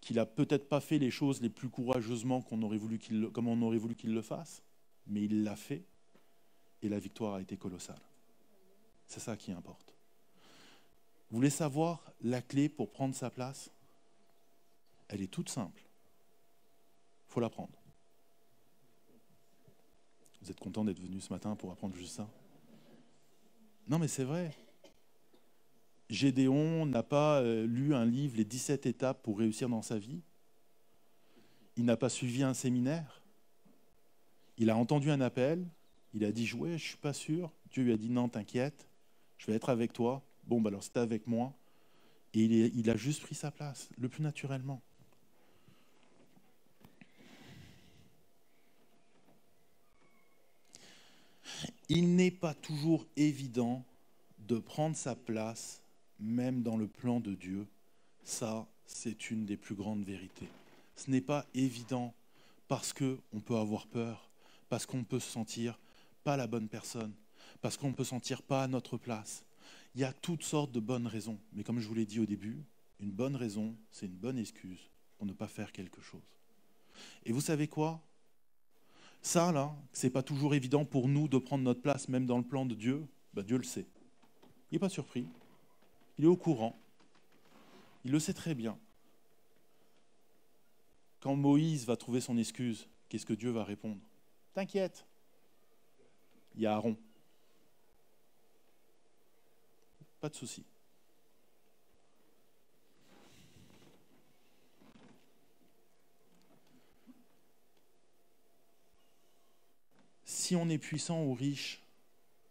qu'il 0.00 0.16
n'a 0.16 0.26
peut-être 0.26 0.68
pas 0.68 0.80
fait 0.80 0.98
les 0.98 1.10
choses 1.10 1.40
les 1.42 1.50
plus 1.50 1.68
courageusement 1.68 2.40
comme 2.40 2.62
on 2.62 2.66
aurait 2.66 2.78
voulu 2.78 2.98
qu'il 2.98 4.14
le 4.14 4.22
fasse, 4.22 4.62
mais 5.06 5.24
il 5.24 5.42
l'a 5.42 5.56
fait 5.56 5.84
et 6.82 6.88
la 6.88 6.98
victoire 6.98 7.34
a 7.34 7.40
été 7.40 7.56
colossale. 7.56 8.00
C'est 9.06 9.20
ça 9.20 9.36
qui 9.36 9.52
importe. 9.52 9.94
Vous 11.30 11.36
voulez 11.36 11.50
savoir 11.50 12.12
la 12.22 12.40
clé 12.40 12.68
pour 12.68 12.90
prendre 12.90 13.14
sa 13.14 13.30
place? 13.30 13.70
Elle 15.08 15.22
est 15.22 15.30
toute 15.30 15.48
simple. 15.48 15.82
Il 17.28 17.32
faut 17.32 17.40
la 17.40 17.50
prendre. 17.50 17.76
Vous 20.40 20.50
êtes 20.50 20.60
content 20.60 20.84
d'être 20.84 21.00
venu 21.00 21.20
ce 21.20 21.32
matin 21.32 21.56
pour 21.56 21.72
apprendre 21.72 21.96
juste 21.96 22.16
ça? 22.16 22.28
Non 23.88 23.98
mais 23.98 24.08
c'est 24.08 24.24
vrai. 24.24 24.52
Gédéon 26.10 26.86
n'a 26.86 27.02
pas 27.02 27.40
euh, 27.40 27.66
lu 27.66 27.94
un 27.94 28.04
livre, 28.04 28.36
les 28.36 28.44
17 28.44 28.86
étapes 28.86 29.22
pour 29.22 29.38
réussir 29.38 29.68
dans 29.68 29.82
sa 29.82 29.98
vie. 29.98 30.20
Il 31.76 31.84
n'a 31.84 31.96
pas 31.96 32.08
suivi 32.08 32.42
un 32.42 32.54
séminaire. 32.54 33.22
Il 34.56 34.70
a 34.70 34.76
entendu 34.76 35.10
un 35.10 35.20
appel. 35.20 35.66
Il 36.14 36.24
a 36.24 36.32
dit 36.32 36.46
jouer, 36.46 36.70
je 36.70 36.74
ne 36.74 36.78
suis 36.78 36.96
pas 36.96 37.12
sûr. 37.12 37.52
Dieu 37.70 37.84
lui 37.84 37.92
a 37.92 37.96
dit 37.96 38.08
non, 38.08 38.28
t'inquiète, 38.28 38.88
je 39.38 39.46
vais 39.46 39.54
être 39.54 39.68
avec 39.68 39.92
toi. 39.92 40.22
Bon, 40.44 40.60
bah 40.60 40.68
alors 40.68 40.82
c'était 40.82 41.00
avec 41.00 41.26
moi. 41.26 41.52
Et 42.32 42.44
il, 42.44 42.52
il 42.52 42.90
a 42.90 42.96
juste 42.96 43.22
pris 43.22 43.34
sa 43.34 43.50
place, 43.50 43.88
le 43.98 44.08
plus 44.08 44.22
naturellement. 44.22 44.80
Il 51.88 52.16
n'est 52.16 52.30
pas 52.32 52.54
toujours 52.54 53.06
évident 53.16 53.84
de 54.38 54.58
prendre 54.58 54.96
sa 54.96 55.14
place 55.14 55.82
même 56.18 56.62
dans 56.62 56.76
le 56.76 56.88
plan 56.88 57.20
de 57.20 57.34
Dieu, 57.34 57.66
ça, 58.24 58.66
c'est 58.86 59.30
une 59.30 59.44
des 59.44 59.56
plus 59.56 59.74
grandes 59.74 60.04
vérités. 60.04 60.48
Ce 60.96 61.10
n'est 61.10 61.20
pas 61.20 61.46
évident 61.54 62.14
parce 62.68 62.92
qu'on 62.92 63.40
peut 63.44 63.56
avoir 63.56 63.86
peur, 63.86 64.30
parce 64.68 64.86
qu'on 64.86 65.04
peut 65.04 65.20
se 65.20 65.30
sentir 65.30 65.78
pas 66.24 66.36
la 66.36 66.46
bonne 66.46 66.68
personne, 66.68 67.12
parce 67.60 67.76
qu'on 67.76 67.92
peut 67.92 68.04
se 68.04 68.10
sentir 68.10 68.42
pas 68.42 68.64
à 68.64 68.68
notre 68.68 68.96
place. 68.96 69.44
Il 69.94 70.00
y 70.00 70.04
a 70.04 70.12
toutes 70.12 70.42
sortes 70.42 70.72
de 70.72 70.80
bonnes 70.80 71.06
raisons, 71.06 71.38
mais 71.52 71.62
comme 71.62 71.80
je 71.80 71.86
vous 71.86 71.94
l'ai 71.94 72.06
dit 72.06 72.20
au 72.20 72.26
début, 72.26 72.64
une 73.00 73.12
bonne 73.12 73.36
raison, 73.36 73.76
c'est 73.90 74.06
une 74.06 74.16
bonne 74.16 74.38
excuse 74.38 74.90
pour 75.16 75.26
ne 75.26 75.32
pas 75.32 75.48
faire 75.48 75.72
quelque 75.72 76.00
chose. 76.00 76.22
Et 77.24 77.32
vous 77.32 77.40
savez 77.40 77.68
quoi? 77.68 78.02
Ça, 79.22 79.52
là, 79.52 79.74
c'est 79.92 80.10
pas 80.10 80.22
toujours 80.22 80.54
évident 80.54 80.84
pour 80.84 81.08
nous 81.08 81.28
de 81.28 81.38
prendre 81.38 81.64
notre 81.64 81.82
place, 81.82 82.08
même 82.08 82.26
dans 82.26 82.38
le 82.38 82.44
plan 82.44 82.64
de 82.64 82.74
Dieu. 82.74 83.06
Ben, 83.34 83.42
Dieu 83.42 83.56
le 83.56 83.64
sait. 83.64 83.86
Il 84.70 84.74
n'est 84.74 84.78
pas 84.78 84.88
surpris. 84.88 85.26
Il 86.18 86.24
est 86.24 86.28
au 86.28 86.36
courant. 86.36 86.76
Il 88.04 88.12
le 88.12 88.20
sait 88.20 88.34
très 88.34 88.54
bien. 88.54 88.78
Quand 91.20 91.34
Moïse 91.34 91.86
va 91.86 91.96
trouver 91.96 92.20
son 92.20 92.38
excuse, 92.38 92.88
qu'est-ce 93.08 93.26
que 93.26 93.34
Dieu 93.34 93.50
va 93.50 93.64
répondre? 93.64 94.00
T'inquiète, 94.54 95.04
il 96.54 96.62
y 96.62 96.66
a 96.66 96.74
Aaron. 96.74 96.96
Pas 100.20 100.28
de 100.28 100.34
souci. 100.34 100.64
Si 110.46 110.54
on 110.54 110.68
est 110.68 110.78
puissant 110.78 111.24
ou 111.24 111.34
riche, 111.34 111.82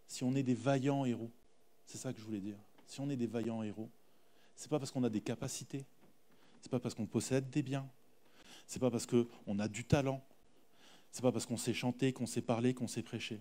si 0.06 0.22
on 0.22 0.34
est 0.34 0.42
des 0.42 0.52
vaillants 0.52 1.06
héros, 1.06 1.30
c'est 1.86 1.96
ça 1.96 2.12
que 2.12 2.20
je 2.20 2.24
voulais 2.26 2.40
dire 2.40 2.58
si 2.86 3.00
on 3.00 3.08
est 3.08 3.16
des 3.16 3.26
vaillants 3.26 3.62
héros, 3.62 3.88
c'est 4.54 4.68
pas 4.68 4.78
parce 4.78 4.90
qu'on 4.90 5.02
a 5.02 5.08
des 5.08 5.22
capacités, 5.22 5.82
c'est 6.60 6.70
pas 6.70 6.78
parce 6.78 6.94
qu'on 6.94 7.06
possède 7.06 7.48
des 7.48 7.62
biens, 7.62 7.88
c'est 8.66 8.80
pas 8.80 8.90
parce 8.90 9.06
qu'on 9.06 9.58
a 9.58 9.66
du 9.66 9.84
talent, 9.84 10.22
c'est 11.10 11.22
pas 11.22 11.32
parce 11.32 11.46
qu'on 11.46 11.56
sait 11.56 11.72
chanter, 11.72 12.12
qu'on 12.12 12.26
sait 12.26 12.42
parler, 12.42 12.74
qu'on 12.74 12.86
sait 12.86 13.02
prêcher. 13.02 13.40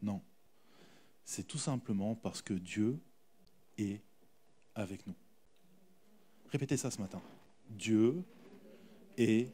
Non. 0.00 0.22
C'est 1.24 1.48
tout 1.48 1.58
simplement 1.58 2.14
parce 2.14 2.40
que 2.40 2.54
Dieu 2.54 3.00
est 3.78 4.00
avec 4.76 5.08
nous. 5.08 5.16
Répétez 6.52 6.76
ça 6.76 6.92
ce 6.92 7.00
matin. 7.00 7.20
Dieu 7.68 8.22
est 9.16 9.52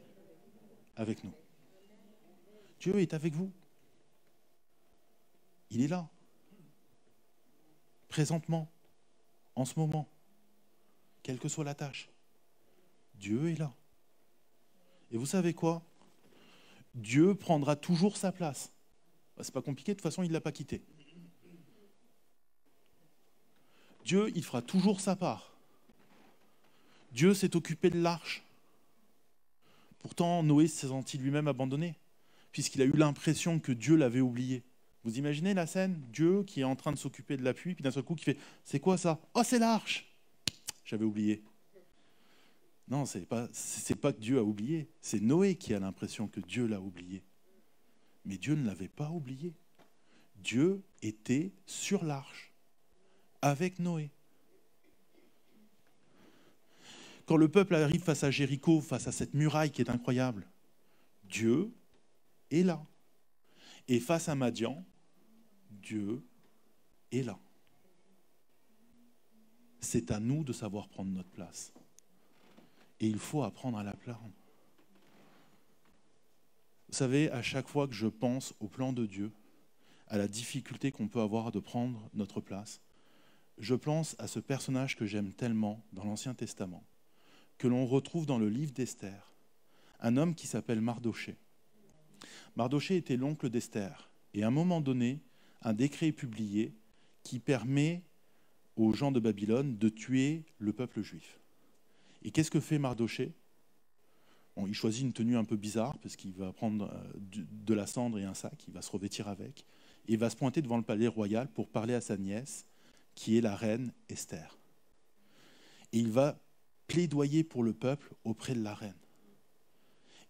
avec 0.95 1.23
nous. 1.23 1.33
Dieu 2.79 2.99
est 2.99 3.15
avec 3.15 3.33
vous. 3.33 3.51
Il 5.69 5.81
est 5.81 5.87
là. 5.87 6.09
Présentement 8.07 8.69
en 9.55 9.65
ce 9.65 9.79
moment, 9.79 10.07
quelle 11.23 11.39
que 11.39 11.47
soit 11.47 11.63
la 11.63 11.75
tâche. 11.75 12.09
Dieu 13.15 13.49
est 13.49 13.57
là. 13.57 13.73
Et 15.11 15.17
vous 15.17 15.25
savez 15.25 15.53
quoi? 15.53 15.81
Dieu 16.93 17.35
prendra 17.35 17.75
toujours 17.75 18.17
sa 18.17 18.31
place. 18.31 18.71
Bah, 19.35 19.43
c'est 19.43 19.53
pas 19.53 19.61
compliqué, 19.61 19.93
de 19.93 19.97
toute 19.97 20.03
façon, 20.03 20.23
il 20.23 20.29
ne 20.29 20.33
l'a 20.33 20.41
pas 20.41 20.51
quitté. 20.51 20.83
Dieu, 24.03 24.31
il 24.35 24.43
fera 24.43 24.61
toujours 24.61 25.01
sa 25.01 25.15
part. 25.15 25.55
Dieu 27.11 27.33
s'est 27.33 27.55
occupé 27.55 27.89
de 27.89 27.99
l'arche. 27.99 28.43
Pourtant, 29.99 30.43
Noé 30.43 30.67
s'est 30.67 30.87
senti 30.87 31.17
lui-même 31.17 31.47
abandonné, 31.47 31.95
puisqu'il 32.51 32.81
a 32.81 32.85
eu 32.85 32.95
l'impression 32.95 33.59
que 33.59 33.71
Dieu 33.71 33.95
l'avait 33.95 34.21
oublié. 34.21 34.63
Vous 35.05 35.19
imaginez 35.19 35.53
la 35.53 35.67
scène? 35.67 36.01
Dieu 36.11 36.41
qui 36.41 36.61
est 36.61 36.65
en 36.65 36.75
train 36.75 36.91
de 36.91 36.97
s'occuper 36.97 37.37
de 37.37 37.43
la 37.43 37.53
pluie, 37.53 37.75
puis 37.75 37.83
d'un 37.83 37.91
seul 37.91 38.01
coup 38.01 38.15
qui 38.15 38.25
fait 38.25 38.37
C'est 38.63 38.79
quoi 38.79 38.97
ça? 38.97 39.21
Oh, 39.35 39.43
c'est 39.45 39.59
l'arche 39.59 40.11
J'avais 40.83 41.05
oublié. 41.05 41.43
Non, 42.87 43.05
ce 43.05 43.19
n'est 43.19 43.25
pas, 43.25 43.47
pas 44.01 44.13
que 44.13 44.19
Dieu 44.19 44.39
a 44.39 44.43
oublié, 44.43 44.89
c'est 45.01 45.21
Noé 45.21 45.55
qui 45.55 45.75
a 45.75 45.79
l'impression 45.79 46.27
que 46.27 46.39
Dieu 46.39 46.65
l'a 46.65 46.81
oublié. 46.81 47.23
Mais 48.25 48.39
Dieu 48.39 48.55
ne 48.55 48.65
l'avait 48.65 48.87
pas 48.87 49.11
oublié. 49.11 49.53
Dieu 50.37 50.81
était 51.03 51.51
sur 51.67 52.03
l'arche, 52.03 52.51
avec 53.43 53.77
Noé. 53.77 54.09
Quand 57.27 57.37
le 57.37 57.47
peuple 57.47 57.75
arrive 57.75 58.01
face 58.01 58.23
à 58.23 58.31
Jéricho, 58.31 58.81
face 58.81 59.07
à 59.07 59.11
cette 59.11 59.35
muraille 59.35 59.71
qui 59.71 59.81
est 59.81 59.89
incroyable, 59.89 60.47
Dieu 61.23 61.71
est 62.49 62.63
là. 62.63 62.83
Et 63.87 63.99
face 63.99 64.29
à 64.29 64.35
Madian, 64.35 64.83
Dieu 65.85 66.23
est 67.11 67.21
là. 67.21 67.37
C'est 69.79 70.09
à 70.09 70.19
nous 70.19 70.43
de 70.43 70.51
savoir 70.51 70.89
prendre 70.89 71.11
notre 71.11 71.29
place. 71.29 71.71
Et 72.99 73.07
il 73.07 73.19
faut 73.19 73.43
apprendre 73.43 73.77
à 73.77 73.83
la 73.83 73.93
prendre. 73.93 74.31
Vous 76.89 76.95
savez, 76.95 77.29
à 77.29 77.43
chaque 77.43 77.67
fois 77.67 77.87
que 77.87 77.93
je 77.93 78.07
pense 78.07 78.55
au 78.59 78.67
plan 78.67 78.93
de 78.93 79.05
Dieu, 79.05 79.31
à 80.07 80.17
la 80.17 80.27
difficulté 80.27 80.91
qu'on 80.91 81.07
peut 81.07 81.21
avoir 81.21 81.51
de 81.51 81.59
prendre 81.59 82.09
notre 82.13 82.41
place, 82.41 82.81
je 83.59 83.75
pense 83.75 84.15
à 84.17 84.27
ce 84.27 84.39
personnage 84.39 84.95
que 84.95 85.05
j'aime 85.05 85.33
tellement 85.33 85.83
dans 85.93 86.03
l'Ancien 86.03 86.33
Testament, 86.33 86.83
que 87.59 87.67
l'on 87.67 87.85
retrouve 87.85 88.25
dans 88.25 88.39
le 88.39 88.49
livre 88.49 88.73
d'Esther, 88.73 89.31
un 89.99 90.17
homme 90.17 90.33
qui 90.35 90.47
s'appelle 90.47 90.81
Mardoché. 90.81 91.37
Mardoché 92.55 92.97
était 92.97 93.17
l'oncle 93.17 93.49
d'Esther, 93.49 94.09
et 94.33 94.43
à 94.43 94.47
un 94.47 94.51
moment 94.51 94.81
donné, 94.81 95.21
un 95.65 95.73
décret 95.73 96.07
est 96.07 96.11
publié 96.13 96.73
qui 97.23 97.39
permet 97.39 98.03
aux 98.75 98.93
gens 98.93 99.11
de 99.11 99.19
Babylone 99.19 99.77
de 99.77 99.89
tuer 99.89 100.45
le 100.59 100.71
peuple 100.71 101.01
juif. 101.01 101.39
Et 102.23 102.29
qu'est-ce 102.29 102.51
que 102.51 102.59
fait 102.59 102.77
Mardoché 102.77 103.33
Il 104.57 104.75
choisit 104.75 105.01
une 105.01 105.11
tenue 105.11 105.35
un 105.35 105.43
peu 105.43 105.55
bizarre, 105.55 105.97
parce 105.99 106.15
qu'il 106.15 106.33
va 106.33 106.53
prendre 106.53 106.91
euh, 106.93 107.11
de 107.23 107.73
la 107.73 107.87
cendre 107.87 108.19
et 108.19 108.25
un 108.25 108.35
sac, 108.35 108.63
il 108.67 108.73
va 108.73 108.83
se 108.83 108.91
revêtir 108.91 109.27
avec, 109.27 109.65
et 110.07 110.17
va 110.17 110.29
se 110.29 110.35
pointer 110.35 110.61
devant 110.61 110.77
le 110.77 110.83
palais 110.83 111.07
royal 111.07 111.47
pour 111.47 111.67
parler 111.67 111.95
à 111.95 112.01
sa 112.01 112.15
nièce, 112.15 112.67
qui 113.15 113.35
est 113.35 113.41
la 113.41 113.55
reine 113.55 113.91
Esther. 114.07 114.59
Et 115.93 115.99
il 115.99 116.11
va 116.11 116.39
plaidoyer 116.85 117.43
pour 117.43 117.63
le 117.63 117.73
peuple 117.73 118.13
auprès 118.23 118.53
de 118.53 118.61
la 118.61 118.75
reine. 118.75 118.93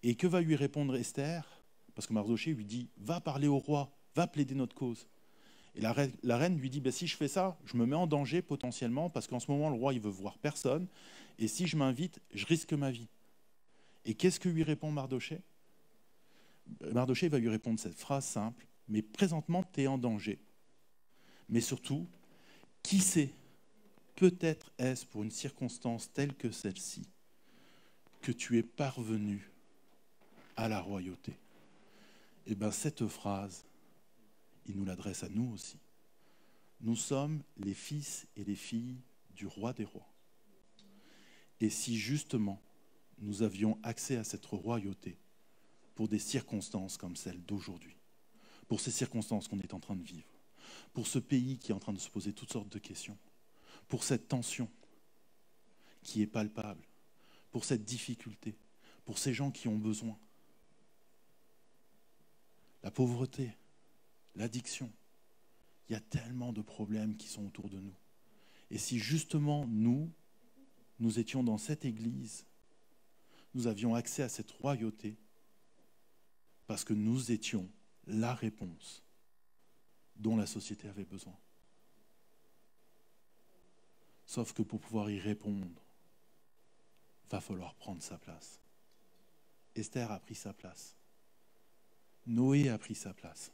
Et 0.02 0.16
que 0.16 0.28
va 0.28 0.40
lui 0.40 0.56
répondre 0.56 0.96
Esther? 0.96 1.62
Parce 1.94 2.08
que 2.08 2.14
Mardoché 2.14 2.54
lui 2.54 2.66
dit 2.66 2.90
Va 2.98 3.20
parler 3.20 3.48
au 3.48 3.58
roi, 3.58 3.92
va 4.16 4.28
plaider 4.28 4.56
notre 4.56 4.76
cause. 4.76 5.08
Et 5.76 5.82
la 5.82 5.91
reine, 6.38 6.57
lui 6.57 6.69
dit 6.69 6.80
ben, 6.80 6.91
Si 6.91 7.07
je 7.07 7.17
fais 7.17 7.28
ça, 7.28 7.57
je 7.65 7.76
me 7.78 7.86
mets 7.86 7.95
en 7.95 8.07
danger 8.07 8.41
potentiellement, 8.41 9.09
parce 9.09 9.28
qu'en 9.28 9.39
ce 9.39 9.51
moment, 9.51 9.69
le 9.69 9.76
roi, 9.76 9.93
il 9.93 9.99
veut 9.99 10.09
voir 10.09 10.38
personne. 10.38 10.88
Et 11.38 11.47
si 11.47 11.67
je 11.67 11.76
m'invite, 11.76 12.19
je 12.34 12.45
risque 12.45 12.73
ma 12.73 12.91
vie. 12.91 13.07
Et 14.05 14.13
qu'est-ce 14.13 14.39
que 14.39 14.49
lui 14.49 14.63
répond 14.63 14.91
Mardoché 14.91 15.41
Mardoché 16.93 17.28
va 17.28 17.39
lui 17.39 17.49
répondre 17.49 17.80
cette 17.80 17.95
phrase 17.95 18.26
simple 18.26 18.65
Mais 18.88 19.01
présentement, 19.01 19.63
tu 19.73 19.82
es 19.82 19.88
en 19.88 19.97
danger. 19.97 20.39
Mais 21.49 21.61
surtout, 21.61 22.07
qui 22.82 22.99
sait 22.99 23.34
Peut-être 24.15 24.71
est-ce 24.78 25.05
pour 25.05 25.23
une 25.23 25.32
circonstance 25.32 26.11
telle 26.13 26.34
que 26.36 26.49
celle-ci 26.49 27.01
que 28.21 28.32
tu 28.32 28.57
es 28.57 28.63
parvenu 28.63 29.51
à 30.55 30.69
la 30.69 30.80
royauté? 30.80 31.34
Et 32.47 32.51
eh 32.51 32.55
bien 32.55 32.71
cette 32.71 33.07
phrase, 33.07 33.65
il 34.66 34.76
nous 34.76 34.86
l'adresse 34.86 35.24
à 35.24 35.30
nous 35.30 35.51
aussi. 35.51 35.80
Nous 36.82 36.95
sommes 36.95 37.43
les 37.57 37.74
fils 37.74 38.28
et 38.36 38.43
les 38.43 38.55
filles 38.55 38.97
du 39.32 39.47
roi 39.47 39.74
des 39.74 39.86
rois. 39.86 40.11
Et 41.59 41.70
si 41.70 41.97
justement 41.97 42.61
nous 43.20 43.43
avions 43.43 43.80
accès 43.84 44.18
à 44.18 44.24
cette 44.24 44.45
royauté 44.45 45.18
pour 45.95 46.07
des 46.07 46.20
circonstances 46.20 46.97
comme 46.97 47.16
celles 47.16 47.43
d'aujourd'hui, 47.43 47.95
pour 48.68 48.82
ces 48.82 48.91
circonstances 48.91 49.47
qu'on 49.47 49.59
est 49.59 49.74
en 49.74 49.80
train 49.80 49.95
de 49.95 50.03
vivre, 50.03 50.28
pour 50.93 51.07
ce 51.07 51.20
pays 51.20 51.57
qui 51.57 51.72
est 51.72 51.76
en 51.76 51.80
train 51.80 51.93
de 51.93 51.99
se 51.99 52.09
poser 52.09 52.34
toutes 52.34 52.51
sortes 52.51 52.70
de 52.70 52.80
questions, 52.80 53.18
pour 53.88 54.03
cette 54.03 54.28
tension 54.28 54.70
qui 56.03 56.22
est 56.22 56.28
palpable, 56.28 56.86
pour 57.51 57.63
cette 57.63 57.86
difficulté, 57.86 58.57
pour 59.05 59.18
ces 59.18 59.34
gens 59.34 59.51
qui 59.51 59.68
ont 59.68 59.78
besoin, 59.78 60.18
la 62.84 62.91
pauvreté, 62.91 63.55
l'addiction, 64.36 64.92
il 65.88 65.94
y 65.94 65.96
a 65.96 66.02
tellement 66.02 66.54
de 66.54 66.62
problèmes 66.62 67.16
qui 67.16 67.28
sont 67.28 67.46
autour 67.46 67.70
de 67.70 67.80
nous. 67.80 67.96
Et 68.72 68.78
si 68.78 69.00
justement 69.00 69.66
nous, 69.68 70.12
nous 71.00 71.20
étions 71.20 71.44
dans 71.44 71.58
cette 71.58 71.86
Église, 71.86 72.46
nous 73.54 73.68
avions 73.68 73.96
accès 73.96 74.24
à 74.24 74.30
cette 74.30 74.52
royauté 74.52 75.18
parce 76.68 76.84
que 76.84 76.94
nous 76.94 77.32
étions 77.32 77.70
la 78.08 78.34
réponse 78.34 79.04
dont 80.16 80.36
la 80.36 80.46
société 80.46 80.88
avait 80.88 81.06
besoin. 81.06 81.38
Sauf 84.26 84.54
que 84.54 84.64
pour 84.64 84.80
pouvoir 84.80 85.10
y 85.10 85.20
répondre, 85.20 85.82
va 87.30 87.42
falloir 87.42 87.76
prendre 87.76 88.02
sa 88.02 88.18
place. 88.18 88.60
Esther 89.76 90.12
a 90.12 90.20
pris 90.20 90.36
sa 90.36 90.54
place. 90.54 90.96
Noé 92.26 92.70
a 92.70 92.78
pris 92.78 92.96
sa 92.96 93.14
place. 93.14 93.52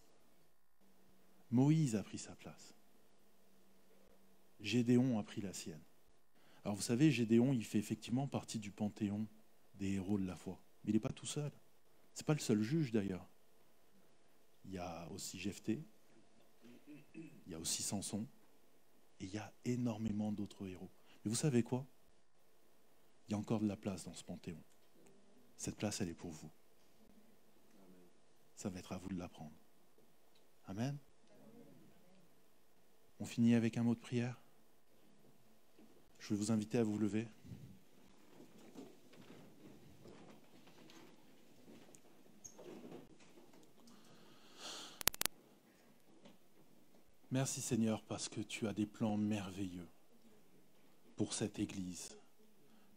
Moïse 1.51 1.95
a 1.95 2.03
pris 2.03 2.17
sa 2.17 2.35
place. 2.35 2.73
Gédéon 4.59 5.19
a 5.19 5.23
pris 5.23 5.41
la 5.41 5.53
sienne. 5.53 5.81
Alors 6.63 6.75
vous 6.75 6.81
savez, 6.81 7.11
Gédéon, 7.11 7.53
il 7.53 7.65
fait 7.65 7.79
effectivement 7.79 8.27
partie 8.27 8.59
du 8.59 8.71
panthéon 8.71 9.27
des 9.75 9.93
héros 9.93 10.19
de 10.19 10.25
la 10.25 10.35
foi. 10.35 10.61
Mais 10.83 10.91
il 10.91 10.93
n'est 10.93 10.99
pas 10.99 11.09
tout 11.09 11.25
seul. 11.25 11.51
Ce 12.13 12.21
n'est 12.21 12.25
pas 12.25 12.33
le 12.33 12.39
seul 12.39 12.61
juge 12.61 12.91
d'ailleurs. 12.91 13.27
Il 14.65 14.71
y 14.71 14.77
a 14.77 15.09
aussi 15.09 15.39
Jephthé, 15.39 15.83
il 17.15 17.51
y 17.51 17.53
a 17.55 17.59
aussi 17.59 17.81
Samson, 17.81 18.27
et 19.19 19.25
il 19.25 19.33
y 19.33 19.37
a 19.39 19.51
énormément 19.65 20.31
d'autres 20.31 20.67
héros. 20.67 20.91
Mais 21.23 21.29
vous 21.29 21.35
savez 21.35 21.63
quoi? 21.63 21.85
Il 23.27 23.31
y 23.31 23.35
a 23.35 23.37
encore 23.37 23.59
de 23.59 23.67
la 23.67 23.77
place 23.77 24.05
dans 24.05 24.13
ce 24.13 24.23
panthéon. 24.23 24.61
Cette 25.57 25.77
place, 25.77 26.01
elle 26.01 26.09
est 26.09 26.13
pour 26.13 26.31
vous. 26.31 26.51
Ça 28.55 28.69
va 28.69 28.79
être 28.79 28.91
à 28.91 28.97
vous 28.97 29.09
de 29.09 29.17
la 29.17 29.29
prendre. 29.29 29.55
Amen. 30.65 30.97
On 33.21 33.25
finit 33.25 33.53
avec 33.53 33.77
un 33.77 33.83
mot 33.83 33.93
de 33.93 33.99
prière. 33.99 34.41
Je 36.17 36.29
vais 36.29 36.35
vous 36.35 36.51
inviter 36.51 36.79
à 36.79 36.83
vous 36.83 36.97
lever. 36.97 37.27
Merci 47.29 47.61
Seigneur 47.61 48.01
parce 48.05 48.27
que 48.27 48.41
tu 48.41 48.67
as 48.67 48.73
des 48.73 48.87
plans 48.87 49.17
merveilleux 49.17 49.87
pour 51.15 51.35
cette 51.35 51.59
Église, 51.59 52.17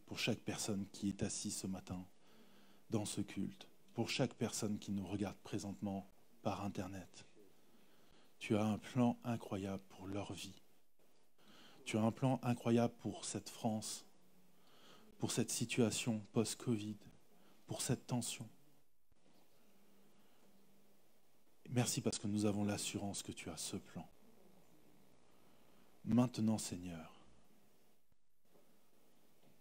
pour 0.07 0.19
chaque 0.19 0.41
personne 0.41 0.87
qui 0.91 1.11
est 1.11 1.23
assise 1.23 1.55
ce 1.55 1.67
matin 1.67 2.03
dans 2.89 3.05
ce 3.05 3.21
culte, 3.21 3.69
pour 3.93 4.09
chaque 4.09 4.33
personne 4.33 4.79
qui 4.79 4.91
nous 4.91 5.07
regarde 5.07 5.37
présentement 5.45 6.11
par 6.41 6.65
Internet. 6.65 7.27
Tu 8.45 8.59
as 8.59 8.63
un 8.67 8.77
plan 8.77 9.17
incroyable 9.25 9.83
pour 9.89 10.07
leur 10.07 10.35
vie. 10.35 10.61
Tu 11.87 11.97
as 11.97 12.03
un 12.03 12.13
plan 12.13 12.39
incroyable 12.43 12.93
pour 12.99 13.25
cette 13.25 13.49
France, 13.49 14.05
pour 15.17 15.33
cette 15.33 15.51
situation 15.51 16.23
post-Covid, 16.35 16.99
pour 17.67 17.81
cette 17.81 18.07
tension. 18.07 18.47
Merci 21.71 22.03
parce 22.03 22.19
que 22.19 22.27
nous 22.27 22.45
avons 22.45 22.65
l'assurance 22.65 23.23
que 23.23 23.33
tu 23.33 23.49
as 23.49 23.57
ce 23.57 23.79
plan. 23.79 24.07
Maintenant, 26.05 26.59
Seigneur, 26.59 27.15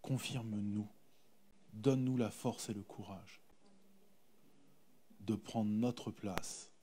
confirme-nous, 0.02 0.90
donne-nous 1.72 2.18
la 2.18 2.30
force 2.30 2.68
et 2.68 2.74
le 2.74 2.82
courage 2.82 3.40
de 5.20 5.36
prendre 5.36 5.70
notre 5.70 6.10
place 6.10 6.73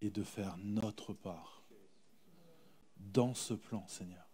et 0.00 0.10
de 0.10 0.22
faire 0.22 0.56
notre 0.58 1.12
part 1.12 1.64
dans 2.98 3.34
ce 3.34 3.54
plan, 3.54 3.86
Seigneur. 3.88 4.26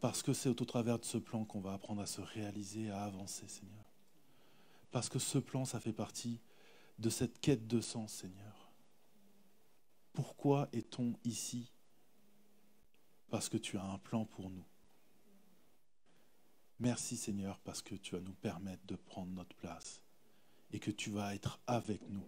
Parce 0.00 0.22
que 0.22 0.32
c'est 0.32 0.48
au 0.48 0.64
travers 0.64 0.98
de 0.98 1.04
ce 1.04 1.18
plan 1.18 1.44
qu'on 1.44 1.60
va 1.60 1.72
apprendre 1.72 2.02
à 2.02 2.06
se 2.06 2.20
réaliser, 2.20 2.90
à 2.90 3.04
avancer, 3.04 3.48
Seigneur. 3.48 3.84
Parce 4.90 5.08
que 5.08 5.18
ce 5.18 5.38
plan, 5.38 5.64
ça 5.64 5.80
fait 5.80 5.92
partie 5.92 6.40
de 6.98 7.10
cette 7.10 7.40
quête 7.40 7.66
de 7.66 7.80
sens, 7.80 8.12
Seigneur. 8.12 8.70
Pourquoi 10.12 10.68
est-on 10.72 11.14
ici? 11.24 11.72
Parce 13.28 13.48
que 13.48 13.56
tu 13.56 13.76
as 13.76 13.84
un 13.84 13.98
plan 13.98 14.24
pour 14.24 14.50
nous. 14.50 14.64
Merci 16.78 17.16
Seigneur 17.16 17.58
parce 17.60 17.82
que 17.82 17.94
tu 17.94 18.14
vas 18.14 18.20
nous 18.20 18.34
permettre 18.34 18.84
de 18.86 18.96
prendre 18.96 19.32
notre 19.32 19.56
place 19.56 20.02
et 20.70 20.78
que 20.78 20.90
tu 20.90 21.10
vas 21.10 21.34
être 21.34 21.58
avec 21.66 22.06
nous. 22.08 22.26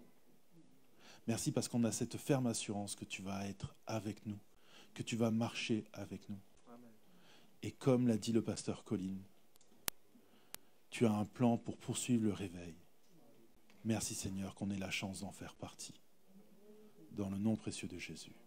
Merci 1.28 1.52
parce 1.52 1.68
qu'on 1.68 1.84
a 1.84 1.92
cette 1.92 2.16
ferme 2.16 2.46
assurance 2.46 2.96
que 2.96 3.04
tu 3.04 3.20
vas 3.20 3.46
être 3.46 3.76
avec 3.86 4.24
nous, 4.24 4.38
que 4.94 5.02
tu 5.02 5.14
vas 5.14 5.30
marcher 5.30 5.84
avec 5.92 6.26
nous. 6.30 6.38
Et 7.62 7.70
comme 7.70 8.08
l'a 8.08 8.16
dit 8.16 8.32
le 8.32 8.40
pasteur 8.40 8.82
Colin, 8.82 9.18
tu 10.88 11.04
as 11.04 11.12
un 11.12 11.26
plan 11.26 11.58
pour 11.58 11.76
poursuivre 11.76 12.24
le 12.24 12.32
réveil. 12.32 12.74
Merci 13.84 14.14
Seigneur 14.14 14.54
qu'on 14.54 14.70
ait 14.70 14.78
la 14.78 14.90
chance 14.90 15.20
d'en 15.20 15.30
faire 15.30 15.54
partie. 15.54 16.00
Dans 17.12 17.28
le 17.28 17.36
nom 17.36 17.56
précieux 17.56 17.88
de 17.88 17.98
Jésus. 17.98 18.40